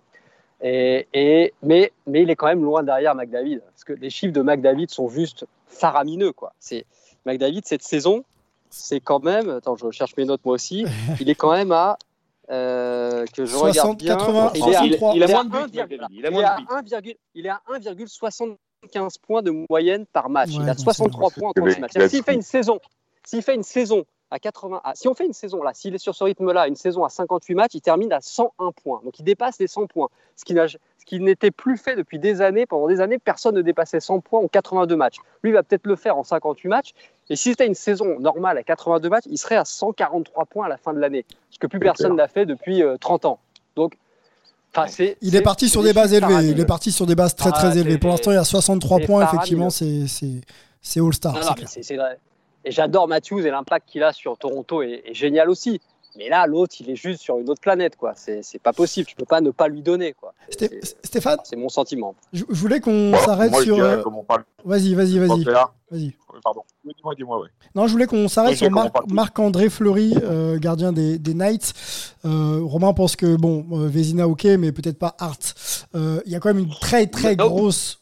Et, 0.61 1.07
et- 1.13 1.53
mais, 1.63 1.91
mais 2.07 2.21
il 2.23 2.29
est 2.29 2.35
quand 2.35 2.47
même 2.47 2.63
loin 2.63 2.81
derrière 2.83 3.13
McDavid, 3.15 3.59
parce 3.71 3.83
que 3.83 3.93
les 3.93 4.09
chiffres 4.09 4.33
de 4.33 4.41
McDavid 4.41 4.89
sont 4.89 5.09
juste 5.09 5.45
faramineux. 5.67 6.31
Quoi. 6.33 6.53
C'est, 6.59 6.85
McDavid, 7.25 7.61
cette 7.65 7.83
saison, 7.83 8.23
c'est 8.69 8.99
quand 8.99 9.23
même, 9.23 9.49
attends, 9.49 9.75
je 9.75 9.89
cherche 9.91 10.15
mes 10.17 10.25
notes 10.25 10.41
moi 10.45 10.53
aussi, 10.55 10.85
il 11.19 11.29
est 11.29 11.35
quand 11.35 11.51
même 11.51 11.71
à, 11.71 11.97
euh, 12.51 13.25
que 13.35 13.45
je 13.45 13.51
60, 13.55 13.71
regarde 13.75 13.97
bien, 13.99 14.15
80, 14.17 14.51
il 14.55 14.59
est 14.69 14.75
à- 14.75 14.83
il, 14.85 14.91
il 15.15 15.23
a 15.23 15.27
moins 15.27 15.43
de 15.45 15.49
buts, 15.49 15.57
1, 15.57 15.61
McDavid. 15.67 16.01
Il 16.11 16.25
est 16.25 16.27
à 16.43 16.55
buts. 16.57 16.65
1, 16.69 16.81
virgule- 16.83 17.15
il 17.33 17.45
est 17.45 17.49
à 17.49 17.61
1,75 17.67 19.17
points 19.19 19.41
de 19.41 19.51
moyenne 19.69 20.05
par 20.11 20.29
match. 20.29 20.49
Ouais, 20.49 20.55
il 20.63 20.69
a 20.69 20.73
donc 20.73 20.79
63 20.79 21.29
c'est- 21.29 21.39
points 21.39 21.49
en 21.49 21.53
c'est 21.55 21.61
36 21.61 21.81
matchs. 21.81 22.09
S'il 22.09 22.23
fait 22.23 22.33
une 22.33 22.41
saison, 22.41 22.79
s'il 23.25 23.41
fait 23.41 23.55
une 23.55 23.63
saison 23.63 24.03
à 24.35 24.39
80, 24.39 24.81
ah, 24.83 24.91
si 24.95 25.07
on 25.07 25.13
fait 25.13 25.25
une 25.25 25.33
saison 25.33 25.63
là, 25.63 25.71
s'il 25.73 25.95
est 25.95 25.97
sur 25.97 26.13
ce 26.13 26.23
rythme-là, 26.23 26.67
une 26.67 26.75
saison 26.75 27.03
à 27.05 27.09
58 27.09 27.55
matchs, 27.55 27.71
il 27.75 27.81
termine 27.81 28.11
à 28.11 28.19
101 28.21 28.71
points. 28.73 29.01
Donc 29.05 29.17
il 29.19 29.23
dépasse 29.23 29.57
les 29.59 29.67
100 29.67 29.87
points. 29.87 30.09
Ce 30.35 30.43
qui 30.43 30.53
n'a- 30.53 30.67
ce 30.67 30.77
qui 31.05 31.19
n'était 31.19 31.51
plus 31.51 31.77
fait 31.77 31.95
depuis 31.95 32.19
des 32.19 32.41
années. 32.41 32.65
Pendant 32.65 32.87
des 32.87 32.99
années, 32.99 33.17
personne 33.17 33.55
ne 33.55 33.61
dépassait 33.61 33.99
100 33.99 34.19
points 34.19 34.41
en 34.41 34.47
82 34.47 34.95
matchs. 34.97 35.17
Lui 35.43 35.51
il 35.51 35.53
va 35.53 35.63
peut-être 35.63 35.87
le 35.87 35.95
faire 35.95 36.17
en 36.17 36.23
58 36.23 36.67
matchs. 36.67 36.91
Et 37.29 37.35
si 37.35 37.49
c'était 37.51 37.65
une 37.67 37.75
saison 37.75 38.19
normale 38.19 38.57
à 38.57 38.63
82 38.63 39.09
matchs, 39.09 39.23
il 39.27 39.37
serait 39.37 39.55
à 39.55 39.65
143 39.65 40.45
points 40.45 40.65
à 40.65 40.69
la 40.69 40.77
fin 40.77 40.93
de 40.93 40.99
l'année. 40.99 41.25
Ce 41.51 41.57
que 41.57 41.67
plus 41.67 41.79
personne 41.79 42.15
n'a 42.17 42.27
fait 42.27 42.45
depuis 42.45 42.83
euh, 42.83 42.97
30 42.97 43.25
ans. 43.25 43.39
Donc, 43.75 43.97
enfin, 44.75 44.87
c'est. 44.87 45.17
Il 45.21 45.31
c'est- 45.31 45.37
est 45.37 45.41
parti 45.41 45.65
c'est 45.65 45.71
sur 45.71 45.83
des 45.83 45.93
bases 45.93 46.13
élevées. 46.13 46.49
Il 46.49 46.59
est 46.59 46.65
parti 46.65 46.91
sur 46.91 47.05
des 47.05 47.15
bases 47.15 47.35
très 47.35 47.49
Ah, 47.53 47.53
très 47.53 47.77
élevées. 47.77 47.93
c'est- 47.93 47.97
Pour 47.99 48.09
l'instant, 48.09 48.31
il 48.31 48.35
y 48.35 48.37
a 48.37 48.43
63 48.43 48.99
c'est 48.99 49.05
points. 49.05 49.23
Effectivement, 49.25 49.69
c'est 49.69 50.07
c'est 50.07 50.41
c'est 50.81 50.99
All-Star. 50.99 51.35
Et 52.65 52.71
j'adore 52.71 53.07
Matthews 53.07 53.39
et 53.45 53.51
l'impact 53.51 53.87
qu'il 53.89 54.03
a 54.03 54.11
sur 54.11 54.37
Toronto 54.37 54.81
est, 54.81 55.03
est 55.05 55.13
génial 55.13 55.49
aussi. 55.49 55.79
Mais 56.17 56.29
là, 56.29 56.47
l'autre, 56.47 56.75
il 56.79 56.89
est 56.89 56.95
juste 56.95 57.19
sur 57.21 57.37
une 57.39 57.49
autre 57.49 57.59
planète, 57.59 57.97
quoi. 57.97 58.13
C'est 58.15 58.41
pas 58.63 58.71
possible. 58.71 59.05
Tu 59.05 59.15
peux 59.17 59.25
pas 59.25 59.41
ne 59.41 59.51
pas 59.51 59.67
lui 59.67 59.81
donner, 59.81 60.13
quoi. 60.13 60.33
Sté- 60.49 60.79
Stéphane, 61.03 61.39
C'est 61.43 61.57
mon 61.57 61.67
sentiment. 61.67 62.15
je 62.31 62.43
je 62.49 62.55
voulais 62.55 62.79
qu'on 62.79 63.11
s'arrête 63.17 63.53
sur. 63.57 63.77
euh, 63.77 64.01
Vas-y, 64.63 64.93
vas-y, 64.93 65.19
vas-y. 65.19 65.43
Vas-y. 65.43 65.55
Oui, 65.91 66.15
Pardon. 66.41 66.61
Oui, 66.85 66.93
Dis-moi, 66.95 67.15
dis-moi, 67.15 67.41
ouais. 67.41 67.49
Non, 67.75 67.85
je 67.87 67.91
voulais 67.91 68.07
qu'on 68.07 68.27
s'arrête 68.29 68.55
sur 68.57 68.69
Marc-André 69.09 69.69
Fleury, 69.69 70.13
euh, 70.23 70.57
gardien 70.57 70.93
des, 70.93 71.19
des 71.19 71.33
Knights. 71.33 71.73
Euh, 72.23 72.59
Romain 72.63 72.93
pense 72.93 73.17
que, 73.17 73.35
bon, 73.35 73.65
euh, 73.73 73.87
Vézina, 73.89 74.27
ok, 74.27 74.45
mais 74.57 74.71
peut-être 74.71 74.97
pas 74.97 75.15
Hart. 75.19 75.53
Euh, 75.95 76.21
Il 76.25 76.31
y 76.31 76.35
a 76.35 76.39
quand 76.39 76.49
même 76.53 76.59
une 76.63 76.69
très, 76.69 77.07
très 77.07 77.35
grosse 77.35 77.99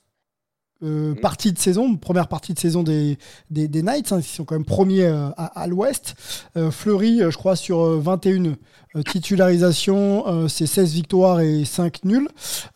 euh, 0.84 1.12
Mhm. 1.12 1.19
partie 1.22 1.54
de 1.54 1.58
saison, 1.60 1.96
première 1.96 2.28
partie 2.28 2.54
de 2.54 2.60
saison 2.60 2.84
des, 2.84 3.17
des, 3.50 3.67
des 3.67 3.82
Knights. 3.82 4.12
hein, 4.12 4.19
ils 4.19 4.24
sont 4.24 4.43
quand 4.46 4.56
même 4.56 4.65
premiers 4.65 5.06
euh, 5.06 5.30
à, 5.38 5.62
à 5.62 5.67
l'ouest. 5.67 6.15
Euh, 6.58 6.72
Fleury, 6.72 7.22
euh, 7.22 7.32
je 7.32 7.38
crois, 7.38 7.56
sur 7.56 7.80
euh, 7.84 8.00
21 8.00 8.54
euh, 8.96 9.02
titularisations, 9.04 10.28
euh, 10.28 10.48
c'est 10.48 10.67
16 10.67 10.93
victoires 10.93 11.39
et 11.39 11.65
5 11.65 12.04
nuls. 12.06 12.28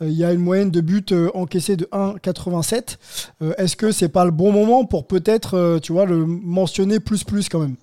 Euh, 0.01 0.07
Il 0.09 0.13
y 0.17 0.23
a 0.23 0.31
une 0.33 0.39
moyenne 0.41 0.71
de 0.71 0.81
buts 0.81 1.05
euh, 1.11 1.29
encaissés 1.33 1.75
de 1.77 1.85
1,87. 1.91 2.97
Euh, 3.41 3.53
Est-ce 3.57 3.75
que 3.75 3.91
c'est 3.91 4.09
pas 4.09 4.25
le 4.25 4.31
bon 4.31 4.51
moment 4.51 4.85
pour 4.85 5.05
peut-être, 5.07 5.55
euh, 5.55 5.79
tu 5.79 5.91
vois, 5.93 6.05
le 6.05 6.25
mentionner 6.25 6.99
plus 6.99 7.23
plus 7.23 7.49
quand 7.49 7.59
même? 7.59 7.75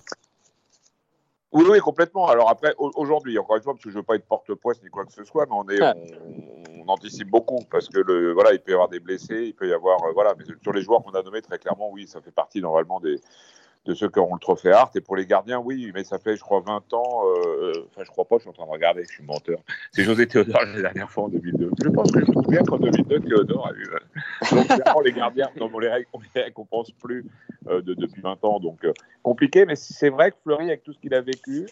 Oui, 1.51 1.63
oui, 1.69 1.79
complètement. 1.79 2.27
Alors 2.27 2.49
après, 2.49 2.73
au- 2.77 2.91
aujourd'hui, 2.95 3.37
encore 3.39 3.55
une 3.55 3.63
fois, 3.63 3.73
parce 3.73 3.83
que 3.85 3.89
je 3.89 3.95
veux 3.95 4.03
pas 4.03 4.15
être 4.15 4.25
porte-poisse 4.25 4.77
ni 4.83 4.89
quoi 4.89 5.05
que 5.05 5.13
ce 5.13 5.23
soit, 5.23 5.45
mais 5.45 5.55
on, 5.55 5.69
est, 5.69 5.81
on, 5.81 6.74
on 6.85 6.91
anticipe 6.93 7.29
beaucoup 7.29 7.59
parce 7.71 7.89
que 7.89 7.99
le, 7.99 8.31
voilà, 8.33 8.53
il 8.53 8.59
peut 8.59 8.71
y 8.71 8.73
avoir 8.73 8.89
des 8.89 8.99
blessés, 8.99 9.45
il 9.47 9.53
peut 9.53 9.67
y 9.67 9.73
avoir, 9.73 10.03
euh, 10.05 10.11
voilà, 10.13 10.33
mais 10.37 10.45
sur 10.61 10.73
les 10.73 10.81
joueurs 10.81 11.01
qu'on 11.03 11.11
a 11.11 11.21
nommés 11.23 11.41
très 11.41 11.57
clairement, 11.57 11.89
oui, 11.91 12.07
ça 12.07 12.21
fait 12.21 12.31
partie 12.31 12.61
normalement 12.61 12.99
des, 12.99 13.19
de 13.85 13.93
ceux 13.93 14.09
qui 14.09 14.19
auront 14.19 14.33
le 14.35 14.39
trophée 14.39 14.71
Hart. 14.71 14.95
Et 14.95 15.01
pour 15.01 15.15
les 15.15 15.25
gardiens, 15.25 15.59
oui, 15.59 15.91
mais 15.93 16.03
ça 16.03 16.17
fait, 16.19 16.35
je 16.35 16.41
crois, 16.41 16.59
20 16.61 16.93
ans. 16.93 17.23
euh, 17.25 17.85
Enfin, 17.91 18.03
je 18.03 18.09
crois 18.09 18.25
pas, 18.25 18.37
je 18.37 18.41
suis 18.41 18.49
en 18.49 18.53
train 18.53 18.65
de 18.65 18.71
regarder, 18.71 19.03
je 19.07 19.13
suis 19.13 19.23
menteur. 19.23 19.59
C'est 19.91 20.03
José 20.03 20.27
Théodore 20.27 20.61
la 20.75 20.81
dernière 20.81 21.09
fois 21.09 21.25
en 21.25 21.29
2002. 21.29 21.71
Je 21.83 21.89
pense 21.89 22.11
que 22.11 22.19
je 22.25 22.31
me 22.31 22.43
souviens 22.43 22.63
qu'en 22.63 22.77
2002, 22.77 23.19
Théodore 23.21 23.67
a 23.67 23.71
eu. 23.73 23.83
euh, 23.91 24.55
Donc, 24.55 24.67
clairement, 24.67 25.01
les 25.01 25.11
gardiens, 25.13 25.49
non, 25.59 25.69
on 25.73 25.79
les, 25.79 25.89
les 26.35 26.41
récompense 26.41 26.91
plus 26.91 27.25
euh, 27.67 27.81
de- 27.81 27.93
depuis 27.93 28.21
20 28.21 28.43
ans. 28.43 28.59
Donc, 28.59 28.83
euh, 28.85 28.93
compliqué. 29.23 29.65
Mais 29.65 29.75
c'est 29.75 30.09
vrai 30.09 30.31
que 30.31 30.37
Fleury, 30.43 30.65
avec 30.67 30.83
tout 30.83 30.93
ce 30.93 30.99
qu'il 30.99 31.13
a 31.13 31.21
vécu, 31.21 31.67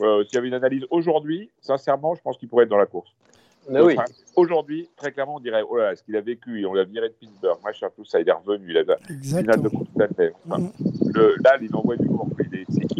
euh, 0.00 0.24
s'il 0.24 0.34
y 0.34 0.38
avait 0.38 0.48
une 0.48 0.54
analyse 0.54 0.84
aujourd'hui, 0.90 1.50
sincèrement, 1.60 2.14
je 2.14 2.20
pense 2.22 2.36
qu'il 2.36 2.48
pourrait 2.48 2.64
être 2.64 2.70
dans 2.70 2.76
la 2.78 2.86
course. 2.86 3.10
Mais 3.70 3.80
oui. 3.80 3.94
Enfin, 3.94 4.04
Aujourd'hui, 4.36 4.88
très 4.96 5.12
clairement, 5.12 5.36
on 5.36 5.40
dirait, 5.40 5.62
oh 5.68 5.76
là 5.76 5.90
là, 5.90 5.96
ce 5.96 6.02
qu'il 6.02 6.16
a 6.16 6.20
vécu, 6.20 6.60
et 6.60 6.66
on 6.66 6.74
l'a 6.74 6.84
viré 6.84 7.08
de 7.08 7.14
Pittsburgh, 7.14 7.58
machin, 7.64 7.88
tout 7.94 8.04
ça, 8.04 8.20
il 8.20 8.28
est 8.28 8.32
revenu, 8.32 8.66
il 8.70 8.78
a 8.78 8.82
la 8.82 8.96
finale 9.22 9.62
de. 9.62 9.68
Coupe. 9.68 9.88
Enfin, 9.96 10.58
Mhm. 10.58 11.03
Le, 11.14 11.36
là, 11.42 11.56
il 11.60 11.74
envoie 11.74 11.96
du 11.96 12.06
lourd. 12.06 12.28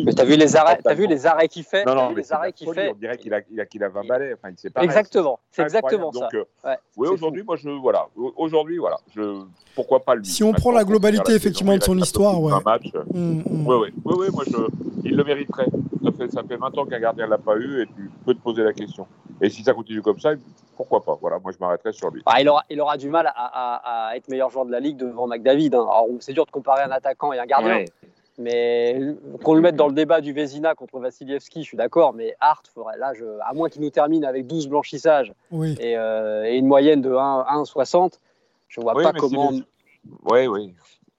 Mais 0.05 0.12
t'as 0.12 0.24
vu 0.24 0.37
les 0.37 0.57
arrêts, 0.57 0.79
t'as 0.83 0.94
vu 0.94 1.07
les 1.07 1.27
arrêts 1.27 1.48
qu'il 1.48 1.64
fait, 1.64 1.85
Non, 1.85 1.94
non, 1.94 2.11
mais 2.11 2.16
les 2.22 2.33
arrêts 2.33 2.53
qu'il 2.53 2.72
fait. 2.72 2.90
On 2.90 2.94
dirait 2.94 3.16
qu'il 3.16 3.33
a, 3.33 3.40
il 3.50 3.61
a, 3.61 3.66
qu'il 3.66 3.83
a 3.83 3.88
20 3.88 4.07
balais. 4.07 4.35
Enfin, 4.35 4.50
il 4.50 4.59
sait 4.59 4.70
pas. 4.70 4.83
Exactement, 4.83 5.38
c'est 5.50 5.62
exactement 5.62 6.12
ça. 6.12 6.20
Donc, 6.20 6.35
euh, 6.35 6.44
Ouais, 6.64 6.77
oui, 6.96 7.09
aujourd'hui, 7.09 7.42
moi, 7.42 7.57
je, 7.57 7.68
voilà. 7.70 8.07
Aujourd'hui, 8.37 8.79
voilà. 8.79 8.96
Je, 9.14 9.42
pourquoi 9.74 10.00
pas 10.00 10.14
lui? 10.14 10.27
Si 10.27 10.42
on 10.42 10.53
prend 10.53 10.72
la 10.72 10.85
globalité, 10.85 11.33
effectivement, 11.33 11.72
saison, 11.72 11.94
de 11.94 12.00
son 12.00 12.05
histoire, 12.05 12.42
ouais. 12.42 12.53
20 12.53 12.64
matchs. 12.64 12.92
Mm. 13.12 13.42
Oui, 13.46 13.77
oui, 13.83 13.88
oui, 14.05 14.14
oui, 14.18 14.27
moi, 14.33 14.44
je, 14.46 14.57
il 15.05 15.16
le 15.16 15.24
mériterait. 15.24 15.66
Ça 16.03 16.12
fait, 16.12 16.31
ça 16.31 16.42
fait 16.42 16.57
20 16.57 16.79
ans 16.79 16.85
qu'un 16.87 17.00
gardien 17.00 17.24
ne 17.24 17.31
l'a 17.31 17.38
pas 17.38 17.57
eu 17.57 17.83
et 17.83 17.87
tu 17.87 18.11
peux 18.24 18.35
te 18.35 18.40
poser 18.40 18.62
la 18.62 18.72
question. 18.72 19.07
Et 19.40 19.48
si 19.48 19.62
ça 19.62 19.72
continue 19.72 20.03
comme 20.03 20.20
ça, 20.20 20.33
pourquoi 20.77 21.03
pas 21.03 21.17
Voilà, 21.21 21.39
moi, 21.39 21.53
je 21.53 21.59
m'arrêterai 21.59 21.93
sur 21.93 22.11
lui. 22.11 22.23
Ah, 22.27 22.41
il, 22.41 22.49
aura, 22.49 22.63
il 22.71 22.81
aura 22.81 22.97
du 22.97 23.09
mal 23.11 23.27
à, 23.27 23.33
à- 23.35 24.09
à 24.11 24.17
être 24.17 24.29
meilleur 24.29 24.51
joueur 24.51 24.67
de 24.67 24.71
la 24.73 24.81
ligue 24.81 24.97
devant 24.97 25.27
McDavid. 25.27 25.75
hein. 25.75 25.83
Alors, 25.91 26.07
c'est 26.21 26.33
dur 26.33 26.47
de 26.47 26.51
comparer 26.51 26.83
un 26.83 26.91
attaquant 26.91 27.33
et 27.33 27.39
un 27.39 27.47
gardien, 27.47 27.77
Ouais. 27.77 27.85
mais 28.39 29.01
qu'on 29.43 29.55
le 29.55 29.61
mette 29.61 29.77
dans 29.77 29.87
le 29.89 29.95
débat 29.95 30.21
du 30.21 30.33
Vézina 30.33 30.75
contre 30.75 30.99
Vassilievski, 30.99 31.63
je 31.63 31.69
suis 31.69 31.77
d'accord. 31.77 32.13
Mais 32.15 32.35
Hart, 32.41 32.67
faudrait, 32.73 32.99
là, 32.99 33.13
je, 33.15 33.25
à 33.43 33.53
moins 33.55 33.69
qu'il 33.69 33.83
nous 33.83 33.91
termine 33.91 34.25
avec 34.25 34.47
12 34.47 34.69
blanchissages 34.69 35.33
Oui. 35.51 35.77
et, 35.81 35.97
euh, 35.97 36.45
et 36.45 36.57
une 36.57 36.67
moyenne 36.67 37.01
de 37.01 37.13
1 37.15 37.45
1,60, 37.63 38.19
je 38.69 38.81
vois 38.81 38.95
Oui, 38.97 39.05
pas 39.05 39.13
mais 39.13 39.21
comment. 39.21 39.51
Oui, 40.25 40.47
oui. 40.47 40.75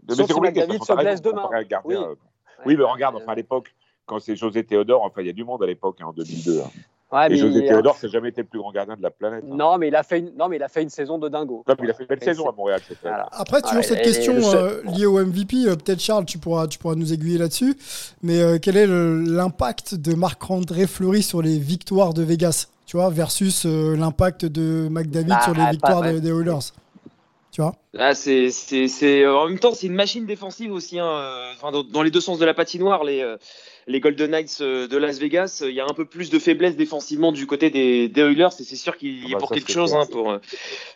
Mais 0.08 0.14
Sauf 0.16 0.28
c'est 0.28 0.34
si 0.34 0.40
McDavid 0.42 0.84
se 0.84 0.94
blesse 0.94 1.22
demain. 1.22 1.50
gardien, 1.64 1.82
Oui. 1.86 1.96
euh, 1.96 2.14
Oui, 2.66 2.76
mais 2.78 2.84
regarde, 2.84 3.16
enfin, 3.16 3.32
à 3.32 3.36
l'époque, 3.36 3.74
quand 4.06 4.20
c'est 4.20 4.36
José 4.36 4.64
Théodore, 4.64 5.02
enfin, 5.04 5.22
il 5.22 5.28
y 5.28 5.30
a 5.30 5.34
du 5.34 5.44
monde 5.44 5.64
à 5.64 5.66
l'époque, 5.66 5.98
hein, 6.02 6.06
en 6.08 6.14
2002. 6.14 6.60
hein. 6.62 6.70
Ouais, 7.12 7.28
Et 7.28 7.30
mais 7.30 7.38
José 7.38 7.60
il- 7.60 7.68
Théodore, 7.68 7.96
c'est 8.00 8.10
jamais 8.10 8.30
été 8.30 8.42
le 8.42 8.48
plus 8.48 8.60
grand 8.60 8.72
gardien 8.72 8.96
de 8.96 9.02
la 9.04 9.12
planète. 9.12 9.44
hein. 9.46 9.56
Non, 9.56 9.78
mais 9.78 9.90
il 9.90 9.96
a 9.96 10.02
fait 10.04 10.20
une, 10.20 10.32
non, 10.38 10.50
mais 10.50 10.56
il 10.56 10.64
a 10.64 10.68
fait 10.68 10.82
une 10.82 10.90
saison 10.90 11.18
de 11.20 11.30
dingo. 11.30 11.64
Comme 11.66 11.76
il 11.84 11.90
a 11.90 11.94
fait 11.94 12.04
une 12.04 12.08
belle 12.10 12.18
Et 12.22 12.26
saison 12.26 12.50
à 12.50 12.52
Montréal, 12.52 12.80
cette 12.88 12.98
année. 13.06 13.14
Voilà. 13.16 13.30
Après, 13.32 13.62
toujours 13.62 13.78
Ouais, 13.78 13.84
cette 13.84 14.00
et- 14.00 14.04
question 14.04 14.34
euh, 14.54 14.82
liée 14.96 15.06
au 15.06 15.20
MVP, 15.24 15.68
euh, 15.68 15.76
peut-être 15.76 16.00
Charles, 16.02 16.26
tu 16.26 16.40
pourras, 16.40 16.68
tu 16.68 16.80
pourras 16.80 16.96
nous 16.96 17.14
aiguiller 17.14 17.38
là-dessus. 17.38 17.76
Mais 18.24 18.42
euh, 18.42 18.58
quel 18.62 18.76
est 18.76 18.88
l'impact 18.88 19.96
de 19.96 20.14
Marc-André 20.16 20.88
Fleury 20.88 21.22
sur 21.24 21.42
les 21.42 21.58
victoires 21.60 22.14
de 22.14 22.24
Vegas 22.24 22.68
tu 22.88 22.98
vois, 22.98 23.10
versus 23.10 23.66
euh, 23.66 23.96
l'impact 23.96 24.46
de 24.46 24.88
McDavid 24.90 25.30
Bah, 25.30 25.42
sur 25.44 25.54
les 25.54 25.66
victoires 25.72 26.02
des 26.02 26.28
Oilers? 26.30 26.72
Tu 27.56 27.62
vois 27.62 27.72
Là, 27.94 28.14
c'est, 28.14 28.50
euh, 29.04 29.34
en 29.34 29.48
même 29.48 29.60
temps, 29.60 29.74
c'est 29.74 29.88
une 29.88 29.94
machine 29.94 30.26
défensive 30.26 30.74
aussi. 30.74 31.00
hein, 31.00 31.08
euh, 31.08 31.54
enfin, 31.54 31.72
dans, 31.72 31.84
dans 31.84 32.04
les 32.04 32.12
deux 32.12 32.20
sens 32.20 32.38
de 32.38 32.44
la 32.44 32.54
patinoire, 32.54 33.06
les, 33.06 33.22
euh, 33.22 33.38
les 33.88 34.02
Golden 34.02 34.32
Knights 34.32 34.62
de 34.62 34.98
Las 34.98 35.20
Vegas, 35.20 35.64
il 35.66 35.74
y 35.74 35.80
a 35.80 35.86
un 35.86 35.94
peu 35.94 36.04
plus 36.04 36.30
de 36.30 36.38
faiblesse 36.38 36.76
défensivement 36.76 37.32
du 37.32 37.48
côté 37.48 37.70
des, 37.70 38.10
des 38.10 38.22
Oilers, 38.24 38.50
et 38.60 38.64
c'est 38.64 38.76
sûr 38.76 38.98
qu'il 38.98 39.20
y 39.20 39.22
Ah 39.24 39.30
est 39.30 39.32
bah, 39.36 39.40
pour 39.40 39.48
ça, 39.48 39.56
quelque 39.56 39.72
chose 39.72 39.94
hein, 39.96 40.06
pour 40.12 40.38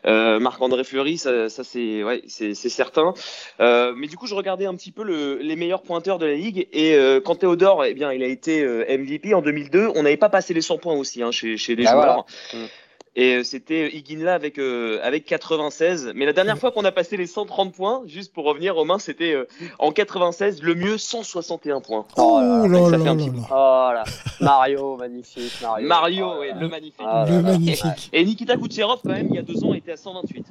euh, 0.05 0.39
Marc-André 0.39 0.83
Fleury. 0.83 1.17
Ça, 1.17 1.47
ça 1.47 1.63
c'est, 1.63 2.03
ouais, 2.03 2.23
c'est, 2.27 2.53
c'est 2.53 2.67
certain. 2.67 3.13
Euh, 3.61 3.93
mais 3.95 4.07
du 4.07 4.17
coup, 4.17 4.27
je 4.27 4.35
regardais 4.35 4.65
un 4.65 4.75
petit 4.75 4.91
peu 4.91 5.03
le, 5.03 5.37
les 5.37 5.55
meilleurs 5.55 5.83
pointeurs 5.83 6.19
de 6.19 6.25
la 6.25 6.33
ligue, 6.35 6.67
et 6.73 6.95
euh, 6.95 7.21
quand 7.21 7.35
Théodore, 7.35 7.85
eh 7.85 7.93
bien, 7.93 8.11
il 8.11 8.21
a 8.23 8.27
été 8.27 8.65
MVP 8.65 9.33
en 9.33 9.41
2002. 9.41 9.91
On 9.95 10.03
n'avait 10.03 10.17
pas 10.17 10.27
passé 10.27 10.53
les 10.53 10.59
100 10.61 10.77
points 10.79 10.95
aussi 10.95 11.23
hein, 11.23 11.31
chez, 11.31 11.55
chez 11.55 11.77
les 11.77 11.85
Ah, 11.87 11.91
joueurs. 11.91 12.25
voilà. 12.51 12.65
Mm. 12.65 12.67
Et 13.15 13.35
euh, 13.37 13.43
c'était 13.43 13.89
Iginla 13.95 14.33
avec, 14.35 14.59
euh, 14.59 14.99
avec 15.03 15.25
96. 15.25 16.11
Mais 16.15 16.25
la 16.25 16.33
dernière 16.33 16.57
fois 16.57 16.71
qu'on 16.71 16.85
a 16.85 16.91
passé 16.91 17.17
les 17.17 17.25
130 17.27 17.73
points, 17.73 18.03
juste 18.05 18.33
pour 18.33 18.45
revenir, 18.45 18.75
Romain, 18.75 18.99
c'était 18.99 19.33
euh, 19.33 19.45
en 19.79 19.91
96, 19.91 20.61
le 20.61 20.75
mieux 20.75 20.97
161 20.97 21.81
points. 21.81 22.05
Oh 22.17 22.39
là 22.39 22.67
là 22.67 22.85
ça 22.85 22.91
là 22.91 22.97
là 23.03 23.15
petit. 23.15 23.31
Oh 23.51 23.89
là, 23.93 24.03
Mario, 24.41 24.95
magnifique, 24.97 25.53
Mario. 25.61 25.87
Mario, 25.87 26.31
Oh 26.35 26.39
ouais, 26.39 26.53
le 26.59 26.67
magnifique. 26.67 27.01
Ah 27.05 27.25
là 27.25 27.31
Le 27.31 27.35
là. 27.37 27.51
magnifique. 27.51 28.09
Et 28.13 28.23
Nikita 28.23 28.55
Kucherov, 28.57 28.99
quand 29.03 29.09
même, 29.11 29.27
il 29.29 29.35
y 29.35 29.39
a 29.39 29.41
deux 29.43 29.63
ans, 29.63 29.73
était 29.73 29.93
à 29.93 29.97
128. 29.97 30.45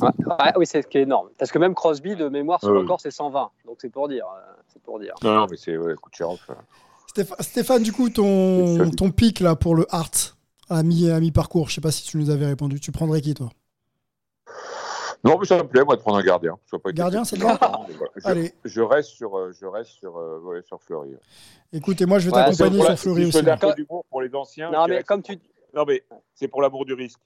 Ouais, 0.00 0.08
ouais, 0.26 0.52
oui, 0.56 0.66
c'est 0.66 0.82
ce 0.82 0.86
qui 0.86 0.98
est 0.98 1.02
énorme. 1.02 1.28
Parce 1.38 1.50
que 1.50 1.58
même 1.58 1.74
Crosby, 1.74 2.14
de 2.14 2.28
mémoire, 2.28 2.60
son 2.60 2.70
Ouais. 2.70 2.78
record, 2.78 3.00
c'est 3.00 3.10
120. 3.10 3.50
Donc 3.66 3.78
c'est 3.80 3.90
pour 3.90 4.08
dire. 4.08 4.24
C'est 4.72 4.80
pour 4.82 5.00
dire. 5.00 5.14
Non, 5.24 5.34
non, 5.34 5.46
mais 5.50 5.56
c'est 5.56 5.76
ouais, 5.76 5.94
Kucherov. 6.00 6.38
euh. 6.50 6.54
Stéph- 7.12 7.42
Stéphane, 7.42 7.82
du 7.82 7.92
coup, 7.92 8.08
ton, 8.08 8.88
ton 8.90 9.10
pic 9.10 9.40
là, 9.40 9.56
pour 9.56 9.74
le 9.74 9.86
Hart 9.90 10.36
à 10.70 10.82
mi- 10.82 11.10
à 11.10 11.20
mi-parcours, 11.20 11.68
je 11.68 11.74
sais 11.74 11.80
pas 11.80 11.90
si 11.90 12.04
tu 12.04 12.16
nous 12.18 12.30
avais 12.30 12.46
répondu. 12.46 12.80
Tu 12.80 12.92
prendrais 12.92 13.20
qui, 13.20 13.34
toi? 13.34 13.48
Non, 15.24 15.36
mais 15.38 15.46
ça 15.46 15.56
me 15.58 15.64
plaît, 15.66 15.82
moi, 15.84 15.96
de 15.96 16.00
prendre 16.00 16.18
un 16.18 16.22
gardien. 16.22 16.56
Pas 16.82 16.92
Gardien, 16.92 17.24
c'est 17.24 17.38
bon 17.38 17.48
Allez, 18.24 18.52
je 18.64 18.80
reste 18.80 19.08
sur, 19.10 19.36
euh, 19.36 19.50
je 19.58 19.66
reste 19.66 19.90
sur, 19.90 20.16
euh, 20.16 20.38
ouais, 20.44 20.62
sur 20.62 20.80
Fleury. 20.80 21.10
écoute, 21.72 22.00
et 22.00 22.06
moi, 22.06 22.20
je 22.20 22.30
vais 22.30 22.36
Ouais, 22.36 22.44
t'accompagner 22.44 22.82
sur 22.84 22.98
Fleury 22.98 23.24
aussi. 23.26 23.38
un 23.38 23.56
peu 23.56 23.74
d'humour 23.74 24.04
pour 24.10 24.22
les 24.22 24.32
anciens. 24.34 24.70
Non, 24.70 24.86
mais 24.86 25.02
comme 25.02 25.22
c'est 25.26 25.32
tu. 25.34 25.38
pour- 25.38 25.48
Non, 25.74 25.84
mais 25.86 26.04
c'est 26.34 26.48
pour 26.48 26.62
l'amour 26.62 26.84
du 26.84 26.94
risque. 26.94 27.18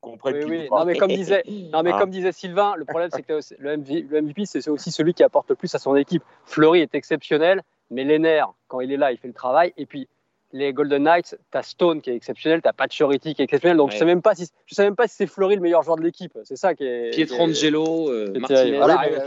Qu'on 0.00 0.16
prenne 0.16 0.36
Oui, 0.36 0.44
qui 0.44 0.50
oui. 0.50 0.66
ou 0.66 0.68
pas. 0.70 0.78
Non, 0.80 0.84
mais 0.86 0.96
comme 0.96 1.08
disait, 1.10 1.42
non, 1.72 1.82
mais 1.82 1.90
Ah. 1.92 1.98
comme 1.98 2.10
disait 2.10 2.32
Sylvain, 2.32 2.74
le 2.76 2.84
problème, 2.84 3.10
c'est 3.12 3.22
que 3.22 3.40
le 3.58 3.72
MV 3.72 4.02
le 4.08 4.18
MVP, 4.22 4.46
c'est 4.46 4.66
aussi 4.68 4.90
celui 4.92 5.12
qui 5.12 5.22
apporte 5.24 5.50
le 5.50 5.56
plus 5.56 5.74
à 5.74 5.78
son 5.78 5.96
équipe. 5.96 6.22
Fleury 6.44 6.80
est 6.80 6.94
exceptionnel, 6.94 7.62
mais 7.90 8.04
Lenner, 8.04 8.44
quand 8.68 8.80
il 8.80 8.90
est 8.92 8.96
là, 8.96 9.10
il 9.12 9.18
fait 9.18 9.26
le 9.28 9.34
travail. 9.34 9.72
Et 9.76 9.86
puis, 9.86 10.08
les 10.52 10.72
Golden 10.72 11.02
Knights, 11.02 11.38
t'as 11.50 11.62
Stone 11.62 12.00
qui 12.00 12.10
est 12.10 12.16
exceptionnel, 12.16 12.62
t'as 12.62 12.72
Pacioretty 12.72 13.34
qui 13.34 13.42
est 13.42 13.44
exceptionnel. 13.44 13.76
Donc, 13.76 13.90
je 13.92 13.98
sais 13.98 14.04
même 14.04 14.22
pas 14.22 14.34
si, 14.34 14.48
je 14.66 14.74
sais 14.74 14.82
même 14.84 14.96
pas 14.96 15.06
si 15.06 15.16
c'est 15.16 15.26
Fleury 15.26 15.56
le 15.56 15.60
meilleur 15.60 15.82
joueur 15.82 15.96
de 15.96 16.02
l'équipe. 16.02 16.38
C'est 16.44 16.56
ça 16.56 16.74
qui 16.74 16.84
est. 16.84 17.10
Pietrangelo, 17.10 18.10
euh, 18.10 18.26
Martinez. 18.38 18.46
terrible. 18.46 18.76
Voilà, 18.78 19.00
Oui, 19.02 19.10
mais 19.10 19.18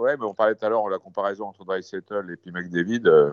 ouais, 0.00 0.14
que- 0.14 0.20
mais 0.20 0.26
on 0.26 0.34
parlait 0.34 0.54
tout 0.54 0.64
à 0.64 0.68
l'heure 0.68 0.84
de 0.84 0.90
la 0.90 0.98
comparaison 0.98 1.46
entre 1.46 1.64
Dreisaitl 1.64 2.26
et 2.32 2.36
puis 2.36 2.50
McDavid. 2.50 3.06
Euh, 3.06 3.30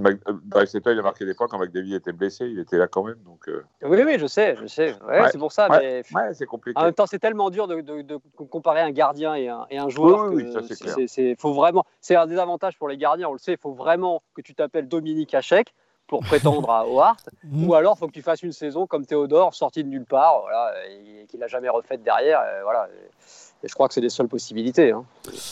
Mc- 0.00 0.20
euh, 0.28 0.34
Dreisaitl, 0.44 0.90
il 0.90 0.98
a 1.00 1.02
marqué 1.02 1.24
des 1.24 1.34
points 1.34 1.48
quand 1.48 1.58
McDavid 1.58 1.94
était 1.96 2.12
blessé, 2.12 2.46
il 2.46 2.60
était 2.60 2.78
là 2.78 2.86
quand 2.86 3.02
même. 3.02 3.18
Donc, 3.24 3.48
euh, 3.48 3.64
Oui, 3.82 4.00
oui, 4.06 4.16
je 4.16 4.28
sais, 4.28 4.54
je 4.60 4.66
sais. 4.68 4.94
Ouais, 5.04 5.22
Ouais. 5.22 5.28
c'est 5.32 5.38
pour 5.38 5.50
ça. 5.50 5.68
Ouais. 5.68 6.02
Mais 6.14 6.20
ouais, 6.20 6.34
c'est 6.34 6.46
compliqué. 6.46 6.78
En 6.78 6.84
même 6.84 6.94
temps, 6.94 7.06
c'est 7.06 7.18
tellement 7.18 7.50
dur 7.50 7.66
de, 7.66 7.80
de- 7.80 8.02
de 8.02 8.16
comparer 8.48 8.80
un 8.80 8.92
gardien 8.92 9.34
et 9.34 9.48
un, 9.48 9.66
et 9.70 9.78
un 9.78 9.88
joueur. 9.88 10.26
Oui, 10.30 10.44
oui, 10.44 10.52
oui, 10.54 10.64
c'est 10.68 10.78
clair. 10.80 10.94
c'est- 10.94 11.06
c'est- 11.08 11.34
faut 11.40 11.52
vraiment, 11.52 11.84
c'est 12.00 12.14
un 12.14 12.28
désavantage 12.28 12.78
pour 12.78 12.88
les 12.88 12.96
gardiens, 12.96 13.28
on 13.28 13.32
le 13.32 13.38
sait. 13.40 13.54
Il 13.54 13.58
faut 13.58 13.72
vraiment 13.72 14.22
que 14.34 14.40
tu 14.40 14.54
t'appelles 14.54 14.86
Dominique 14.86 15.34
Hachek 15.34 15.74
pour 16.08 16.20
prétendre 16.24 16.68
à 16.70 16.84
Mhm. 17.44 17.68
ou 17.68 17.74
alors 17.74 17.94
il 17.96 17.98
faut 18.00 18.06
que 18.08 18.12
tu 18.12 18.22
fasses 18.22 18.42
une 18.42 18.52
saison 18.52 18.86
comme 18.86 19.06
Théodore, 19.06 19.54
sorti 19.54 19.84
de 19.84 19.88
nulle 19.88 20.06
part, 20.06 20.40
voilà, 20.42 20.72
et 20.90 21.26
qu'il 21.26 21.38
n'a 21.38 21.46
jamais 21.46 21.68
refaite 21.68 22.02
derrière. 22.02 22.40
et 22.40 22.62
voilà. 22.64 22.88
Et 23.64 23.66
je 23.68 23.74
crois 23.74 23.88
que 23.88 23.94
c'est 23.94 24.00
les 24.00 24.08
seules 24.08 24.28
possibilités. 24.28 24.92
hein. 24.92 25.04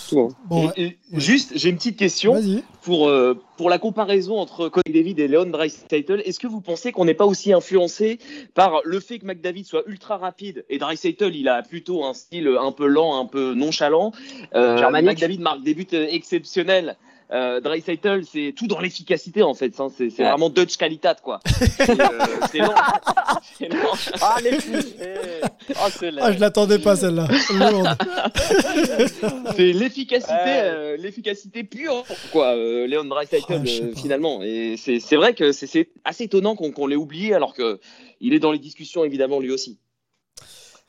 Tout, 0.09 0.21
hein. 0.21 0.29
Bon, 0.45 0.71
Et- 0.77 0.85
et 0.87 0.99
juste, 1.13 1.53
j'ai 1.57 1.71
une 1.71 1.77
petite 1.77 1.99
question. 1.99 2.35
pour, 2.83 3.09
euh, 3.09 3.35
pour 3.57 3.69
la 3.69 3.79
comparaison 3.79 4.39
entre 4.39 4.69
Cody 4.69 4.93
David 4.93 5.19
et 5.19 5.27
Leon 5.27 5.47
Dreisaitl, 5.47 6.23
est-ce 6.25 6.39
que 6.39 6.47
vous 6.47 6.61
pensez 6.61 6.93
qu'on 6.93 7.05
n'est 7.05 7.15
pas 7.15 7.27
aussi 7.27 7.53
influencé 7.53 8.21
par 8.55 8.81
le 8.85 9.01
fait 9.01 9.19
que 9.19 9.27
McDavid 9.27 9.65
soit 9.65 9.83
ultra 9.87 10.19
rapide 10.19 10.65
et 10.69 10.79
Dreisaitl, 10.79 11.35
il 11.35 11.49
a 11.49 11.63
plutôt 11.63 12.05
un 12.05 12.15
style 12.15 12.49
un 12.61 12.71
peu 12.71 12.87
lent, 12.87 13.19
un 13.21 13.27
peu 13.27 13.55
nonchalant? 13.55 14.13
Euh. 14.55 14.89
McDavid 14.91 15.41
marque 15.41 15.63
des 15.65 15.75
buts 15.75 15.87
euh, 15.93 16.07
exceptionnels. 16.09 16.97
Euh, 17.33 17.61
Dreisaitl, 17.61 18.23
c'est 18.25 18.55
tout 18.57 18.69
dans 18.69 18.79
l'efficacité 18.81 19.43
en 19.43 19.53
fait. 19.55 19.79
hein. 19.81 19.89
C'est 19.97 20.05
Ouais. 20.05 20.29
vraiment 20.29 20.49
Dutch 20.49 20.77
qualitat 20.77 21.17
quoi. 21.17 21.41
C'est 21.47 22.01
euh, 22.01 22.09
c'est 22.53 22.59
lent. 22.59 22.75
C'est 23.59 23.69
lent. 23.69 23.93
Ah, 24.21 24.37
les 24.45 24.57
clichés 24.59 25.41
Ah. 25.75 25.89
Ah, 26.21 26.33
je 26.33 26.39
l'attendais 26.39 26.79
pas 26.79 26.95
celle-là. 26.95 27.27
Lourde. 27.59 27.89
C'est 29.57 29.73
l'efficacité, 29.73 30.33
Ouais. 30.33 30.61
euh, 30.63 30.97
l'efficacité 30.97 31.65
pure, 31.65 32.05
quoi, 32.33 32.55
euh, 32.57 32.87
Léon 32.87 33.05
euh, 33.05 33.09
pas. 33.09 33.97
finalement. 33.97 34.43
Et 34.43 34.77
c'est 34.77 35.01
c'est 35.01 35.17
vrai 35.17 35.35
que 35.35 35.53
c'est- 35.53 35.67
c'est 35.67 35.89
assez 36.05 36.25
étonnant 36.25 36.55
qu'on 36.55 36.71
qu'on 36.71 36.87
l'ait 36.87 36.97
oublié, 36.97 37.35
alors 37.35 37.55
que 37.55 37.81
il 38.21 38.35
est 38.35 38.39
dans 38.39 38.53
les 38.53 38.59
discussions 38.61 39.05
évidemment 39.05 39.41
lui 39.41 39.51
aussi. 39.51 39.79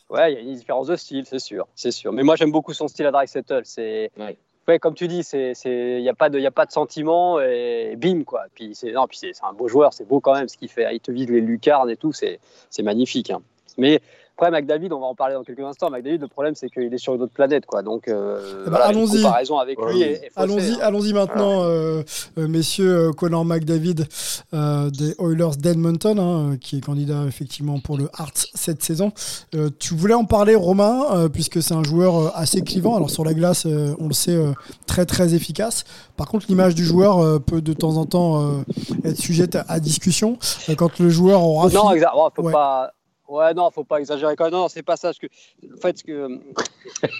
Ouais, 0.09 0.31
il 0.31 0.35
y 0.35 0.37
a 0.37 0.41
une 0.41 0.53
différence 0.55 0.87
de 0.87 0.95
style, 0.95 1.25
c'est 1.27 1.39
sûr, 1.39 1.67
c'est 1.75 1.91
sûr. 1.91 2.13
Mais 2.13 2.23
moi, 2.23 2.37
j'aime 2.37 2.51
beaucoup 2.51 2.73
son 2.73 2.87
style 2.87 3.05
à 3.07 3.11
Dreisaitl. 3.11 3.61
C'est, 3.65 4.09
Ouais. 4.17 4.37
Ouais, 4.67 4.79
comme 4.79 4.93
tu 4.93 5.07
dis, 5.07 5.21
il 5.31 6.01
y 6.01 6.09
a 6.09 6.13
pas 6.13 6.29
de, 6.29 6.39
y 6.39 6.45
a 6.45 6.51
pas 6.51 6.65
de 6.65 6.71
sentiment 6.71 7.39
et 7.39 7.95
bim 7.97 8.23
quoi. 8.23 8.45
Puis 8.53 8.75
c'est, 8.75 8.93
un 8.95 9.53
beau 9.53 9.67
joueur, 9.67 9.93
c'est 9.93 10.07
beau 10.07 10.19
quand 10.19 10.33
même 10.33 10.47
ce 10.47 10.57
qu'il 10.57 10.69
fait. 10.69 10.93
Il 10.93 10.99
te 10.99 11.11
vide 11.11 11.29
les 11.29 11.41
lucarnes 11.41 11.89
et 11.89 11.97
tout, 11.97 12.13
c'est, 12.13 12.39
c'est 12.69 12.83
magnifique. 12.83 13.31
hein. 13.31 13.41
Mais 13.77 14.01
Après, 14.39 14.51
McDavid, 14.51 14.93
on 14.93 14.99
va 14.99 15.07
en 15.07 15.15
parler 15.15 15.33
dans 15.33 15.43
quelques 15.43 15.61
instants. 15.61 15.89
McDavid, 15.89 16.19
le 16.19 16.27
problème, 16.27 16.53
c'est 16.53 16.69
qu'il 16.69 16.93
est 16.93 16.97
sur 16.99 17.15
une 17.15 17.23
autre 17.23 17.33
planète, 17.33 17.65
quoi. 17.65 17.81
Donc, 17.81 18.07
euh, 18.07 18.65
ben, 18.65 18.69
voilà, 18.69 18.85
allons-y. 18.85 19.23
comparaison 19.23 19.57
avec 19.57 19.79
lui. 19.81 20.01
est- 20.03 20.11
est 20.11 20.15
faussée, 20.15 20.31
Allons-y, 20.35 20.71
hein. 20.73 20.77
allons-y 20.83 21.13
maintenant, 21.13 21.63
euh, 21.63 22.03
euh, 22.37 22.47
messieurs. 22.47 23.07
euh, 23.07 23.11
Connor 23.13 23.45
McDavid 23.45 24.05
euh, 24.53 24.91
des 24.91 25.15
Oilers 25.19 25.57
d'Edmonton, 25.57 26.19
hein, 26.19 26.57
qui 26.61 26.77
est 26.77 26.81
candidat 26.81 27.23
effectivement 27.27 27.79
pour 27.79 27.97
le 27.97 28.09
Hearts 28.19 28.45
cette 28.53 28.83
saison. 28.83 29.11
Euh, 29.55 29.69
tu 29.79 29.95
voulais 29.95 30.13
en 30.13 30.25
parler, 30.25 30.53
Romain, 30.53 31.05
euh, 31.15 31.29
puisque 31.29 31.63
c'est 31.63 31.73
un 31.73 31.83
joueur 31.83 32.37
assez 32.37 32.61
clivant. 32.61 32.95
Alors 32.95 33.09
sur 33.09 33.23
la 33.25 33.33
glace, 33.33 33.65
euh, 33.65 33.95
on 33.99 34.07
le 34.07 34.13
sait, 34.13 34.35
euh, 34.35 34.51
très 34.85 35.07
très 35.07 35.33
efficace. 35.33 35.83
Par 36.15 36.27
contre, 36.27 36.45
l'image 36.47 36.75
du 36.75 36.85
joueur 36.85 37.17
euh, 37.17 37.39
peut 37.39 37.61
de 37.61 37.73
temps 37.73 37.97
en 37.97 38.05
temps 38.05 38.39
euh, 38.41 38.61
être 39.03 39.17
sujette 39.17 39.55
à, 39.55 39.65
à 39.67 39.79
discussion. 39.79 40.37
Euh, 40.69 40.75
quand 40.75 40.99
le 40.99 41.09
joueur 41.09 41.41
aura 41.43 41.69
Non, 41.69 41.91
exact. 41.91 42.11
Oh, 42.15 42.29
faut 42.35 42.43
Ouais. 42.43 42.51
pas. 42.53 42.91
Ouais, 43.27 43.53
non, 43.53 43.69
faut 43.71 43.83
pas 43.83 43.99
exagérer 43.99 44.35
quand 44.35 44.45
même. 44.45 44.53
Non, 44.53 44.67
c'est 44.69 44.83
pas 44.83 44.95
ça. 44.95 45.11
Que, 45.13 45.27
en 45.27 45.81
fait, 45.81 45.97
ce 45.97 46.03
que. 46.03 46.39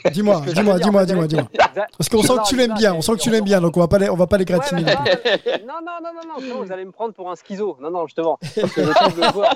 Dis-moi, 0.12 0.42
dis-moi, 0.54 0.80
dis-moi, 0.80 1.04
dis-moi. 1.28 1.28
Parce 1.98 2.10
qu'on 2.10 2.22
sent 2.24 2.34
que 2.44 2.48
tu 2.48 2.56
l'aimes 2.56 2.74
bien, 2.76 2.94
on 2.96 3.02
sent 3.02 3.14
que 3.14 3.20
tu 3.20 3.30
l'aimes 3.30 3.44
bien, 3.44 3.60
donc 3.62 3.76
on 3.76 3.82
va 3.82 3.88
pas 3.88 3.98
les, 4.00 4.10
on 4.10 4.16
va 4.16 4.28
pas 4.28 4.38
les 4.38 4.44
Ouais, 4.44 4.58
gratiner. 4.58 4.84
pas- 4.86 5.04
non, 5.68 5.76
non, 5.86 5.98
non, 6.02 6.12
non, 6.14 6.48
non, 6.56 6.64
vous 6.64 6.72
allez 6.72 6.86
me 6.86 6.92
prendre 6.92 7.14
pour 7.14 7.30
un 7.30 7.36
schizo. 7.36 7.78
Non, 7.82 7.92
non, 7.92 8.06
justement. 8.08 8.38
Parce 8.42 8.72
que 8.74 8.84
je 8.84 8.92
trouve 8.94 9.20
le 9.20 9.30
joueur, 9.32 9.56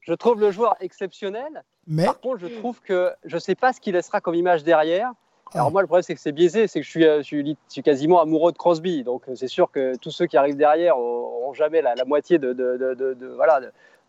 je 0.00 0.14
trouve 0.14 0.40
le 0.40 0.50
joueur 0.50 0.74
exceptionnel. 0.80 1.62
Mais 1.86 2.06
Par 2.06 2.20
contre, 2.20 2.38
je 2.40 2.46
trouve 2.46 2.80
que 2.80 3.10
je 3.24 3.36
sais 3.38 3.54
pas 3.54 3.72
ce 3.74 3.80
qu'il 3.80 3.94
laissera 3.94 4.20
comme 4.20 4.34
image 4.34 4.64
derrière. 4.64 5.12
Alors 5.52 5.66
Ah. 5.68 5.70
moi, 5.70 5.82
le 5.82 5.86
problème, 5.86 6.02
c'est 6.02 6.14
que 6.14 6.20
c'est 6.20 6.32
biaisé, 6.32 6.66
c'est 6.66 6.80
que 6.80 6.84
je 6.86 6.90
suis, 6.90 7.06
euh, 7.06 7.18
je 7.18 7.22
suis, 7.24 7.42
lit- 7.42 7.58
je 7.68 7.74
suis 7.74 7.82
quasiment 7.82 8.20
amoureux 8.20 8.50
de 8.50 8.56
Crosby. 8.56 9.04
Donc 9.04 9.22
c'est 9.34 9.46
sûr 9.48 9.70
que 9.70 9.94
tous 9.98 10.10
ceux 10.10 10.26
qui 10.26 10.36
arrivent 10.36 10.56
derrière 10.56 10.98
auront 10.98 11.52
jamais 11.52 11.82
la, 11.82 11.94
la 11.94 12.04
moitié 12.04 12.38
de, 12.38 12.52
de, 12.54 12.76
de, 12.78 12.94
de- 12.94 13.14
de- 13.14 13.26
voilà, 13.36 13.60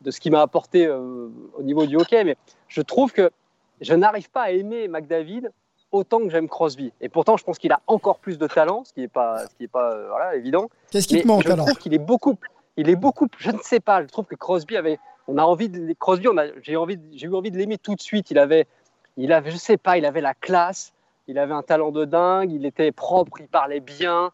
de, 0.02 0.12
ce 0.12 0.20
qui 0.20 0.30
m'a 0.30 0.42
apporté 0.42 0.86
euh, 0.86 1.30
au 1.58 1.64
niveau 1.64 1.86
du 1.86 1.96
hockey. 1.98 2.24
Mais 2.24 2.38
je 2.68 2.82
trouve 2.82 3.12
que 3.12 3.32
je 3.82 3.94
n'arrive 3.94 4.30
pas 4.30 4.44
à 4.44 4.52
aimer 4.52 4.88
McDavid 4.88 5.50
autant 5.92 6.20
que 6.20 6.30
j'aime 6.30 6.50
Crosby. 6.50 6.92
Et 7.02 7.10
pourtant, 7.10 7.38
je 7.38 7.44
pense 7.44 7.58
qu'il 7.58 7.72
a 7.72 7.82
encore 7.88 8.20
plus 8.20 8.38
de 8.38 8.48
talent, 8.48 8.84
ce 8.84 8.94
qui 8.94 9.02
n'est 9.02 9.08
pas, 9.08 9.48
ce 9.48 9.56
qui 9.56 9.64
est 9.64 9.70
pas 9.70 9.94
euh, 9.94 10.08
voilà, 10.10 10.36
évident. 10.36 10.70
qu'est-ce 10.92 11.08
qui 11.08 11.22
te 11.22 11.28
manque 11.28 11.44
je 11.44 11.52
alors? 11.52 11.66
trouve 11.66 11.78
qu'il 11.78 11.94
est 11.94 12.00
beaucoup, 12.00 12.38
il 12.78 12.90
est 12.90 12.96
beaucoup, 12.96 13.28
je 13.38 13.52
ne 13.52 13.60
sais 13.60 13.80
pas, 13.80 14.02
je 14.02 14.08
trouve 14.08 14.26
que 14.26 14.36
Crosby 14.36 14.76
avait, 14.78 15.00
on 15.28 15.38
a 15.38 15.44
envie 15.44 15.70
de, 15.70 15.94
Crosby, 15.94 16.28
envie, 16.28 17.00
j'ai 17.12 17.28
eu 17.28 17.34
envie 17.34 17.52
de 17.52 17.58
l'aimer 17.58 17.78
tout 17.78 17.96
de 17.96 18.02
suite. 18.02 18.30
Il 18.32 18.38
avait, 18.38 18.68
il 19.18 19.32
avait, 19.32 19.52
je 19.52 19.58
sais 19.58 19.78
pas, 19.78 19.98
il 19.98 20.06
avait 20.06 20.22
la 20.22 20.34
classe, 20.34 20.94
il 21.28 21.40
avait 21.40 21.54
un 21.54 21.64
talent 21.64 21.92
de 21.92 22.06
dingue, 22.06 22.52
il 22.52 22.66
était 22.66 22.92
propre, 22.92 23.40
il 23.40 23.48
parlait 23.48 23.80
bien. 23.80 24.32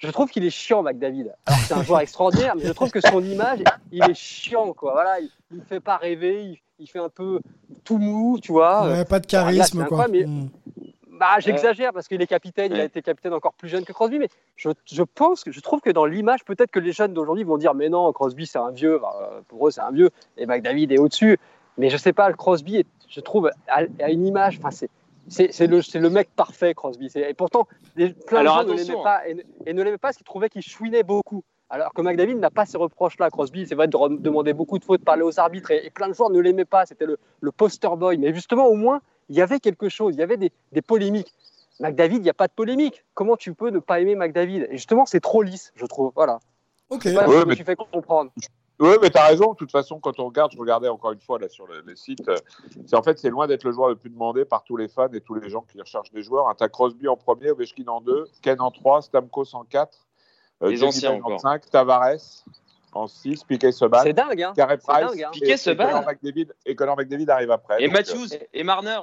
Je 0.00 0.10
trouve 0.10 0.30
qu'il 0.30 0.44
est 0.44 0.50
chiant, 0.50 0.82
McDavid. 0.82 1.30
Alors 1.46 1.60
c'est 1.60 1.74
un 1.74 1.82
joueur 1.82 2.00
extraordinaire, 2.00 2.54
mais 2.56 2.64
je 2.64 2.72
trouve 2.72 2.90
que 2.90 3.00
son 3.00 3.22
image, 3.22 3.60
il 3.92 4.02
est 4.02 4.14
chiant, 4.14 4.72
quoi. 4.72 4.92
Voilà, 4.92 5.20
il, 5.20 5.28
il 5.52 5.58
me 5.58 5.64
fait 5.64 5.80
pas 5.80 5.98
rêver, 5.98 6.42
il, 6.44 6.58
il 6.78 6.86
fait 6.88 6.98
un 6.98 7.10
peu 7.10 7.40
tout 7.84 7.98
mou, 7.98 8.38
tu 8.40 8.50
vois. 8.52 8.88
Ouais, 8.88 9.04
Pas 9.04 9.20
de 9.20 9.26
alors 9.36 9.50
là, 9.50 9.56
charisme, 9.56 9.84
quoi. 9.86 10.08
mais- 10.08 10.24
Hmm. 10.26 10.48
Bah, 11.18 11.38
j'exagère 11.38 11.92
parce 11.92 12.08
qu'il 12.08 12.22
est 12.22 12.26
capitaine, 12.26 12.72
il 12.72 12.80
a 12.80 12.84
été 12.84 13.02
capitaine 13.02 13.34
encore 13.34 13.52
plus 13.52 13.68
jeune 13.68 13.84
que 13.84 13.92
Crosby, 13.92 14.18
mais 14.18 14.30
je, 14.56 14.70
je 14.90 15.02
pense 15.02 15.44
que 15.44 15.52
je 15.52 15.60
trouve 15.60 15.82
que 15.82 15.90
dans 15.90 16.06
l'image, 16.06 16.46
peut-être 16.46 16.70
que 16.70 16.80
les 16.80 16.92
jeunes 16.92 17.12
d'aujourd'hui 17.12 17.44
vont 17.44 17.58
dire 17.58 17.74
mais 17.74 17.90
non, 17.90 18.10
Crosby 18.14 18.46
c'est 18.46 18.56
un 18.58 18.70
vieux, 18.70 18.94
euh, 18.94 19.40
pour 19.48 19.68
eux 19.68 19.70
c'est 19.70 19.82
un 19.82 19.90
vieux, 19.90 20.08
et 20.38 20.46
McDavid 20.46 20.90
est 20.90 20.98
au-dessus. 20.98 21.38
Mais 21.76 21.90
je 21.90 21.98
sais 21.98 22.14
pas, 22.14 22.30
le 22.30 22.36
Crosby, 22.36 22.76
est- 22.78 22.86
je 23.06 23.20
trouve, 23.20 23.50
a, 23.68 23.82
a 24.02 24.08
une 24.10 24.26
image, 24.26 24.56
enfin 24.60 24.70
c'est. 24.70 24.88
C'est 25.30 25.66
le, 25.66 25.80
c'est 25.80 26.00
le 26.00 26.10
mec 26.10 26.28
parfait, 26.34 26.74
Crosby. 26.74 27.10
Et 27.14 27.34
pourtant, 27.34 27.66
des, 27.96 28.12
plein 28.12 28.40
Alors, 28.40 28.64
de 28.64 28.68
gens 28.68 28.68
ne 28.68 28.72
attention. 28.74 28.92
l'aimaient 28.94 29.02
pas 29.04 29.28
et, 29.28 29.34
ne- 29.34 29.42
et 29.66 29.72
ne 29.72 29.82
l'aimaient 29.82 29.96
pas 29.98 30.08
parce 30.08 30.16
qu'ils 30.16 30.26
trouvaient 30.26 30.48
qu'il 30.50 30.62
chouinait 30.62 31.02
beaucoup. 31.04 31.42
Alors 31.72 31.92
que 31.94 32.02
McDavid 32.02 32.34
n'a 32.34 32.50
pas 32.50 32.66
ces 32.66 32.76
reproches-là. 32.76 33.30
Crosby, 33.30 33.64
c'est 33.66 33.76
vrai, 33.76 33.86
de 33.86 34.16
demander 34.16 34.52
beaucoup 34.52 34.78
de 34.80 34.84
fautes, 34.84 35.04
parler 35.04 35.22
aux 35.22 35.38
arbitres, 35.38 35.70
et, 35.70 35.86
et 35.86 35.90
plein 35.90 36.08
de 36.08 36.14
joueurs 36.14 36.30
ne 36.30 36.40
l'aimaient 36.40 36.64
pas. 36.64 36.84
C'était 36.84 37.06
le, 37.06 37.16
le 37.40 37.52
poster 37.52 37.96
boy. 37.96 38.18
Mais 38.18 38.34
justement, 38.34 38.66
au 38.66 38.74
moins, 38.74 39.00
il 39.28 39.36
y 39.36 39.40
avait 39.40 39.60
quelque 39.60 39.88
chose, 39.88 40.14
il 40.16 40.18
y 40.18 40.22
avait 40.22 40.36
des, 40.36 40.50
des 40.72 40.82
polémiques. 40.82 41.32
McDavid, 41.78 42.16
il 42.16 42.22
n'y 42.22 42.28
a 42.30 42.34
pas 42.34 42.48
de 42.48 42.52
polémique. 42.52 43.04
Comment 43.14 43.36
tu 43.36 43.54
peux 43.54 43.70
ne 43.70 43.78
pas 43.78 44.00
aimer 44.00 44.16
McDavid? 44.16 44.66
Et 44.68 44.72
justement, 44.78 45.06
c'est 45.06 45.20
trop 45.20 45.42
lisse, 45.42 45.72
je 45.76 45.86
trouve. 45.86 46.10
Voilà. 46.16 46.40
Ok. 46.90 47.06
Voilà, 47.06 47.28
Ouais, 47.28 47.34
je 47.36 47.40
me 47.42 47.44
mais- 47.46 47.54
suis 47.54 47.64
fait 47.64 47.76
comprendre. 47.76 48.32
Oui, 48.80 48.94
mais 49.02 49.10
t'as 49.10 49.26
raison. 49.28 49.52
De 49.52 49.56
toute 49.56 49.70
façon, 49.70 50.00
quand 50.00 50.18
on 50.18 50.24
regarde, 50.26 50.52
je 50.52 50.58
regardais 50.58 50.88
encore 50.88 51.12
une 51.12 51.20
fois 51.20 51.38
là 51.38 51.48
sur 51.48 51.66
le, 51.66 51.82
le 51.82 51.94
site, 51.94 52.26
euh, 52.28 52.36
c'est 52.86 52.96
en 52.96 53.02
fait 53.02 53.18
c'est 53.18 53.28
loin 53.28 53.46
d'être 53.46 53.64
le 53.64 53.72
joueur 53.72 53.88
le 53.90 53.96
plus 53.96 54.10
demandé 54.10 54.44
par 54.44 54.64
tous 54.64 54.76
les 54.76 54.88
fans 54.88 55.12
et 55.12 55.20
tous 55.20 55.34
les 55.34 55.48
gens 55.50 55.60
qui 55.70 55.78
recherchent 55.80 56.10
des 56.12 56.22
joueurs. 56.22 56.48
Hein, 56.48 56.54
T'as 56.56 56.68
Crosby 56.68 57.06
en 57.06 57.16
premier, 57.16 57.50
Ovechkin 57.50 57.86
en 57.88 58.00
deux, 58.00 58.26
Ken 58.42 58.60
en 58.60 58.70
trois, 58.70 59.02
Stamkos 59.02 59.54
en 59.54 59.64
quatre, 59.64 60.06
euh, 60.62 60.74
en 61.22 61.38
cinq, 61.38 61.68
Tavares 61.70 62.44
en 62.92 63.06
six, 63.06 63.44
Piquet 63.44 63.70
se 63.70 63.84
bat, 63.84 64.02
C'est 64.02 64.12
dingue, 64.12 64.42
hein 64.42 64.52
Price 64.56 64.82
dingue, 64.86 65.22
hein. 65.22 65.30
et- 65.34 65.38
Piquet 65.40 65.56
se 65.56 65.70
et 65.70 65.74
bat. 65.74 66.04
McDavid 66.06 66.48
et 66.66 66.74
Connor 66.74 66.96
McDavid 66.96 67.30
arrive 67.30 67.50
après. 67.50 67.82
Et 67.82 67.86
Donc, 67.86 67.96
Matthews 67.96 68.28
et 68.52 68.64
Marner. 68.64 68.98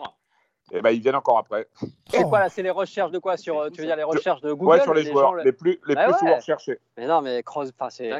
Euh, 0.73 0.77
eh 0.79 0.81
ben, 0.81 0.89
ils 0.91 0.99
viennent 1.01 1.15
encore 1.15 1.37
après. 1.37 1.67
C'est 2.09 2.23
Oh. 2.23 2.29
quoi 2.29 2.39
là 2.39 2.49
C'est 2.49 2.61
les 2.61 2.69
recherches 2.69 3.11
de 3.11 3.19
quoi 3.19 3.37
sur, 3.37 3.59
euh, 3.59 3.69
Tu 3.69 3.81
veux 3.81 3.87
dire 3.87 3.95
les 3.95 4.03
recherches 4.03 4.41
de 4.41 4.51
Google 4.53 4.77
ouais, 4.77 4.83
sur 4.83 4.93
les, 4.93 5.03
joueurs 5.05 5.33
le- 5.33 5.43
les 5.43 5.51
plus 5.51 5.79
les 5.87 5.95
Ah 5.97 6.03
plus 6.05 6.13
ouais. 6.13 6.19
souvent 6.19 6.35
recherchés. 6.35 6.79
Mais 6.97 7.07
non, 7.07 7.21
mais 7.21 7.41
Crosby. 7.43 7.73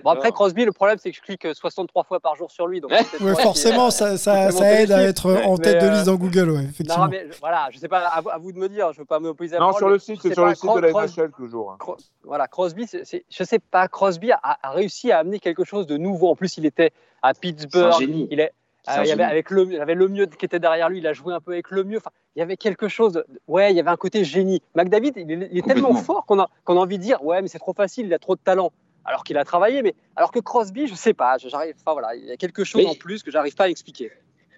Bon, 0.03 0.11
après, 0.11 0.31
Crosby, 0.31 0.65
le 0.65 0.71
problème, 0.71 0.97
c'est 0.97 1.11
que 1.11 1.17
je 1.17 1.21
clique 1.21 1.45
euh, 1.45 1.53
63 1.53 2.03
fois 2.03 2.19
par 2.19 2.35
jour 2.35 2.49
sur 2.51 2.67
lui. 2.67 2.79
Donc 2.81 2.91
Ouais. 2.91 3.35
forcément, 3.35 3.87
qui- 3.89 3.95
ça, 3.95 4.17
ça, 4.17 4.51
aide 4.73 4.91
à 4.91 5.01
être 5.03 5.29
en 5.45 5.57
Mais, 5.57 5.63
tête 5.63 5.81
de 5.81 5.87
euh, 5.87 5.91
liste 5.91 6.05
dans 6.05 6.15
Google, 6.15 6.49
ouais, 6.51 6.63
effectivement. 6.63 7.05
Non, 7.05 7.09
mais 7.11 7.27
voilà, 7.39 7.67
je 7.71 7.79
sais 7.79 7.87
pas, 7.89 7.99
à 8.07 8.21
vous, 8.21 8.29
à 8.29 8.37
vous 8.37 8.51
de 8.51 8.57
me 8.57 8.69
dire, 8.69 8.93
je 8.93 8.99
veux 8.99 9.05
pas 9.05 9.19
m'opposer 9.19 9.55
à 9.55 9.59
la 9.59 9.65
Non, 9.65 9.73
sur 9.73 9.89
le 9.89 9.99
site, 9.99 10.19
c'est 10.21 10.33
sur 10.33 10.45
le 10.45 10.55
site 10.55 10.73
de 10.73 10.79
la 10.79 10.91
NHL 10.91 11.31
toujours. 11.31 11.71
hein. 11.71 11.77
Cro- 11.79 11.97
Voilà, 12.23 12.47
Crosby, 12.47 12.87
c'est- 12.87 13.03
c'est- 13.05 13.25
je 13.29 13.43
sais 13.43 13.59
pas, 13.59 13.87
Crosby 13.87 14.31
a, 14.31 14.39
a 14.43 14.69
réussi 14.71 15.11
à 15.11 15.19
amener 15.19 15.39
quelque 15.39 15.63
chose 15.63 15.85
de 15.87 15.97
nouveau. 15.97 16.29
En 16.29 16.35
plus, 16.35 16.57
il 16.57 16.65
était 16.65 16.91
à 17.21 17.33
Pittsburgh. 17.33 17.93
génie. 17.99 18.27
Il 18.31 18.39
est, 18.39 18.51
euh, 18.87 18.99
un 18.99 19.03
il 19.03 19.07
y 19.07 19.11
avait 19.11 19.23
avec 19.23 19.49
le, 19.51 19.63
il 19.65 19.73
y 19.73 19.79
avait 19.79 19.95
le 19.95 20.07
mieux 20.07 20.25
qui 20.27 20.45
était 20.45 20.59
derrière 20.59 20.89
lui. 20.89 20.99
Il 20.99 21.07
a 21.07 21.13
joué 21.13 21.33
un 21.33 21.39
peu 21.41 21.51
avec 21.53 21.71
le 21.71 21.83
mieux. 21.83 21.97
Enfin, 21.97 22.11
il 22.35 22.39
y 22.39 22.41
avait 22.41 22.57
quelque 22.57 22.87
chose. 22.87 23.13
de- 23.13 23.25
ouais, 23.47 23.71
il 23.71 23.77
y 23.77 23.79
avait 23.79 23.89
un 23.89 23.97
côté 23.97 24.23
génie. 24.23 24.61
McDavid, 24.75 25.13
il 25.15 25.31
est, 25.31 25.49
il 25.51 25.57
est 25.59 25.61
tellement 25.67 25.93
fort 25.95 26.25
qu'on 26.25 26.39
a, 26.39 26.49
qu'on 26.63 26.77
a 26.77 26.79
envie 26.81 26.97
de 26.97 27.03
dire, 27.03 27.23
ouais, 27.23 27.41
mais 27.41 27.47
c'est 27.47 27.59
trop 27.59 27.73
facile. 27.73 28.05
Il 28.07 28.13
a 28.13 28.19
trop 28.19 28.35
de 28.35 28.41
talent. 28.43 28.71
Alors 29.05 29.23
qu'il 29.23 29.37
a 29.37 29.45
travaillé, 29.45 29.81
mais 29.83 29.95
alors 30.17 30.31
que 30.31 30.39
Crosby, 30.39 30.87
je 30.87 30.93
sais 30.95 31.13
pas. 31.13 31.37
J'arrive. 31.37 31.75
Enfin 31.79 31.93
voilà, 31.93 32.13
il 32.15 32.25
y 32.25 32.31
a 32.31 32.35
quelque 32.37 32.63
chose 32.65 32.81
Mais- 32.83 32.89
en 32.89 32.95
plus 32.95 33.23
que 33.23 33.31
j'arrive 33.31 33.55
pas 33.55 33.63
à 33.65 33.69
expliquer. 33.69 34.11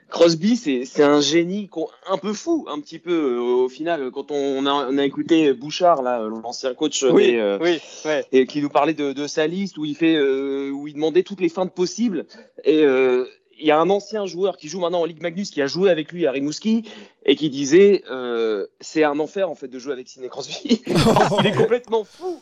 Crosby, 0.10 0.56
c'est 0.58 1.04
un 1.04 1.22
génie 1.22 1.70
un 2.10 2.18
peu 2.18 2.34
fou, 2.34 2.66
un 2.68 2.80
petit 2.80 2.98
peu 2.98 3.12
euh, 3.38 3.40
au 3.42 3.70
final. 3.70 4.10
Quand 4.10 4.32
on 4.32 4.66
a, 4.66 4.72
on 4.90 4.98
a 4.98 5.06
écouté 5.06 5.54
Bouchard, 5.54 6.02
l'ancien 6.02 6.74
coach 6.74 7.04
Oui, 7.04 7.28
des, 7.34 7.38
euh, 7.38 7.60
oui, 7.62 7.80
ouais. 8.06 8.26
et 8.32 8.48
qui 8.48 8.60
nous 8.64 8.70
parlait 8.70 8.96
de, 8.96 9.14
de 9.14 9.28
sa 9.28 9.46
liste 9.46 9.78
où 9.78 9.86
il 9.86 9.96
fait, 9.96 10.16
euh, 10.16 10.72
où 10.72 10.88
il 10.88 10.96
demandait 10.96 11.22
toutes 11.22 11.42
les 11.42 11.50
feintes 11.50 11.76
possibles. 11.76 12.26
Et 12.64 12.84
euh, 12.84 13.28
il 13.60 13.68
y 13.68 13.72
a 13.72 13.80
un 13.80 13.90
ancien 13.90 14.26
joueur 14.26 14.58
qui 14.58 14.68
joue 14.70 14.80
maintenant 14.80 15.02
en 15.02 15.06
Ligue 15.06 15.22
Magnus 15.22 15.52
qui 15.52 15.62
a 15.62 15.68
joué 15.68 15.90
avec 15.92 16.12
lui 16.12 16.26
à 16.28 16.32
Rimouski 16.32 16.90
et 17.26 17.36
qui 17.36 17.50
disait 17.50 18.04
euh, 18.10 18.68
c'est 18.80 19.04
un 19.04 19.20
enfer 19.20 19.50
en 19.50 19.56
fait 19.56 19.68
de 19.68 19.80
jouer 19.80 19.94
avec 19.94 20.08
Sidney 20.08 20.30
Crosby. 20.30 20.82
il 21.40 21.46
est 21.48 21.56
complètement 21.56 22.04
fou. 22.04 22.42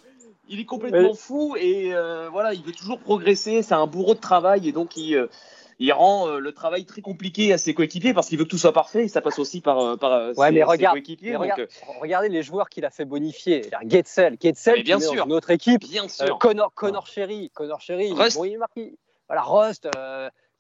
Il 0.50 0.60
est 0.62 0.66
complètement 0.66 1.14
fou 1.14 1.56
et 1.60 1.94
euh, 1.94 2.30
voilà, 2.32 2.54
il 2.54 2.62
veut 2.64 2.72
toujours 2.72 3.00
progresser. 3.00 3.64
C'est 3.64 3.74
un 3.74 3.88
bourreau 3.88 4.14
de 4.14 4.20
travail 4.20 4.68
et 4.70 4.72
donc 4.72 4.96
il, 4.96 5.16
euh, 5.16 5.28
il 5.80 5.92
rend 5.92 6.28
le 6.38 6.52
travail 6.54 6.86
très 6.86 7.02
compliqué 7.02 7.52
à 7.52 7.58
ses 7.58 7.74
coéquipiers 7.74 8.14
parce 8.14 8.28
qu'il 8.30 8.38
veut 8.38 8.46
que 8.46 8.50
tout 8.50 8.58
soit 8.58 8.72
parfait 8.72 9.04
et 9.04 9.08
ça 9.10 9.20
passe 9.22 9.40
aussi 9.40 9.60
par, 9.62 9.98
par 10.00 10.30
Ouais, 10.38 10.48
ses, 10.48 10.54
mais 10.54 10.60
ses 10.60 10.64
regarde, 10.64 10.96
coéquipiers. 10.96 11.32
mais 11.32 11.34
Donc, 11.38 11.42
regarde, 11.44 11.68
regardez 12.02 12.30
les 12.30 12.44
joueurs 12.44 12.70
qu'il 12.70 12.86
a 12.86 12.90
fait 12.90 13.06
bonifier. 13.06 13.64
Getzel, 13.88 14.38
Getzel, 14.42 14.84
bien 14.84 15.00
sûr. 15.00 15.28
autre 15.30 15.50
équipe. 15.52 15.82
bien 15.82 16.08
sûr. 16.08 16.38
Connor, 16.40 16.74
Connor 16.74 17.08
Sherry, 17.08 17.50
Connor 17.54 17.82
Sherry, 17.82 18.14
Rust. 18.14 18.38
bon, 18.38 18.46
il. 18.46 18.58
Voilà, 19.28 19.42
Rust. 19.44 19.88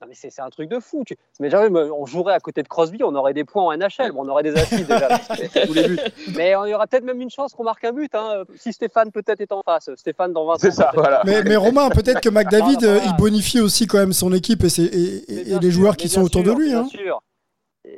Non, 0.01 0.07
mais 0.07 0.13
c'est 0.13 0.29
c'est 0.29 0.41
un 0.43 0.49
truc 0.49 0.69
de 0.69 0.79
fou. 0.79 1.03
Tu... 1.05 1.15
Mais 1.39 1.49
jamais, 1.49 1.69
on 1.91 2.05
jouerait 2.05 2.33
à 2.33 2.39
côté 2.39 2.61
de 2.61 2.67
Crosby, 2.67 3.03
on 3.03 3.15
aurait 3.15 3.33
des 3.33 3.43
points 3.43 3.63
en 3.63 3.75
NHL, 3.75 4.11
bon, 4.11 4.25
on 4.25 4.29
aurait 4.29 4.43
des 4.43 4.55
assises 4.55 4.85
déjà, 4.87 5.09
tous 5.65 5.73
les 5.73 5.87
buts. 5.87 5.99
Mais 6.35 6.55
on 6.55 6.65
y 6.65 6.73
aura 6.75 6.85
peut-être 6.85 7.03
même 7.03 7.19
une 7.21 7.29
chance 7.31 7.53
qu'on 7.53 7.63
marque 7.63 7.83
un 7.83 7.93
but, 7.93 8.13
hein, 8.13 8.43
si 8.55 8.71
Stéphane 8.73 9.11
peut-être 9.11 9.41
est 9.41 9.51
en 9.51 9.63
face. 9.63 9.89
Stéphane 9.95 10.33
dans 10.33 10.45
20 10.45 10.53
ans. 10.53 10.57
C'est 10.59 10.69
ça, 10.71 10.85
peut-être. 10.91 10.99
voilà. 11.01 11.21
Mais, 11.25 11.41
mais 11.43 11.55
Romain, 11.55 11.89
peut-être 11.89 12.21
que 12.21 12.29
McDavid, 12.29 12.75
Non, 12.81 12.87
non, 12.87 12.93
voilà. 12.95 13.05
il 13.05 13.15
bonifie 13.17 13.59
aussi 13.59 13.87
quand 13.87 13.97
même 13.97 14.13
son 14.13 14.31
équipe 14.33 14.63
et, 14.63 14.69
ses- 14.69 14.83
et- 14.83 15.15
et- 15.15 15.23
Mais 15.29 15.41
et 15.41 15.43
bien 15.45 15.59
les 15.59 15.71
sûr, 15.71 15.79
joueurs 15.81 15.97
qui 15.97 16.09
sont 16.09 16.21
autour 16.21 16.43
de 16.43 16.51
lui. 16.51 16.69
Bien 16.69 16.81
Hein. 16.81 16.87
sûr. 16.89 17.21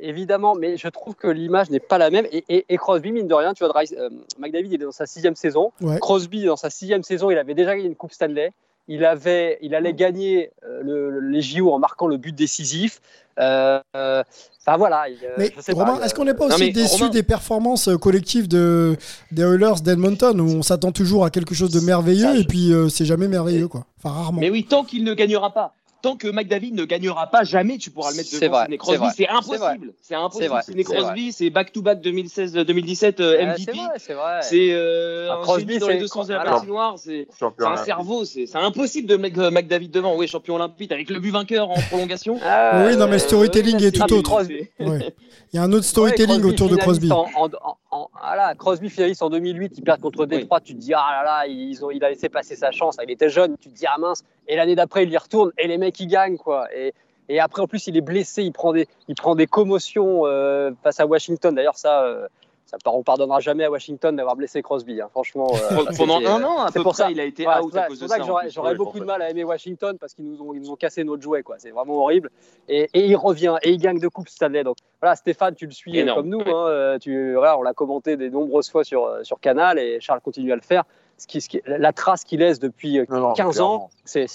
Évidemment, 0.02 0.54
mais 0.54 0.76
je 0.76 0.88
trouve 0.88 1.16
que 1.16 1.26
l'image 1.26 1.68
n'est 1.70 1.80
pas 1.80 1.98
la 1.98 2.10
même. 2.10 2.24
Et, 2.30 2.44
et- 2.48 2.64
et 2.68 2.76
Crosby, 2.76 3.10
mine 3.10 3.26
de 3.26 3.34
rien, 3.34 3.52
tu 3.54 3.64
vois, 3.64 3.72
Dry- 3.72 3.92
euh, 3.98 4.08
McDavid, 4.38 4.68
il 4.72 4.74
est 4.80 4.84
dans 4.84 4.92
sa 4.92 5.04
sixième 5.06 5.34
saison. 5.34 5.72
Ouais. 5.80 5.98
Crosby, 5.98 6.44
dans 6.44 6.56
sa 6.56 6.70
sixième 6.70 7.02
saison, 7.02 7.30
il 7.30 7.36
avait 7.38 7.54
déjà 7.54 7.74
gagné 7.74 7.88
une 7.88 7.96
Coupe 7.96 8.12
Stanley. 8.12 8.52
Il, 8.92 9.04
avait, 9.04 9.56
il 9.62 9.74
allait 9.76 9.94
gagner 9.94 10.50
euh, 10.66 10.82
le- 10.82 11.10
le- 11.10 11.28
les 11.30 11.40
JO 11.42 11.72
en 11.72 11.78
marquant 11.78 12.08
le 12.08 12.16
but 12.16 12.34
décisif. 12.34 13.00
Euh, 13.38 13.78
euh, 13.96 14.22
Enfin 14.66 14.76
voilà. 14.76 15.08
il, 15.08 15.16
Mais 15.38 15.50
je 15.56 15.62
sais 15.62 15.72
Romain, 15.72 15.96
pas, 15.96 16.04
est-ce 16.04 16.14
qu'on 16.14 16.24
n'est 16.26 16.34
pas 16.34 16.48
Non, 16.48 16.54
aussi 16.56 16.72
déçu 16.72 17.00
Romain- 17.02 17.08
des 17.10 17.22
performances 17.22 17.88
collectives 18.00 18.46
de, 18.48 18.96
des 19.32 19.42
Oilers 19.42 19.80
d'Edmonton 19.82 20.38
où 20.40 20.44
on 20.50 20.62
s'attend 20.62 20.92
toujours 20.92 21.24
à 21.24 21.30
quelque 21.30 21.54
chose 21.54 21.70
de 21.70 21.80
merveilleux 21.80 22.24
Ça, 22.26 22.34
je- 22.34 22.40
et 22.40 22.44
puis 22.44 22.72
euh, 22.72 22.88
c'est 22.90 23.06
jamais 23.06 23.26
merveilleux 23.28 23.68
quoi. 23.68 23.86
Enfin 23.98 24.14
rarement. 24.14 24.40
Mais 24.40 24.50
oui, 24.50 24.64
tant 24.68 24.84
qu'il 24.84 25.02
ne 25.04 25.14
gagnera 25.14 25.54
pas. 25.54 25.72
Tant 26.02 26.16
que 26.16 26.28
McDavid 26.28 26.72
ne 26.72 26.84
gagnera 26.84 27.26
pas, 27.28 27.44
jamais 27.44 27.78
tu 27.78 27.90
pourras 27.90 28.10
le 28.10 28.16
mettre 28.16 28.30
devant 28.32 28.52
vrai, 28.52 28.62
Sidney 28.64 28.78
Crosby. 28.78 28.98
vrai, 28.98 29.10
C'est 29.16 29.28
impossible. 29.28 29.92
C'est 30.00 30.14
impossible. 30.14 30.48
vrai, 30.48 30.62
Sidney 30.62 30.84
c'est 30.86 30.94
Crosby, 30.94 31.32
c'est 31.32 31.50
back-to-back 31.50 32.00
2016-2017 32.02 33.20
euh, 33.20 33.46
MVP. 33.56 33.78
C'est 33.98 34.14
vrai, 34.14 34.38
c'est 34.42 34.68
euh, 34.72 35.28
Ah, 35.30 35.34
un 35.34 35.42
Crosby, 35.42 35.78
dans 35.78 35.88
les 35.88 35.94
c'est- 35.94 36.00
deux 36.00 36.06
sens 36.06 36.26
de 36.28 36.34
la 36.34 36.44
patinoire. 36.44 36.96
C'est 36.98 37.26
un 37.60 37.76
cerveau. 37.76 38.24
C'est 38.24 38.46
impossible 38.56 39.08
de 39.08 39.16
mettre 39.16 39.38
euh, 39.40 39.50
McDavid 39.50 39.88
devant. 39.90 40.16
Oui, 40.16 40.26
champion 40.28 40.56
olympique 40.56 40.92
avec 40.92 41.10
le 41.10 41.20
but 41.20 41.30
vainqueur 41.30 41.70
en 41.70 41.74
prolongation. 41.74 42.38
Ah, 42.44 42.84
Oui, 42.86 42.96
non, 42.96 43.06
mais 43.06 43.14
euh, 43.14 43.18
storytelling 43.18 43.82
est 43.82 43.92
tout 43.92 44.12
autre. 44.14 44.42
Ouais. 44.80 45.12
Il 45.52 45.56
y 45.56 45.58
a 45.58 45.62
un 45.62 45.72
autre 45.72 45.84
storytelling 45.84 46.36
Ouais, 46.36 46.40
Crosby 46.40 46.54
autour 46.54 46.68
de 46.68 46.76
Crosby. 46.76 47.08
finaliste 47.08 47.36
En, 47.36 47.46
en- 47.46 47.76
en- 47.90 48.08
voilà, 48.20 48.54
Crosby 48.54 48.88
finaliste 48.90 49.22
en 49.22 49.30
2008, 49.30 49.72
il 49.78 49.82
perd 49.84 50.00
contre 50.00 50.26
Détroit. 50.26 50.60
Tu 50.60 50.74
te 50.74 50.78
dis, 50.78 50.94
ah 50.94 51.08
là 51.10 51.24
là, 51.24 51.46
ils 51.46 51.84
ont, 51.84 51.90
il 51.90 52.02
a 52.04 52.08
laissé 52.10 52.28
passer 52.28 52.54
sa 52.56 52.70
chance. 52.70 52.96
Il 53.02 53.10
était 53.10 53.28
jeune, 53.28 53.56
tu 53.58 53.68
te 53.68 53.74
dis, 53.74 53.86
ah 53.86 53.98
mince. 53.98 54.22
Et 54.48 54.56
l'année 54.56 54.74
d'après, 54.76 55.04
il 55.04 55.10
y 55.10 55.16
retourne 55.16 55.50
et 55.58 55.66
les 55.66 55.78
mecs, 55.78 55.98
ils 56.00 56.06
gagnent. 56.06 56.36
Quoi. 56.38 56.68
Et, 56.74 56.92
et 57.28 57.40
après, 57.40 57.62
en 57.62 57.66
plus, 57.66 57.86
il 57.86 57.96
est 57.96 58.00
blessé, 58.02 58.42
il 58.42 58.52
prend 58.52 58.72
des, 58.72 58.86
il 59.08 59.14
prend 59.14 59.34
des 59.34 59.46
commotions 59.46 60.26
euh, 60.26 60.70
face 60.82 61.00
à 61.00 61.06
Washington. 61.06 61.54
D'ailleurs, 61.54 61.76
ça, 61.76 62.04
euh, 62.04 62.26
ça 62.70 62.90
on 62.92 63.02
pardonnera 63.02 63.40
jamais 63.40 63.64
à 63.64 63.70
Washington 63.70 64.14
d'avoir 64.14 64.36
blessé 64.36 64.62
Crosby. 64.62 65.00
hein. 65.00 65.08
Franchement, 65.10 65.48
euh, 65.72 65.84
Pendant 65.96 66.18
un 66.20 66.40
euh, 66.42 66.46
an, 66.46 66.62
à 66.64 66.70
c'est 66.72 66.82
pour 66.82 66.94
ça. 66.94 67.10
il 67.10 67.18
a 67.20 67.24
été 67.24 67.44
Voilà, 67.44 67.62
out 67.64 67.70
c'est 67.72 67.78
à 67.78 67.82
pour 67.82 67.88
cause 67.90 67.98
ça 67.98 68.16
de 68.16 68.20
que 68.20 68.26
j'aurais 68.52 68.70
Ouais, 68.70 68.74
beaucoup 68.76 68.98
de 68.98 69.04
fait. 69.04 69.06
mal 69.06 69.22
à 69.22 69.30
aimer 69.30 69.44
Washington 69.44 69.96
parce 69.98 70.14
qu'ils 70.14 70.24
nous 70.24 70.40
ont, 70.40 70.54
ils 70.54 70.60
nous 70.60 70.70
ont 70.70 70.76
cassé 70.76 71.02
notre 71.04 71.22
jouet. 71.22 71.42
quoi. 71.42 71.56
C'est 71.58 71.70
vraiment 71.70 71.94
horrible. 72.02 72.30
Et, 72.68 72.88
et 72.94 73.06
il 73.06 73.16
revient 73.16 73.56
et 73.62 73.70
il 73.70 73.78
gagne 73.78 73.98
deux 73.98 74.10
coupes 74.10 74.28
cette 74.28 74.42
année. 74.42 74.62
Donc 74.62 74.76
voilà, 75.00 75.16
Stéphane, 75.16 75.54
tu 75.54 75.66
le 75.66 75.72
suis 75.72 75.98
euh, 75.98 76.02
Énorme. 76.02 76.20
comme 76.20 76.28
nous. 76.28 76.38
Ouais. 76.38 76.48
hein, 76.50 76.66
euh, 76.68 76.98
tu, 76.98 77.34
voilà, 77.34 77.58
on 77.58 77.62
l'a 77.62 77.72
commenté 77.74 78.16
des 78.16 78.30
nombreuses 78.30 78.70
fois 78.70 78.84
sur, 78.84 79.04
euh, 79.06 79.22
sur 79.24 79.40
Canal 79.40 79.78
et 79.78 79.98
Charles 80.00 80.20
continue 80.20 80.52
à 80.52 80.56
le 80.56 80.62
faire. 80.62 80.84
Ce 81.18 81.26
qui, 81.26 81.40
ce 81.42 81.48
qui- 81.50 81.60
la 81.66 81.92
trace 81.92 82.24
qu'il 82.24 82.40
laisse 82.40 82.58
depuis 82.60 82.98
euh, 82.98 83.04
Non, 83.10 83.20
non, 83.20 83.32
15 83.34 83.60
ans, 83.60 83.90
c'est, 84.04 84.26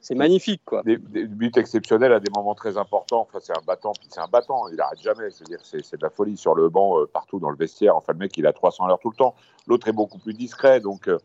c'est, 0.00 0.08
c'est 0.08 0.14
magnifique. 0.14 0.62
Quoi. 0.64 0.82
Des, 0.84 0.96
buts 0.96 1.50
exceptionnels 1.56 2.12
à 2.12 2.20
des 2.20 2.30
moments 2.34 2.54
très 2.54 2.76
importants. 2.76 3.26
Enfin, 3.28 3.38
c'est 3.42 3.56
un 3.56 3.62
battant, 3.66 3.92
puis 3.92 4.08
c'est 4.10 4.20
un 4.20 4.28
battant. 4.28 4.68
Il 4.68 4.80
arrête 4.80 5.00
jamais. 5.00 5.24
Veux 5.24 5.44
dire, 5.46 5.60
c'est, 5.62 5.84
c'est 5.84 5.96
de 5.96 6.02
la 6.02 6.10
folie 6.10 6.36
sur 6.36 6.54
le 6.54 6.68
banc, 6.68 7.00
euh, 7.00 7.06
partout 7.06 7.38
dans 7.38 7.50
le 7.50 7.56
vestiaire. 7.56 7.96
Enfin, 7.96 8.12
le 8.12 8.18
mec, 8.18 8.36
il 8.36 8.46
a 8.46 8.52
300 8.52 8.84
à 8.84 8.88
l'heure 8.88 8.98
tout 9.00 9.10
le 9.10 9.16
temps. 9.16 9.34
L'autre 9.66 9.88
est 9.88 9.92
beaucoup 9.92 10.18
plus 10.18 10.34
discret. 10.34 10.80
Donc, 10.80 11.08
euh, 11.08 11.18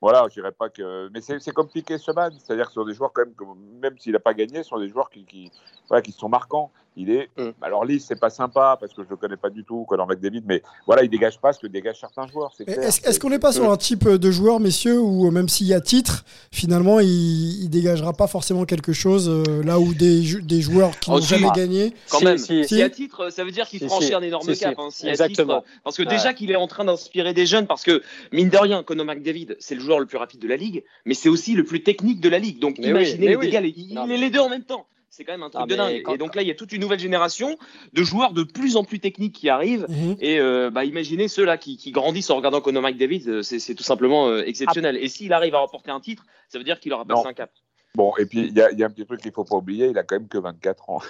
voilà, 0.00 0.26
je 0.30 0.40
pas 0.50 0.68
que. 0.68 1.08
Mais 1.12 1.20
c'est, 1.20 1.38
c'est 1.40 1.52
compliqué, 1.52 1.98
ce 1.98 2.10
man. 2.10 2.32
C'est-à-dire 2.38 2.66
que 2.66 2.72
ce 2.72 2.80
sont 2.80 2.86
des 2.86 2.94
joueurs, 2.94 3.12
quand 3.12 3.24
même, 3.24 3.34
même 3.80 3.98
s'il 3.98 4.12
n'a 4.12 4.20
pas 4.20 4.34
gagné, 4.34 4.62
ce 4.62 4.70
sont 4.70 4.78
des 4.78 4.88
joueurs 4.88 5.10
qui, 5.10 5.24
qui, 5.24 5.50
voilà, 5.88 6.02
qui 6.02 6.12
sont 6.12 6.28
marquants. 6.28 6.70
Il 6.96 7.10
est. 7.10 7.28
Mm. 7.36 7.50
Alors, 7.60 7.84
Lys, 7.84 8.04
c'est 8.06 8.18
pas 8.18 8.30
sympa 8.30 8.76
parce 8.80 8.92
que 8.94 9.02
je 9.04 9.08
le 9.10 9.16
connais 9.16 9.36
pas 9.36 9.50
du 9.50 9.64
tout, 9.64 9.86
dans 9.90 10.06
McDavid. 10.06 10.42
Mais 10.46 10.62
voilà, 10.86 11.02
il 11.02 11.10
dégage 11.10 11.38
pas 11.38 11.52
ce 11.52 11.58
que 11.60 11.66
dégagent 11.66 12.00
certains 12.00 12.26
joueurs. 12.26 12.52
Est-ce 12.66 13.06
est-ce 13.06 13.20
qu'on 13.20 13.28
n'est 13.30 13.38
pas 13.38 13.52
sur 13.52 13.70
un 13.70 13.76
type 13.76 14.08
de 14.08 14.30
joueur, 14.30 14.60
messieurs, 14.60 14.98
où 15.00 15.26
euh, 15.26 15.30
même 15.30 15.48
s'il 15.48 15.66
y 15.66 15.74
a 15.74 15.80
titre, 15.80 16.24
finalement, 16.50 17.00
il, 17.00 17.64
il 17.64 17.68
dégagera 17.68 18.12
pas 18.12 18.26
forcément 18.26 18.64
quelque 18.64 18.92
chose 18.92 19.28
euh, 19.28 19.62
là 19.62 19.78
où 19.78 19.92
des, 19.94 20.22
jou- 20.22 20.40
des 20.40 20.60
joueurs 20.60 20.98
qui 20.98 21.10
Oh, 21.10 21.16
n'ont 21.16 21.20
si. 21.22 21.28
jamais 21.28 21.48
gagné. 21.54 21.92
Quand 22.10 22.18
Si, 22.18 22.24
même, 22.24 22.38
si. 22.38 22.64
si, 22.66 22.80
à 22.82 22.88
titre, 22.90 23.30
ça 23.30 23.44
veut 23.44 23.50
dire 23.50 23.66
qu'il 23.68 23.80
Si, 23.80 23.86
franchit 23.86 24.06
si. 24.06 24.14
un 24.14 24.22
énorme 24.22 24.46
Si, 24.48 24.54
si. 24.56 24.60
cap. 24.62 24.74
hein, 24.78 24.88
Exactement. 25.04 25.60
titre, 25.60 25.80
parce 25.84 25.96
que 25.96 26.02
Ouais. 26.02 26.08
déjà 26.08 26.32
qu'il 26.34 26.50
est 26.50 26.56
en 26.56 26.66
train 26.66 26.84
d'inspirer 26.84 27.34
des 27.34 27.46
jeunes, 27.46 27.66
parce 27.66 27.82
que 27.82 28.02
mine 28.32 28.48
de 28.48 28.56
rien, 28.56 28.82
Conor 28.82 29.04
McDavid, 29.06 29.56
c'est 29.58 29.74
le 29.74 29.80
joueur 29.80 29.98
le 30.00 30.06
plus 30.06 30.16
rapide 30.18 30.40
de 30.40 30.48
la 30.48 30.56
ligue, 30.56 30.82
mais 31.04 31.14
c'est 31.14 31.28
aussi 31.28 31.52
le 31.54 31.64
plus 31.64 31.82
technique 31.82 32.20
de 32.20 32.28
la 32.30 32.38
ligue. 32.38 32.58
Donc 32.58 32.78
Mais 32.78 32.88
imaginez 32.88 33.12
oui, 33.12 33.18
mais 33.20 33.26
les 33.28 33.36
oui. 33.36 33.50
dégâts, 33.50 33.74
il, 33.76 33.94
Non, 33.94 34.06
il 34.06 34.12
est 34.12 34.16
les 34.18 34.30
deux 34.30 34.40
en 34.40 34.48
même 34.48 34.64
temps. 34.64 34.86
C'est 35.16 35.24
quand 35.24 35.32
même 35.32 35.42
un 35.44 35.48
truc 35.48 35.60
Non, 35.60 35.66
de 35.66 35.74
dingue. 35.76 36.02
quand- 36.02 36.12
Et 36.14 36.18
donc 36.18 36.34
là, 36.34 36.42
il 36.42 36.48
y 36.48 36.50
a 36.50 36.54
toute 36.54 36.72
une 36.72 36.82
nouvelle 36.82 36.98
génération 36.98 37.56
de 37.94 38.02
joueurs 38.02 38.34
de 38.34 38.42
plus 38.42 38.76
en 38.76 38.84
plus 38.84 38.98
techniques 39.00 39.34
qui 39.34 39.48
arrivent. 39.48 39.86
Mhm. 39.88 40.16
Et 40.20 40.38
euh, 40.38 40.68
bah, 40.70 40.84
imaginez 40.84 41.26
ceux-là 41.26 41.56
qui, 41.56 41.78
qui 41.78 41.90
grandissent 41.90 42.28
en 42.28 42.36
regardant 42.36 42.60
Conor 42.60 42.82
McDavid, 42.82 43.24
euh, 43.28 43.42
c'est 43.42 43.74
tout 43.74 43.82
simplement 43.82 44.28
euh, 44.28 44.42
exceptionnel. 44.44 44.98
Et 44.98 45.08
s'il 45.08 45.32
arrive 45.32 45.54
à 45.54 45.60
remporter 45.60 45.90
un 45.90 46.00
titre, 46.00 46.24
ça 46.50 46.58
veut 46.58 46.64
dire 46.64 46.80
qu'il 46.80 46.92
aura 46.92 47.06
passé 47.06 47.22
Non. 47.22 47.28
un 47.30 47.32
cap. 47.32 47.50
Bon, 47.94 48.12
et 48.18 48.26
puis, 48.26 48.40
il 48.48 48.52
y, 48.54 48.60
a- 48.60 48.70
il 48.72 48.78
y 48.78 48.82
a 48.82 48.86
un 48.88 48.90
petit 48.90 49.06
truc 49.06 49.22
qu'il 49.22 49.32
faut 49.32 49.44
pas 49.44 49.56
oublier. 49.56 49.86
Il 49.86 49.96
a 49.96 50.02
quand 50.02 50.16
même 50.16 50.28
que 50.28 50.36
24 50.36 50.90
ans. 50.90 51.00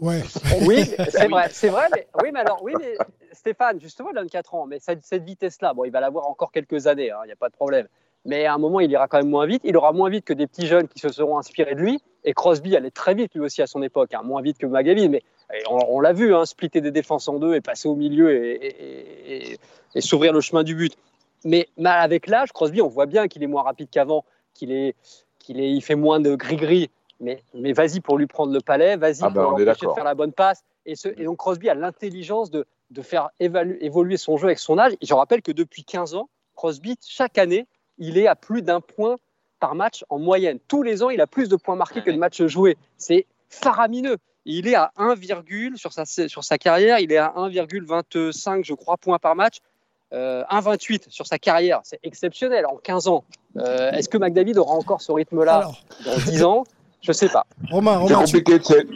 Ouais. 0.00 0.20
Oui, 0.66 0.78
c'est 1.10 1.28
vrai, 1.28 1.48
c'est 1.52 1.68
vrai, 1.68 1.86
mais 1.94 2.08
oui, 2.24 2.30
mais 2.32 2.40
alors, 2.40 2.60
oui, 2.64 2.72
mais 2.76 2.96
Stéphane, 3.32 3.80
justement, 3.80 4.10
il 4.10 4.18
a 4.18 4.22
24 4.22 4.54
ans, 4.56 4.66
mais 4.66 4.80
cette, 4.80 5.04
cette 5.04 5.22
vitesse-là, 5.22 5.74
bon, 5.74 5.84
il 5.84 5.92
va 5.92 6.00
l'avoir 6.00 6.26
encore 6.26 6.50
quelques 6.50 6.88
années, 6.88 7.12
hein, 7.12 7.18
il 7.22 7.26
n'y 7.26 7.32
a 7.32 7.36
pas 7.36 7.50
de 7.50 7.54
problème. 7.54 7.86
Mais 8.24 8.46
à 8.46 8.54
un 8.54 8.58
moment, 8.58 8.80
il 8.80 8.90
ira 8.90 9.06
quand 9.06 9.18
même 9.18 9.28
moins 9.28 9.46
vite. 9.46 9.62
Il 9.64 9.76
aura 9.76 9.92
moins 9.92 10.08
vite 10.08 10.24
que 10.24 10.32
des 10.32 10.46
petits 10.46 10.66
jeunes 10.66 10.88
qui 10.88 10.98
se 10.98 11.10
seront 11.10 11.36
inspirés 11.38 11.74
de 11.74 11.80
lui. 11.80 12.00
Et 12.24 12.32
Crosby 12.32 12.74
allait 12.74 12.90
très 12.90 13.14
vite 13.14 13.34
lui 13.34 13.42
aussi 13.42 13.60
à 13.60 13.66
son 13.66 13.82
époque, 13.82 14.14
hein, 14.14 14.22
moins 14.24 14.40
vite 14.40 14.56
que 14.58 14.66
McGavin. 14.66 15.08
Mais 15.08 15.22
on, 15.68 15.78
on 15.88 16.00
l'a 16.00 16.12
vu, 16.14 16.34
hein, 16.34 16.46
splitter 16.46 16.80
des 16.80 16.90
défenses 16.90 17.28
en 17.28 17.38
deux 17.38 17.54
et 17.54 17.60
passer 17.60 17.86
au 17.86 17.94
milieu 17.94 18.32
et, 18.34 18.54
et- 18.54 19.52
et- 19.52 19.58
et 19.94 20.00
s'ouvrir 20.00 20.32
le 20.32 20.40
chemin 20.40 20.62
du 20.62 20.74
but. 20.74 20.96
Mais, 21.44 21.68
mais 21.76 21.90
avec 21.90 22.26
l'âge, 22.26 22.50
Crosby, 22.52 22.80
on 22.80 22.88
voit 22.88 23.04
bien 23.06 23.28
qu'il 23.28 23.42
est 23.42 23.46
moins 23.46 23.62
rapide 23.62 23.88
qu'avant, 23.90 24.24
qu'il 24.54 24.72
est, 24.72 24.94
qu'il 25.38 25.60
est, 25.60 25.70
il 25.70 25.82
fait 25.82 25.94
moins 25.94 26.18
de 26.18 26.34
gris-gris. 26.34 26.88
Mais, 27.20 27.42
mais 27.52 27.74
vas-y 27.74 28.00
pour 28.00 28.16
lui 28.16 28.26
prendre 28.26 28.52
le 28.54 28.60
palais, 28.60 28.96
vas-y 28.96 29.18
Ah 29.22 29.28
ben, 29.28 29.42
pour 29.42 29.50
l'empêcher 29.66 29.86
de 29.90 29.94
faire 29.94 30.04
la 30.04 30.14
bonne 30.14 30.32
passe. 30.32 30.64
Et, 30.86 30.96
ce- 30.96 31.08
et 31.08 31.24
donc 31.24 31.36
Crosby 31.36 31.68
a 31.68 31.74
l'intelligence 31.74 32.50
de, 32.50 32.64
de 32.90 33.02
faire 33.02 33.28
évoluer 33.38 34.16
son 34.16 34.36
jeu 34.38 34.46
avec 34.46 34.58
son 34.58 34.78
âge. 34.78 34.92
Et 35.00 35.06
je 35.06 35.12
rappelle 35.14 35.42
que 35.42 35.52
depuis 35.52 35.84
15 35.84 36.14
ans, 36.14 36.28
Crosby, 36.56 36.96
chaque 37.06 37.36
année, 37.38 37.66
il 37.98 38.18
est 38.18 38.26
à 38.26 38.34
plus 38.34 38.62
d'un 38.62 38.80
point 38.80 39.16
par 39.60 39.74
match 39.74 40.04
en 40.10 40.18
moyenne. 40.18 40.58
Tous 40.68 40.82
les 40.82 41.02
ans, 41.02 41.10
il 41.10 41.20
a 41.20 41.26
plus 41.26 41.48
de 41.48 41.56
points 41.56 41.76
marqués 41.76 42.02
que 42.02 42.10
de 42.10 42.16
matchs 42.18 42.42
joués. 42.44 42.76
C'est 42.98 43.26
faramineux. 43.48 44.16
Il 44.46 44.68
est 44.68 44.74
à 44.74 44.92
1, 44.98 45.14
sur 45.76 45.92
sa, 45.92 46.04
sur 46.04 46.44
sa 46.44 46.58
carrière, 46.58 46.98
il 46.98 47.10
est 47.12 47.16
à 47.16 47.32
1,25, 47.36 48.64
je 48.64 48.74
crois, 48.74 48.96
points 48.98 49.18
par 49.18 49.34
match. 49.34 49.58
Euh, 50.12 50.44
1,28 50.50 51.08
sur 51.08 51.26
sa 51.26 51.38
carrière. 51.38 51.80
C'est 51.82 51.98
exceptionnel 52.02 52.66
en 52.66 52.76
15 52.76 53.08
ans. 53.08 53.24
Euh, 53.56 53.90
Est-ce 53.92 54.08
que 54.08 54.18
McDavid 54.18 54.58
aura 54.58 54.74
encore 54.74 55.00
ce 55.00 55.10
rythme-là 55.12 55.68
dans 56.04 56.16
10 56.30 56.44
ans? 56.44 56.64
Je 57.00 57.12
sais 57.12 57.28
pas. 57.28 57.46
Romain, 57.70 58.04
C'est 58.06 58.14
Romain, 58.14 58.24
tu- 58.26 58.42
compliqué, 58.42 58.58
de- 58.58 58.64
c'est- 58.64 58.86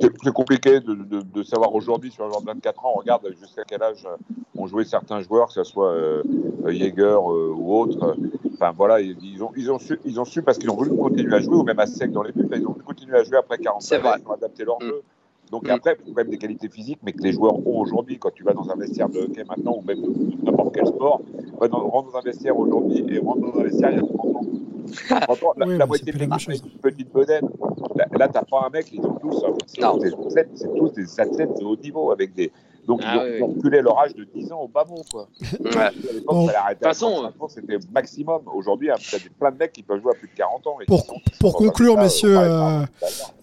c'est- 0.00 0.12
c'est 0.24 0.32
compliqué 0.32 0.80
de, 0.80 0.94
de- 0.94 1.20
de 1.22 1.42
savoir 1.42 1.74
aujourd'hui 1.74 2.10
sur 2.10 2.24
un 2.24 2.28
joueur 2.28 2.40
de 2.40 2.46
24 2.46 2.84
ans. 2.84 2.92
On 2.96 2.98
regarde 2.98 3.28
jusqu'à 3.40 3.62
quel 3.66 3.82
âge 3.82 4.06
euh, 4.06 4.16
ont 4.58 4.66
joué 4.66 4.84
certains 4.84 5.20
joueurs, 5.20 5.46
que 5.48 5.52
ce 5.54 5.64
soit 5.64 5.90
euh, 5.92 6.22
Jaeger 6.66 7.02
euh, 7.30 7.52
ou 7.56 7.74
autres. 7.74 8.16
Enfin 8.54 8.72
voilà, 8.76 9.00
ils, 9.00 9.16
ils 9.22 9.42
ont, 9.42 9.50
ils, 9.56 9.70
ont 9.70 9.78
su, 9.78 9.98
ils 10.04 10.20
ont 10.20 10.24
su 10.24 10.42
parce 10.42 10.58
qu'ils 10.58 10.70
ont 10.70 10.76
voulu 10.76 10.90
continuer 10.96 11.34
à 11.34 11.40
jouer, 11.40 11.56
ou 11.56 11.62
même 11.62 11.78
à 11.78 11.86
sec 11.86 12.10
dans 12.12 12.22
les 12.22 12.32
buts, 12.32 12.46
ils 12.54 12.66
ont 12.66 12.72
voulu 12.72 12.84
continuer 12.84 13.16
à 13.16 13.22
jouer 13.24 13.36
après 13.38 13.58
40 13.58 13.82
C'est 13.82 13.94
années, 13.96 14.04
vrai. 14.08 14.18
ils 14.24 14.28
ont 14.28 14.32
adapté 14.34 14.64
leur 14.64 14.78
Mm. 14.80 14.86
jeu. 14.86 15.02
Donc 15.50 15.66
Mm. 15.66 15.70
après, 15.70 15.96
il 15.98 16.04
faut 16.04 16.10
quand 16.14 16.22
même 16.22 16.30
des 16.30 16.38
qualités 16.38 16.68
physiques, 16.68 16.98
mais 17.02 17.12
que 17.12 17.22
les 17.22 17.32
joueurs 17.32 17.54
ont 17.66 17.80
aujourd'hui. 17.80 18.18
Quand 18.18 18.30
tu 18.34 18.42
vas 18.42 18.52
dans 18.52 18.68
un 18.70 18.76
vestiaire 18.76 19.08
de 19.08 19.20
hockey 19.20 19.44
maintenant, 19.48 19.76
ou 19.78 19.82
même 19.86 20.00
n'importe 20.42 20.74
quel 20.74 20.86
sport, 20.86 21.20
va 21.60 21.68
dans, 21.68 21.78
rentre 21.88 22.12
dans 22.12 22.18
un 22.18 22.22
vestiaire 22.22 22.58
aujourd'hui 22.58 23.04
et 23.08 23.18
rentre 23.18 23.40
dans 23.52 23.60
un 23.60 23.62
vestiaire 23.64 23.90
il 23.92 23.96
y 23.96 24.00
a 24.00 24.02
30 24.02 24.36
ans. 24.36 24.40
30 25.28 25.42
ans, 25.42 25.52
la, 25.56 25.66
Oui, 25.66 25.78
la 25.78 25.86
moitié 25.86 26.04
c'est 26.06 26.12
de 26.12 26.16
plus 26.18 26.26
la 26.26 26.26
même 26.28 26.38
l'équipe 26.38 26.50
est 26.50 26.56
chose. 26.56 26.72
une 26.74 26.80
petite 26.80 27.12
bedaine. 27.12 27.48
Là, 27.96 28.06
là 28.18 28.28
t'as 28.28 28.42
pas 28.42 28.64
un 28.66 28.70
mec, 28.70 28.90
ils 28.92 29.00
ont 29.06 29.14
tous, 29.14 29.44
hein, 29.46 29.52
c'est 29.66 29.82
Non. 29.82 29.92
tous 29.98 30.00
des 30.00 30.12
athlètes, 30.12 30.50
c'est 30.54 30.74
tous 30.74 30.88
des 30.92 31.20
athlètes 31.20 31.58
de 31.60 31.64
haut 31.64 31.76
niveau 31.76 32.10
avec 32.10 32.34
des. 32.34 32.50
Donc 32.88 33.00
Ah 33.04 33.14
ils, 33.14 33.18
ont, 33.18 33.22
oui, 33.22 33.30
ils 33.36 33.42
ont 33.42 33.46
reculé 33.48 33.80
leur 33.82 33.98
âge 34.00 34.14
de 34.14 34.24
10 34.24 34.50
ans 34.50 34.60
au 34.62 34.68
bas 34.68 34.84
mot, 34.88 35.02
quoi. 35.12 35.28
Ouais. 35.60 35.76
À 35.76 35.90
l'époque, 35.90 36.24
Bon. 36.34 36.46
fallait 36.46 36.56
arrêter 36.58 36.86
à 36.86 36.88
De 36.88 36.94
toute 36.94 37.00
façon, 37.00 37.12
35 37.36 37.42
ans, 37.42 37.48
c'était 37.48 37.78
maximum. 37.92 38.40
Aujourd'hui, 38.54 38.90
hein, 38.90 38.94
t'as 39.10 39.18
des- 39.18 39.28
plein 39.28 39.50
de 39.52 39.58
mecs 39.58 39.72
qui 39.74 39.82
peuvent 39.82 40.00
jouer 40.00 40.12
à 40.12 40.18
plus 40.18 40.28
de 40.28 40.34
40 40.34 40.66
ans. 40.66 40.78
et 40.80 40.86
Pour- 40.86 41.04
sont- 41.04 41.20
pour 41.38 41.54
conclure, 41.56 41.94
ça, 41.96 42.02
messieurs, 42.02 42.38
euh, 42.38 42.80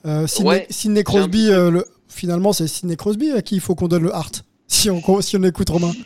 euh, 0.07 0.27
Sidney, 0.27 0.97
Ouais, 0.99 1.03
Crosby, 1.03 1.51
euh, 1.51 1.69
le- 1.69 1.85
finalement, 2.07 2.53
c'est 2.53 2.67
Sidney 2.67 2.95
Crosby 2.97 3.31
à 3.31 3.41
qui 3.43 3.55
il 3.55 3.61
faut 3.61 3.75
qu'on 3.75 3.87
donne 3.87 4.03
le 4.03 4.09
heart. 4.11 4.43
Si 4.67 4.89
on, 4.89 5.21
si 5.21 5.37
on 5.37 5.43
écoute 5.43 5.69
Romain. 5.69 5.91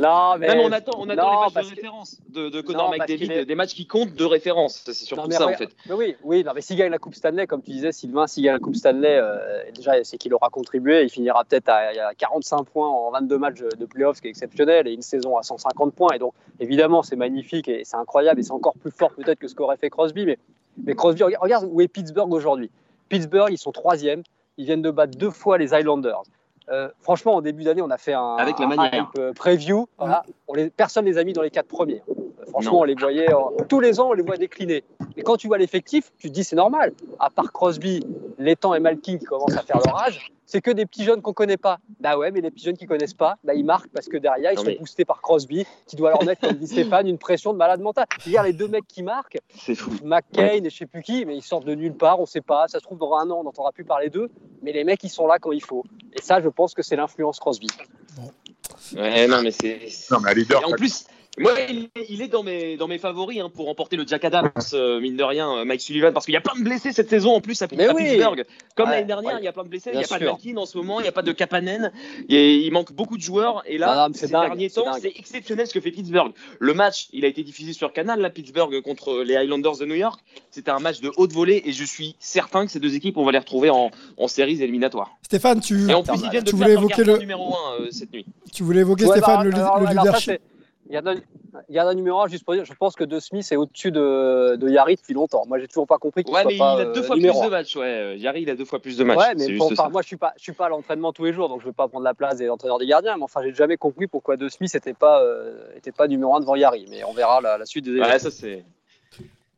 Non, 0.00 0.36
mais. 0.38 0.56
On 0.64 0.70
attend, 0.70 0.92
on 0.98 1.08
attend 1.08 1.22
Non, 1.32 1.48
les 1.48 1.54
matchs 1.54 1.64
de 1.66 1.70
que- 1.70 1.74
référence 1.76 2.18
de, 2.28 2.48
de 2.48 2.72
Non, 2.72 2.90
McDavid, 2.90 3.32
est- 3.32 3.44
des 3.44 3.54
matchs 3.56 3.74
qui 3.74 3.86
comptent 3.86 4.14
de 4.14 4.24
référence. 4.24 4.82
C'est 4.86 4.92
surtout 4.94 5.22
Non, 5.22 5.28
mais 5.28 5.34
ça 5.34 5.46
en 5.46 5.52
fait. 5.54 5.70
mais 5.88 5.94
oui, 5.94 6.16
oui, 6.22 6.44
non, 6.44 6.52
mais 6.54 6.60
s'il 6.60 6.76
gagne 6.76 6.90
la 6.90 6.98
Coupe 6.98 7.14
Stanley, 7.14 7.46
comme 7.46 7.62
tu 7.62 7.72
disais, 7.72 7.90
Sylvain, 7.92 8.26
s'il 8.28 8.44
gagne 8.44 8.54
la 8.54 8.58
Coupe 8.60 8.76
Stanley, 8.76 9.18
euh, 9.20 9.62
déjà, 9.74 9.92
c'est 10.04 10.18
qu'il 10.18 10.32
aura 10.34 10.50
contribué. 10.50 11.02
Il 11.02 11.10
finira 11.10 11.44
peut-être 11.44 11.68
à, 11.68 11.78
à 12.08 12.14
45 12.16 12.64
points 12.64 12.88
en 12.88 13.10
22 13.10 13.38
matchs 13.38 13.60
de 13.76 13.86
playoffs, 13.86 14.16
ce 14.16 14.22
qui 14.22 14.28
est 14.28 14.30
exceptionnel, 14.30 14.86
et 14.86 14.92
une 14.92 15.02
saison 15.02 15.36
à 15.36 15.42
150 15.42 15.94
points. 15.94 16.12
Et 16.14 16.18
donc, 16.18 16.32
évidemment, 16.60 17.02
c'est 17.02 17.16
magnifique 17.16 17.66
et 17.68 17.82
c'est 17.84 17.96
incroyable, 17.96 18.38
et 18.40 18.42
c'est 18.44 18.52
encore 18.52 18.74
plus 18.74 18.92
fort 18.92 19.10
peut-être 19.16 19.38
que 19.40 19.48
ce 19.48 19.54
qu'aurait 19.56 19.76
fait 19.78 19.90
Crosby. 19.90 20.26
Mais, 20.26 20.38
mais 20.84 20.94
Crosby, 20.94 21.22
regarde, 21.24 21.42
regarde 21.42 21.68
où 21.70 21.80
est 21.80 21.88
Pittsburgh 21.88 22.32
aujourd'hui. 22.32 22.70
Pittsburgh, 23.08 23.50
ils 23.52 23.58
sont 23.58 23.72
troisième. 23.72 24.22
Ils 24.58 24.66
viennent 24.66 24.82
de 24.82 24.90
battre 24.92 25.18
deux 25.18 25.30
fois 25.30 25.58
les 25.58 25.74
Islanders. 25.74 26.22
Euh, 26.70 26.88
franchement, 27.00 27.34
en 27.34 27.40
début 27.42 27.62
d'année, 27.64 27.82
on 27.82 27.90
a 27.90 27.98
fait 27.98 28.14
un, 28.14 28.36
Avec 28.36 28.58
la 28.58 28.66
un 28.66 28.68
manière. 28.68 28.94
hype, 28.94 29.18
euh, 29.20 29.32
preview. 29.34 29.86
Voilà. 29.98 30.22
On 30.48 30.54
les, 30.54 30.70
personne 30.70 31.04
les 31.04 31.18
a 31.18 31.24
mis 31.24 31.32
dans 31.34 31.42
les 31.42 31.50
quatre 31.50 31.68
premiers. 31.68 32.02
Euh, 32.08 32.44
franchement, 32.48 32.72
Non. 32.72 32.80
on 32.80 32.84
les 32.84 32.94
voyait 32.94 33.30
euh, 33.30 33.36
tous 33.68 33.80
les 33.80 34.00
ans, 34.00 34.08
on 34.10 34.12
les 34.14 34.22
voit 34.22 34.36
décliner. 34.38 34.82
Et 35.16 35.22
quand 35.22 35.36
tu 35.36 35.46
vois 35.46 35.58
l'effectif, 35.58 36.12
tu 36.18 36.28
te 36.28 36.32
dis 36.34 36.44
c'est 36.44 36.56
normal. 36.56 36.92
À 37.20 37.30
part 37.30 37.52
Crosby, 37.52 38.04
Létang 38.38 38.74
et 38.74 38.80
Malkin 38.80 39.18
qui 39.18 39.24
commencent 39.24 39.56
à 39.56 39.62
faire 39.62 39.78
leur 39.84 39.96
âge, 40.02 40.30
c'est 40.46 40.60
que 40.60 40.70
des 40.70 40.86
petits 40.86 41.04
jeunes 41.04 41.22
qu'on 41.22 41.32
connaît 41.32 41.56
pas. 41.56 41.78
Bah 42.00 42.18
ouais, 42.18 42.30
mais 42.30 42.40
les 42.40 42.50
petits 42.50 42.64
jeunes 42.64 42.76
qui 42.76 42.86
connaissent 42.86 43.14
pas, 43.14 43.36
bah 43.44 43.54
ils 43.54 43.64
marquent 43.64 43.88
parce 43.88 44.06
que 44.08 44.16
derrière 44.16 44.50
ils 44.52 44.56
Non, 44.56 44.62
sont 44.62 44.68
mais- 44.70 44.78
boostés 44.78 45.04
par 45.04 45.20
Crosby, 45.22 45.64
qui 45.86 45.96
doit 45.96 46.10
leur 46.10 46.24
mettre, 46.24 46.40
comme 46.46 46.56
dit 46.56 46.66
Stéphane, 46.66 47.06
une 47.06 47.18
pression 47.18 47.52
de 47.52 47.58
malade 47.58 47.80
mental. 47.80 48.06
Regarde 48.26 48.46
les 48.48 48.52
deux 48.52 48.68
mecs 48.68 48.86
qui 48.88 49.02
marquent, 49.02 49.38
C'est 49.56 49.74
fou. 49.74 49.92
McCain 50.02 50.46
et 50.64 50.68
je 50.68 50.76
sais 50.76 50.86
plus 50.86 51.02
qui, 51.02 51.24
mais 51.24 51.36
ils 51.36 51.42
sortent 51.42 51.64
de 51.64 51.74
nulle 51.74 51.94
part, 51.94 52.18
on 52.20 52.26
sait 52.26 52.40
pas. 52.40 52.66
Ça 52.68 52.78
se 52.78 52.84
trouve 52.84 52.98
dans 52.98 53.14
un 53.14 53.30
an, 53.30 53.38
on 53.40 53.44
n'entendra 53.44 53.70
plus 53.72 53.84
parler 53.84 54.10
d'eux, 54.10 54.30
mais 54.62 54.72
les 54.72 54.84
mecs 54.84 55.02
ils 55.04 55.08
sont 55.10 55.26
là 55.26 55.38
quand 55.38 55.52
il 55.52 55.62
faut. 55.62 55.84
Et 56.12 56.20
ça, 56.20 56.40
je 56.42 56.48
pense 56.48 56.74
que 56.74 56.82
c'est 56.82 56.96
l'influence 56.96 57.38
Crosby. 57.38 57.68
Ouais, 58.96 59.26
non, 59.26 59.42
mais 59.42 59.50
c'est. 59.50 59.80
Non, 60.10 60.18
mais 60.20 60.34
leader, 60.34 60.60
Et 60.62 60.64
en 60.64 60.70
plus, 60.72 61.06
Moi, 61.38 61.52
il 61.68 61.88
est, 61.96 62.06
il 62.10 62.22
est 62.22 62.28
dans 62.28 62.44
mes 62.44 62.76
dans 62.76 62.86
mes 62.86 62.98
favoris 62.98 63.40
hein, 63.40 63.50
pour 63.52 63.66
remporter 63.66 63.96
le 63.96 64.06
Jack 64.06 64.24
Adams, 64.24 64.52
euh, 64.72 65.00
mine 65.00 65.16
de 65.16 65.24
rien, 65.24 65.50
euh, 65.50 65.64
Mike 65.64 65.80
Sullivan, 65.80 66.12
parce 66.12 66.26
qu'il 66.26 66.34
y 66.34 66.36
a 66.36 66.40
plein 66.40 66.56
de 66.56 66.62
blessés 66.62 66.92
cette 66.92 67.10
saison 67.10 67.34
en 67.34 67.40
plus 67.40 67.60
à, 67.60 67.66
Mais 67.76 67.86
à 67.86 67.94
oui. 67.94 68.04
Pittsburgh. 68.04 68.44
Comme 68.76 68.88
Ouais, 68.88 68.96
l'année 68.96 69.06
dernière, 69.06 69.34
ouais. 69.34 69.40
il 69.40 69.44
y 69.44 69.48
a 69.48 69.52
plein 69.52 69.64
de 69.64 69.68
blessés. 69.68 69.90
Il 69.92 69.98
n'y 69.98 70.04
a 70.04 70.06
pas 70.06 70.18
de. 70.18 70.26
Malkin 70.26 70.56
en 70.56 70.66
ce 70.66 70.78
moment, 70.78 71.00
il 71.00 71.02
n'y 71.02 71.08
a 71.08 71.12
pas 71.12 71.22
de 71.22 71.32
Kapanen. 71.32 71.90
Il, 72.28 72.36
il 72.38 72.70
manque 72.70 72.92
beaucoup 72.92 73.16
de 73.16 73.22
joueurs. 73.22 73.62
Et 73.66 73.78
là, 73.78 74.08
non, 74.08 74.14
ces 74.14 74.28
dingue, 74.28 74.46
derniers 74.46 74.70
temps, 74.70 74.92
c'est 75.00 75.12
exceptionnel 75.16 75.66
ce 75.66 75.74
que 75.74 75.80
fait 75.80 75.90
Pittsburgh. 75.90 76.32
Le 76.60 76.74
match, 76.74 77.08
il 77.12 77.24
a 77.24 77.28
été 77.28 77.42
diffusé 77.42 77.72
sur 77.72 77.92
Canal, 77.92 78.20
là, 78.20 78.30
Pittsburgh 78.30 78.80
contre 78.82 79.22
les 79.24 79.36
Highlanders 79.36 79.78
de 79.78 79.86
New 79.86 79.94
York. 79.96 80.20
C'était 80.50 80.70
un 80.70 80.78
match 80.78 81.00
de 81.00 81.10
haute 81.16 81.32
volée 81.32 81.62
et 81.64 81.72
je 81.72 81.84
suis 81.84 82.14
certain 82.20 82.64
que 82.64 82.70
ces 82.70 82.78
deux 82.80 82.94
équipes, 82.94 83.16
on 83.16 83.24
va 83.24 83.32
les 83.32 83.38
retrouver 83.38 83.70
en, 83.70 83.90
en 84.18 84.28
séries 84.28 84.62
éliminatoires. 84.62 85.16
Stéphane, 85.22 85.60
tu, 85.60 85.90
Et 85.90 85.94
en 85.94 86.02
plus, 86.04 86.20
ils 86.22 86.30
viennent 86.30 86.44
de 86.44 86.50
tu 86.50 86.56
voulais 86.56 86.72
évoquer 86.74 87.02
le, 87.02 87.18
numéro 87.18 87.56
1 87.80 87.90
cette 87.90 88.12
nuit. 88.12 88.24
tu 88.52 88.62
voulais 88.62 88.80
évoquer 88.80 89.04
Ouais, 89.06 89.16
Stéphane 89.16 89.38
bah, 89.38 89.44
le, 89.44 89.54
alors, 89.54 89.80
le 89.80 89.86
leadership. 89.88 90.40
Gardien 90.90 91.94
numéro 91.94 92.20
1, 92.20 92.28
juste 92.28 92.44
pour 92.44 92.54
dire, 92.54 92.64
je 92.64 92.72
pense 92.74 92.94
que 92.94 93.04
De 93.04 93.18
Smith 93.20 93.46
est 93.50 93.56
au-dessus 93.56 93.90
de, 93.90 94.56
de 94.56 94.68
Yari 94.68 94.96
depuis 94.96 95.14
longtemps. 95.14 95.44
Moi, 95.46 95.58
j'ai 95.58 95.68
toujours 95.68 95.86
pas 95.86 95.98
compris 95.98 96.24
qu'il 96.24 96.34
Ouais, 96.34 96.42
soit 96.42 96.50
mais 96.50 96.56
il 96.56 96.62
a 96.62 96.78
euh, 96.78 96.92
deux 96.92 97.02
fois 97.02 97.16
plus 97.16 97.22
de 97.22 97.48
matchs. 97.50 97.76
Ouais, 97.76 97.82
Euh, 97.84 98.16
Yari, 98.16 98.42
il 98.42 98.50
a 98.50 98.54
deux 98.56 98.64
fois 98.64 98.80
plus 98.80 98.96
de 98.96 99.04
matchs. 99.04 99.18
Ouais, 99.18 99.34
mais 99.36 99.56
pour- 99.56 99.72
enfin, 99.72 99.88
moi, 99.88 100.02
je 100.02 100.06
suis 100.08 100.16
pas, 100.16 100.32
je 100.36 100.42
suis 100.42 100.52
pas 100.52 100.66
à 100.66 100.68
l'entraînement 100.68 101.12
tous 101.12 101.24
les 101.24 101.32
jours, 101.32 101.48
donc 101.48 101.60
je 101.60 101.66
vais 101.66 101.72
pas 101.72 101.88
prendre 101.88 102.04
la 102.04 102.14
place 102.14 102.36
des 102.38 102.48
entraîneurs 102.50 102.78
des 102.78 102.86
gardiens. 102.86 103.16
Mais 103.16 103.22
enfin, 103.24 103.40
j'ai 103.42 103.54
jamais 103.54 103.76
compris 103.76 104.06
pourquoi 104.06 104.36
De 104.36 104.48
Smith 104.48 104.72
n'était 104.74 104.94
pas, 104.94 105.22
euh, 105.22 105.54
était 105.76 105.92
pas 105.92 106.06
numéro 106.08 106.34
1 106.36 106.40
devant 106.40 106.54
Yari. 106.56 106.86
Mais 106.90 107.02
on 107.04 107.12
verra 107.12 107.40
la, 107.40 107.56
la 107.58 107.66
suite 107.66 107.84
des. 107.86 107.98
Ouais, 108.00 108.18
ça 108.18 108.30
c'est. 108.30 108.64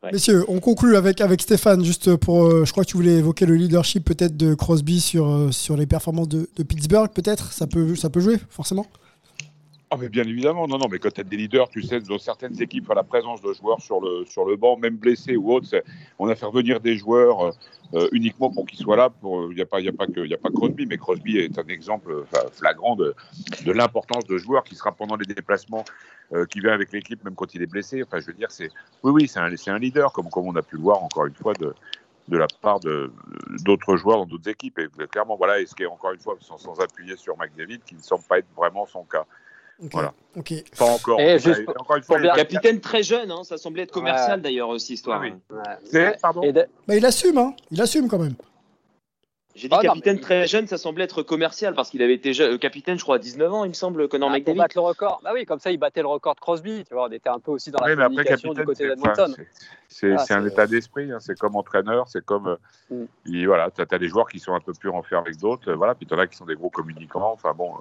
Ouais. 0.02 0.12
Messieurs, 0.12 0.44
on 0.48 0.60
conclut 0.60 0.94
avec, 0.96 1.20
avec 1.22 1.40
Stéphane, 1.40 1.82
juste 1.82 2.14
pour. 2.16 2.44
euh, 2.44 2.64
je 2.66 2.70
crois 2.70 2.84
que 2.84 2.90
tu 2.90 2.96
voulais 2.98 3.14
évoquer 3.14 3.46
le 3.46 3.54
leadership 3.54 4.04
peut-être 4.04 4.36
de 4.36 4.54
Crosby 4.54 5.00
sur, 5.00 5.26
euh, 5.26 5.50
sur 5.50 5.76
les 5.76 5.86
performances 5.86 6.28
de, 6.28 6.48
de 6.54 6.62
Pittsburgh, 6.62 7.10
peut-être? 7.12 7.52
Ça 7.52 7.66
peut, 7.66 7.94
ça 7.96 8.10
peut 8.10 8.20
jouer, 8.20 8.36
forcément? 8.50 8.86
Mais 9.98 10.08
bien 10.08 10.26
évidemment, 10.26 10.66
non, 10.66 10.78
non, 10.78 10.88
mais 10.88 10.98
quand 10.98 11.10
tu 11.12 11.20
as 11.20 11.24
des 11.24 11.36
leaders, 11.36 11.68
tu 11.68 11.82
sais, 11.82 12.00
dans 12.00 12.18
certaines 12.18 12.60
équipes, 12.60 12.88
la 12.94 13.02
présence 13.02 13.40
de 13.40 13.52
joueurs 13.52 13.80
sur 13.80 14.00
le, 14.00 14.24
sur 14.24 14.44
le 14.44 14.56
banc, 14.56 14.76
même 14.76 14.96
blessés 14.96 15.36
ou 15.36 15.52
autres, 15.52 15.82
on 16.18 16.28
a 16.28 16.34
fait 16.34 16.46
revenir 16.46 16.80
des 16.80 16.96
joueurs 16.96 17.52
euh, 17.94 18.08
uniquement 18.12 18.50
pour 18.50 18.66
qu'ils 18.66 18.78
soient 18.78 18.96
là. 18.96 19.10
Il 19.22 19.54
n'y 19.54 19.60
a, 19.60 19.66
pas- 19.66 19.78
a, 19.78 20.06
que- 20.06 20.26
y 20.26 20.34
a 20.34 20.38
pas 20.38 20.50
Crosby, 20.50 20.86
mais 20.86 20.96
Crosby 20.98 21.38
est 21.38 21.58
un 21.58 21.66
exemple 21.68 22.24
flagrant 22.52 22.96
de, 22.96 23.14
l'importance 23.64 24.26
de 24.26 24.38
joueurs 24.38 24.64
qui 24.64 24.74
sera 24.74 24.92
pendant 24.92 25.16
les 25.16 25.26
déplacements, 25.26 25.84
euh, 26.32 26.46
qui 26.46 26.60
vient 26.60 26.72
avec 26.72 26.92
l'équipe, 26.92 27.22
même 27.24 27.34
quand 27.34 27.54
il 27.54 27.62
est 27.62 27.66
blessé. 27.66 28.02
Enfin, 28.02 28.20
je 28.20 28.26
veux 28.26 28.34
dire, 28.34 28.50
c'est 28.50 28.70
oui, 29.02 29.12
oui, 29.12 29.28
c'est 29.28 29.38
un, 29.38 29.50
un 29.74 29.78
leader, 29.78 30.12
comme, 30.12 30.28
comme 30.30 30.46
on 30.46 30.56
a 30.56 30.62
pu 30.62 30.76
le 30.76 30.82
voir 30.82 31.02
encore 31.02 31.26
une 31.26 31.34
fois 31.34 31.54
de, 31.54 31.74
de 32.28 32.36
la 32.36 32.48
part 32.48 32.80
de- 32.80 33.12
d'autres 33.64 33.96
joueurs 33.96 34.18
dans 34.18 34.26
d'autres 34.26 34.50
équipes. 34.50 34.78
Et 34.78 34.88
clairement, 35.06 35.36
voilà, 35.36 35.60
et 35.60 35.66
ce 35.66 35.74
qui 35.74 35.84
est 35.84 35.86
encore 35.86 36.12
une 36.12 36.20
fois, 36.20 36.36
sans, 36.40 36.58
sans 36.58 36.80
appuyer 36.80 37.16
sur 37.16 37.36
McDavid, 37.38 37.80
qui 37.80 37.94
ne 37.94 38.00
semble 38.00 38.24
pas 38.24 38.38
être 38.38 38.52
vraiment 38.56 38.86
son 38.86 39.04
cas. 39.04 39.26
Ok. 39.82 39.90
Voilà. 39.92 40.14
Ok. 40.36 40.54
Pas 40.78 40.84
encore. 40.86 41.20
Juste 41.38 41.60
une 41.96 42.02
fois, 42.02 42.18
bien- 42.18 42.32
a- 42.32 42.36
Capitaine 42.36 42.80
très 42.80 43.02
jeune, 43.02 43.30
hein, 43.30 43.42
ça 43.44 43.56
semblait 43.58 43.82
être 43.82 43.92
commercial 43.92 44.40
d'ailleurs, 44.40 44.78
cette 44.80 44.90
histoire. 44.90 45.20
Ah 45.22 45.26
oui. 45.26 45.34
Ouais. 45.56 45.62
C'est, 45.84 46.20
pardon 46.20 46.42
Et 46.42 46.52
de- 46.52 46.66
Bah, 46.86 46.96
il 46.96 47.04
assume, 47.04 47.38
hein. 47.38 47.54
Il 47.70 47.80
assume 47.82 48.08
quand 48.08 48.18
même. 48.18 48.34
J'ai 49.56 49.68
dit 49.68 49.74
Ah, 49.74 49.82
non, 49.82 49.88
capitaine 49.94 50.20
très 50.20 50.46
jeune, 50.46 50.66
ça 50.66 50.76
semblait 50.76 51.04
être 51.04 51.22
commercial 51.22 51.74
parce 51.74 51.88
qu'il 51.88 52.02
avait 52.02 52.12
été 52.14 52.34
je- 52.34 52.42
euh, 52.42 52.58
capitaine, 52.58 52.98
je 52.98 53.02
crois, 53.02 53.16
à 53.16 53.18
19 53.18 53.50
ans, 53.52 53.64
il 53.64 53.68
me 53.68 53.74
semble, 53.74 54.06
Connor 54.06 54.28
Ah, 54.28 54.32
pour 54.32 54.38
McDavid. 54.38 54.58
battre 54.58 54.76
le 54.76 54.82
record. 54.82 55.20
Bah 55.24 55.30
oui, 55.32 55.46
comme 55.46 55.58
ça, 55.60 55.70
il 55.70 55.78
battait 55.78 56.02
le 56.02 56.08
record 56.08 56.34
de 56.34 56.40
Crosby. 56.40 56.84
Tu 56.86 56.92
vois, 56.92 57.08
on 57.08 57.10
était 57.12 57.30
un 57.30 57.38
peu 57.40 57.52
aussi 57.52 57.70
dans 57.70 57.78
la 57.80 57.86
Oui, 57.86 57.92
après, 57.92 58.04
communication 58.04 58.50
capitaine, 58.50 58.62
du 58.64 58.66
côté 58.66 58.82
c'est, 58.84 58.88
d'Edmonton. 58.90 59.36
c'est, 59.88 60.12
Ah, 60.12 60.18
c'est 60.18 60.34
un 60.34 60.44
état 60.46 60.66
d'esprit. 60.66 61.10
hein. 61.10 61.18
C'est 61.20 61.38
comme 61.38 61.56
entraîneur, 61.56 62.06
c'est 62.08 62.24
comme. 62.24 62.48
euh, 62.48 62.56
Mm. 62.90 63.04
il- 63.24 63.46
voilà, 63.46 63.70
tu 63.70 63.80
as, 63.80 63.98
des 63.98 64.08
joueurs 64.08 64.28
qui 64.28 64.38
sont 64.38 64.52
un 64.54 64.60
peu 64.60 64.72
plus 64.74 64.90
renfermés 64.90 65.28
avec 65.28 65.40
d'autres. 65.40 65.70
euh, 65.70 65.74
voilà, 65.74 65.94
puis 65.94 66.06
tu 66.06 66.12
en 66.14 66.18
as 66.18 66.26
qui 66.26 66.36
sont 66.36 66.44
des 66.44 66.54
gros 66.54 66.70
communicants. 66.70 67.32
Enfin 67.32 67.52
bon. 67.54 67.72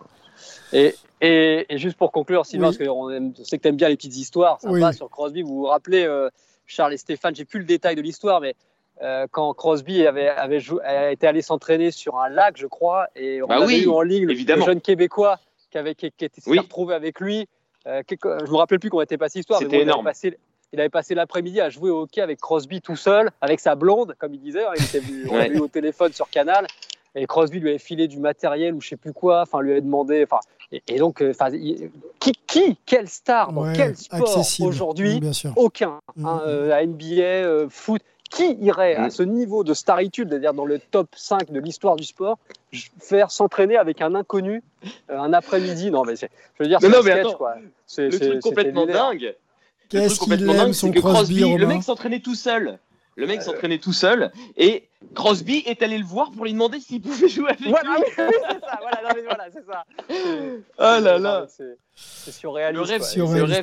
Et, 0.71 0.95
et, 1.21 1.65
et 1.73 1.77
juste 1.77 1.97
pour 1.97 2.11
conclure, 2.13 2.45
Sylvain, 2.45 2.69
Oui. 2.69 2.77
parce 2.77 2.89
qu'on 2.89 3.33
sait 3.43 3.57
que 3.57 3.61
tu 3.63 3.67
aimes 3.67 3.75
bien 3.75 3.89
les 3.89 3.97
petites 3.97 4.15
histoires, 4.15 4.59
sympa 4.61 4.89
Oui. 4.89 4.93
sur 4.95 5.09
Crosby. 5.09 5.41
Vous 5.41 5.55
vous 5.55 5.65
rappelez, 5.65 6.05
euh, 6.05 6.29
Charles 6.65 6.93
et 6.93 6.97
Stéphane, 6.97 7.35
j'ai 7.35 7.45
plus 7.45 7.59
le 7.59 7.65
détail 7.65 7.95
de 7.95 8.01
l'histoire, 8.01 8.39
mais 8.41 8.55
euh, 9.01 9.27
quand 9.31 9.53
Crosby 9.53 10.05
avait, 10.07 10.29
avait 10.29 10.59
jou- 10.59 10.79
été 11.11 11.27
allé 11.27 11.41
s'entraîner 11.41 11.91
sur 11.91 12.17
un 12.19 12.29
lac, 12.29 12.55
je 12.57 12.67
crois, 12.67 13.07
et 13.15 13.41
on 13.43 13.47
Bah 13.47 13.55
avait 13.57 13.65
oui, 13.65 13.83
eu 13.83 13.89
en 13.89 14.01
ligne 14.01 14.25
le- 14.27 14.65
jeune 14.65 14.81
Québécois 14.81 15.39
qui, 15.71 15.77
avait, 15.77 15.95
qui, 15.95 16.11
qui 16.11 16.25
était 16.25 16.41
Oui. 16.47 16.59
retrouvé 16.59 16.95
avec 16.95 17.19
lui. 17.19 17.47
Euh, 17.87 18.01
je 18.09 18.51
me 18.51 18.55
rappelle 18.57 18.79
plus 18.79 18.89
comment 18.89 19.01
était 19.03 19.17
passée 19.17 19.39
l'histoire. 19.39 19.59
mais 19.59 19.65
C'était 19.65 19.77
bon, 19.77 19.81
il 19.81 19.83
avait 19.83 19.91
énorme. 19.91 20.05
passé- 20.05 20.37
il 20.73 20.79
avait 20.79 20.89
passé 20.89 21.13
l'après-midi 21.15 21.61
à 21.61 21.69
jouer 21.69 21.89
au 21.91 22.01
hockey 22.01 22.21
avec 22.21 22.39
Crosby 22.39 22.81
tout 22.81 22.95
seul, 22.95 23.29
avec 23.41 23.59
sa 23.59 23.75
blonde, 23.75 24.15
comme 24.17 24.33
il 24.33 24.39
disait. 24.41 24.63
hein, 24.65 24.71
il 24.77 24.83
était 24.83 24.99
venu, 24.99 25.25
on 25.31 25.39
eu 25.53 25.59
au 25.59 25.67
téléphone 25.67 26.11
sur 26.13 26.29
Canal. 26.29 26.65
Et 27.17 27.27
Crosby 27.27 27.59
lui 27.61 27.69
avait 27.69 27.77
filé 27.77 28.07
du 28.09 28.19
matériel 28.19 28.73
ou 28.73 28.81
je 28.81 28.89
sais 28.89 28.97
plus 28.97 29.13
quoi, 29.13 29.41
enfin 29.41 29.61
lui 29.61 29.71
avait 29.71 29.81
demandé. 29.81 30.23
Enfin, 30.23 30.39
et, 30.73 30.81
et 30.87 30.97
donc, 30.97 31.21
euh, 31.21 31.31
enfin, 31.31 31.49
il- 31.51 31.89
qui, 32.19 32.33
qui, 32.47 32.77
quelle 32.85 33.07
star 33.07 33.53
dans 33.53 33.63
Ouais, 33.65 33.73
quel 33.75 33.95
sport 33.95 34.43
aujourd'hui? 34.61 35.21
Aucun. 35.55 35.99
Hein, 36.23 36.41
euh, 36.45 36.67
la 36.67 36.85
NBA, 36.85 37.21
euh, 37.21 37.67
foot. 37.69 38.01
Qui 38.31 38.53
irait 38.55 38.95
à 38.95 39.09
ce 39.09 39.23
niveau 39.23 39.63
de 39.63 39.73
staritude, 39.73 40.29
c'est-à-dire 40.29 40.53
dans 40.53 40.65
le 40.65 40.79
top 40.79 41.07
5 41.15 41.51
de 41.51 41.59
l'histoire 41.59 41.95
du 41.95 42.03
sport, 42.03 42.37
faire 42.99 43.31
s'entraîner 43.31 43.77
avec 43.77 44.01
un 44.01 44.15
inconnu 44.15 44.63
euh, 45.09 45.17
un 45.17 45.31
après-midi? 45.31 45.91
Non, 45.91 46.03
mais 46.03 46.15
c'est, 46.15 46.29
je 46.57 46.63
veux 46.63 46.67
dire, 46.69 46.79
Non, 46.81 46.87
c'est 46.89 46.93
non, 46.93 46.99
un 46.99 47.03
mais 47.03 47.11
sketch, 47.11 47.25
attends, 47.27 47.37
quoi. 47.37 47.55
C'est, 47.85 48.09
Le 48.09 48.19
truc 48.19 48.41
complètement 48.41 48.85
dingue. 48.87 49.35
Le 49.93 50.07
truc 50.07 50.17
complètement 50.19 50.51
qu'il 50.53 50.59
aime 50.59 50.65
dingue, 50.65 50.73
son 50.73 50.87
c'est 50.87 50.93
que 50.93 50.99
Crosby, 50.99 51.55
le 51.55 51.67
mec 51.67 51.83
s'entraînait 51.83 52.19
tout 52.19 52.35
seul. 52.35 52.79
Le 53.17 53.27
mec 53.27 53.41
s'entraînait 53.43 53.77
tout 53.77 53.93
seul 53.93 54.31
et 54.57 54.89
Crosby 55.13 55.63
est 55.65 55.81
allé 55.83 55.97
le 55.97 56.03
voir 56.03 56.31
pour 56.31 56.43
lui 56.43 56.51
demander 56.51 56.81
s'il 56.81 57.01
pouvait 57.01 57.29
jouer 57.29 57.51
avec 57.51 57.61
Voilà, 57.69 57.95
lui. 57.97 58.03
oui, 58.17 58.23
oui, 58.27 58.33
c'est 58.49 58.59
ça, 58.59 58.79
voilà, 58.81 59.01
non, 59.03 59.09
mais 59.15 59.21
voilà, 59.21 59.45
c'est 59.53 59.65
ça. 59.65 59.85
Oh 60.77 61.01
là 61.01 61.17
Non, 61.19 61.23
là. 61.23 61.45
c'est- 61.47 62.43
Le 62.43 62.49
rêve, 62.49 62.75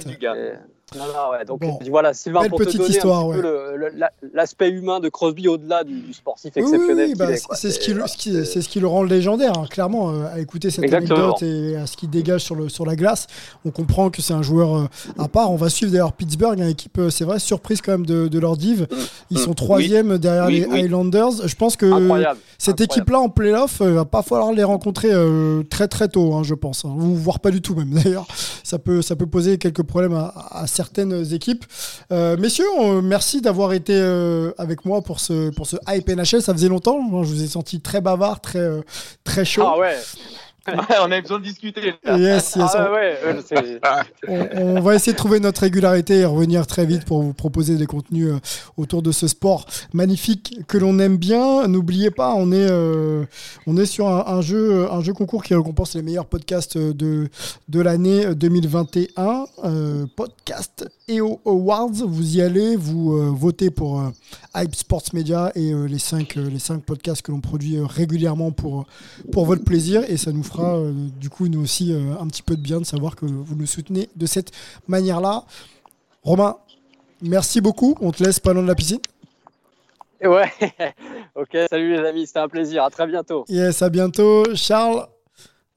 le 0.07 0.11
du 0.11 0.17
gars. 0.17 0.35
Et- 0.37 0.55
Non, 0.99 1.31
ouais. 1.33 1.45
Donc 1.45 1.61
Bon. 1.61 1.79
voilà, 1.91 2.15
Sylvain, 2.15 2.41
Belle 2.43 2.51
pour 2.51 2.61
te 2.61 2.77
donner 2.77 2.89
histoire, 2.91 3.31
un 3.31 3.33
petit 3.35 3.43
ouais. 3.43 4.09
l'aspect 4.35 4.71
humain 4.71 5.01
de 5.01 5.09
Crosby 5.09 5.49
au-delà 5.49 5.85
du, 5.85 6.01
du 6.01 6.13
sportif 6.13 6.53
Oui, 6.57 6.63
oui, 6.63 6.69
exceptionnel. 6.73 7.05
oui, 7.09 7.13
qu'il 7.15 7.19
bah, 7.19 7.55
c'est 7.55 7.71
ce, 7.71 7.79
qui, 7.79 7.93
le- 7.95 8.07
ce 8.07 8.69
qui- 8.69 8.81
le 8.81 8.87
rend 8.87 9.03
légendaire, 9.03 9.53
hein, 9.59 9.67
clairement, 9.71 10.11
euh, 10.11 10.25
à 10.35 10.41
écouter 10.41 10.71
cette 10.71 10.85
Exactement. 10.85 11.19
anecdote 11.37 11.43
et 11.43 11.77
à 11.77 11.87
ce 11.87 11.97
qu'il 11.97 12.11
dégage 12.11 12.43
sur, 12.43 12.55
le, 12.55 12.69
sur 12.69 12.85
la 12.87 12.97
glace. 12.97 13.27
On 13.65 13.71
comprend 13.71 14.11
que 14.11 14.21
c'est 14.23 14.33
un 14.35 14.43
joueur 14.43 14.77
euh, 14.77 14.85
à 15.19 15.29
part. 15.29 15.51
On 15.53 15.57
va 15.57 15.69
suivre 15.71 15.93
d'ailleurs 15.93 16.13
Pittsburgh, 16.13 16.59
une 16.59 16.67
équipe, 16.69 16.99
euh, 16.99 17.11
c'est 17.11 17.25
vrai, 17.25 17.39
surprise 17.39 17.81
quand 17.81 17.93
même 17.93 18.07
de, 18.07 18.29
de 18.29 18.39
leur 18.39 18.57
div. 18.57 18.87
Ils 19.31 19.39
sont 19.39 19.55
troisième 19.55 20.19
derrière 20.19 20.47
Oui, 20.47 20.61
les 20.61 20.67
oui. 20.67 20.81
Highlanders. 20.81 21.47
Je 21.47 21.55
pense 21.55 21.77
que 21.77 21.87
Incroyable. 21.87 22.39
cette 22.59 22.81
équipe-là 22.81 23.21
en 23.21 23.29
playoff, 23.29 23.79
il 23.81 23.89
va 23.91 24.05
pas 24.05 24.23
falloir 24.23 24.53
les 24.53 24.65
rencontrer 24.65 25.09
euh, 25.13 25.63
très 25.71 25.89
très 25.89 26.09
tôt, 26.09 26.35
hein, 26.35 26.43
je 26.43 26.55
pense. 26.55 26.85
hein. 26.85 26.95
Voire 26.97 27.41
pas 27.41 27.51
du 27.51 27.61
tout 27.63 27.75
même 27.75 27.91
d'ailleurs. 28.03 28.27
Ça 28.65 28.79
peut, 28.79 29.03
ça 29.03 29.17
peut 29.17 29.27
poser 29.27 29.59
quelques 29.59 29.83
problèmes 29.83 30.15
à, 30.15 30.33
à 30.51 30.67
certaines 30.83 31.33
équipes. 31.33 31.65
Euh, 32.13 32.37
messieurs, 32.37 32.67
on- 32.79 33.03
merci 33.03 33.41
d'avoir 33.41 33.73
été 33.73 33.93
euh, 33.95 34.53
avec 34.59 34.85
moi 34.85 35.01
pour 35.03 35.21
ce, 35.21 35.51
pour 35.51 35.67
ce 35.67 35.77
Hype 35.89 36.09
NHL. 36.09 36.43
Ça 36.43 36.53
faisait 36.53 36.69
longtemps. 36.69 36.99
Moi, 37.01 37.23
Je 37.25 37.29
vous 37.29 37.43
ai 37.43 37.47
senti 37.47 37.81
très 37.81 38.01
bavard, 38.01 38.41
très, 38.41 38.59
euh, 38.59 38.81
très 39.25 39.45
chaud. 39.45 39.63
Ah 39.65 39.79
Ouais, 39.79 39.97
on 40.69 41.11
avait 41.11 41.23
besoin 41.23 41.39
de 41.39 41.45
discuter. 41.45 41.95
Yes, 42.07 42.55
yes. 42.57 42.71
ah 42.75 42.93
ouais, 42.93 43.19
ouais, 43.25 43.39
c'est- 43.45 43.81
On, 44.29 44.77
on 44.77 44.81
va 44.81 44.95
essayer 44.95 45.13
de 45.13 45.17
trouver 45.19 45.41
notre 45.41 45.63
régularité 45.63 46.19
et 46.21 46.25
revenir 46.25 46.67
très 46.67 46.87
vite 46.87 47.05
pour 47.05 47.23
vous 47.23 47.33
proposer 47.33 47.77
des 47.77 47.87
contenus 47.87 48.29
euh, 48.29 48.39
autour 48.77 49.03
de 49.03 49.11
ce 49.13 49.27
sport 49.27 49.67
magnifique 49.93 50.61
que 50.69 50.79
l'on 50.79 50.99
aime 50.99 51.17
bien. 51.17 51.67
N'oubliez 51.67 52.11
pas, 52.11 52.35
on 52.37 52.53
est, 52.53 52.69
euh, 52.71 53.25
on 53.67 53.77
est 53.77 53.87
sur 53.87 54.09
un, 54.09 54.25
un 54.27 54.41
jeu, 54.41 54.87
un 54.91 55.01
jeu 55.03 55.13
concours 55.13 55.43
qui 55.43 55.55
récompense 55.55 55.95
les 55.95 56.03
meilleurs 56.03 56.27
podcasts 56.27 56.79
de, 56.79 57.29
de 57.69 57.81
l'année 57.81 58.35
2021. 58.35 59.45
Euh, 59.65 60.07
podcast 60.17 60.89
EO 61.09 61.41
Awards. 61.45 61.93
Vous 62.07 62.37
y 62.37 62.43
allez, 62.43 62.77
vous 62.77 63.17
euh, 63.17 63.31
votez 63.31 63.71
pour 63.71 64.01
euh, 64.01 64.11
Hype 64.55 64.75
Sports 64.75 65.05
Media 65.13 65.53
et 65.55 65.73
euh, 65.73 65.87
les, 65.87 65.99
cinq, 65.99 66.37
euh, 66.37 66.49
les 66.49 66.59
cinq 66.59 66.85
podcasts 66.85 67.23
que 67.23 67.33
l'on 67.33 67.41
produit 67.41 67.77
euh, 67.77 67.85
régulièrement 67.85 68.51
pour, 68.51 68.87
pour 69.31 69.47
votre 69.47 69.65
plaisir. 69.65 70.03
Et 70.09 70.17
ça 70.17 70.33
nous 70.33 70.43
fera, 70.43 70.77
euh, 70.77 70.93
du 71.19 71.31
coup, 71.31 71.49
nous 71.49 71.63
aussi, 71.63 71.93
euh, 71.93 72.15
un 72.21 72.27
petit 72.27 72.43
peu 72.43 72.57
de 72.57 72.63
bien 72.63 72.81
de 72.81 72.85
savoir 72.87 73.17
que 73.17 73.27
vous 73.27 73.55
nous 73.55 73.67
soutenez 73.67 74.09
de 74.17 74.27
cette 74.27 74.53
manière-là. 74.89 75.45
Romain, 76.23 76.57
merci 77.21 77.61
beaucoup. 77.61 77.97
On 78.01 78.13
te 78.13 78.23
laisse 78.23 78.41
pas 78.41 78.53
loin 78.53 78.63
de 78.63 78.69
la 78.69 78.75
piscine. 78.75 79.01
ouais. 80.25 80.53
ok, 81.35 81.57
salut 81.69 81.97
les 81.97 82.07
amis, 82.07 82.27
c'était 82.27 82.39
un 82.39 82.49
plaisir. 82.49 82.85
À 82.85 82.91
très 82.91 83.07
bientôt. 83.07 83.45
Yes, 83.49 83.83
à 83.83 83.91
bientôt. 83.91 84.45
Charles, 84.55 85.07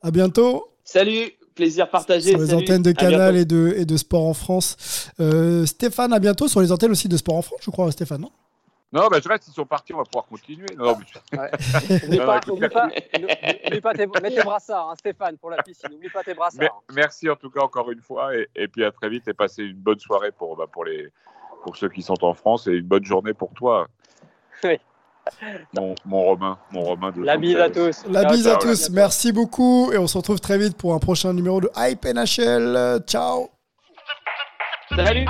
à 0.04 0.12
bientôt. 0.12 0.70
Salut, 0.84 1.32
plaisir 1.56 1.90
partagé. 1.90 2.32
Sur 2.32 2.40
les 2.40 2.48
salut. 2.48 2.62
antennes 2.64 2.84
de 2.84 2.92
Canal 2.92 3.36
et 3.38 3.46
de, 3.46 3.74
et 3.78 3.86
de 3.86 3.98
Sport 3.98 4.26
en 4.26 4.34
France. 4.34 5.10
Euh, 5.20 5.66
Stéphane, 5.66 6.14
à 6.14 6.20
bientôt 6.20 6.48
sur 6.48 6.62
les 6.62 6.72
antennes 6.72 6.92
aussi 6.92 7.08
de 7.08 7.18
Sport 7.18 7.36
en 7.36 7.42
France, 7.42 7.60
je 7.64 7.72
crois, 7.72 7.92
Stéphane. 7.92 8.22
non? 8.22 8.32
Non, 8.94 9.08
bah, 9.10 9.18
je 9.22 9.28
reste, 9.28 9.48
ils 9.50 9.52
sont 9.54 9.66
partis, 9.66 9.94
on 9.94 9.98
va 9.98 10.04
pouvoir 10.06 10.26
continuer. 10.26 10.68
Non, 10.78 10.96
mais- 10.98 11.50
N'oublie 12.08 13.82
pas, 13.82 13.94
tes, 13.94 14.06
mets 14.08 14.30
tes 14.32 14.44
brassards, 14.44 14.90
hein, 14.92 14.96
Stéphane, 14.98 15.38
pour 15.38 15.50
la 15.50 15.62
piscine. 15.64 15.90
N'oublie 15.92 16.10
pas 16.10 16.24
tes 16.24 16.34
brassards. 16.34 16.62
Mer- 16.62 16.82
merci 16.94 17.30
en 17.30 17.36
tout 17.36 17.50
cas 17.50 17.62
encore 17.62 17.92
une 17.92 18.00
fois 18.02 18.34
et, 18.36 18.48
et 18.56 18.68
puis 18.70 18.86
à 18.86 18.92
très 18.92 19.10
vite 19.10 19.28
et 19.28 19.34
passez 19.34 19.64
une 19.64 19.78
bonne 19.78 20.00
soirée 20.00 20.32
pour, 20.32 20.56
bah, 20.56 20.68
pour, 20.72 20.86
les, 20.86 21.10
pour 21.64 21.76
ceux 21.76 21.90
qui 21.90 22.02
sont 22.02 22.24
en 22.24 22.34
France 22.34 22.68
et 22.68 22.72
une 22.72 22.86
bonne 22.86 23.04
journée 23.04 23.34
pour 23.34 23.52
toi. 23.54 23.88
Oui. 24.64 24.78
Mon, 25.74 25.96
mon 26.06 26.24
Romain, 26.24 26.58
mon 26.72 26.82
Romain 26.82 27.12
de 27.12 27.24
La 27.24 27.38
bise 27.38 27.58
à 27.58 27.70
tous. 27.70 28.04
La 28.10 28.22
Ciao, 28.24 28.32
bise 28.32 28.48
à 28.48 28.56
tous. 28.58 28.78
bientôt. 28.90 28.94
Merci 28.94 29.32
beaucoup. 29.32 29.92
Et 29.92 29.98
on 29.98 30.08
se 30.08 30.18
retrouve 30.18 30.40
très 30.40 30.58
vite 30.58 30.78
pour 30.78 30.94
un 30.94 31.00
prochain 31.00 31.34
numéro 31.34 31.62
de 31.62 31.70
Hype 31.76 32.06
NHL. 32.06 33.00
Ciao. 33.08 33.50
Salut 34.96 35.26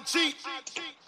I 0.00 0.02
cheat. 0.04 0.34
Cheat. 0.64 0.99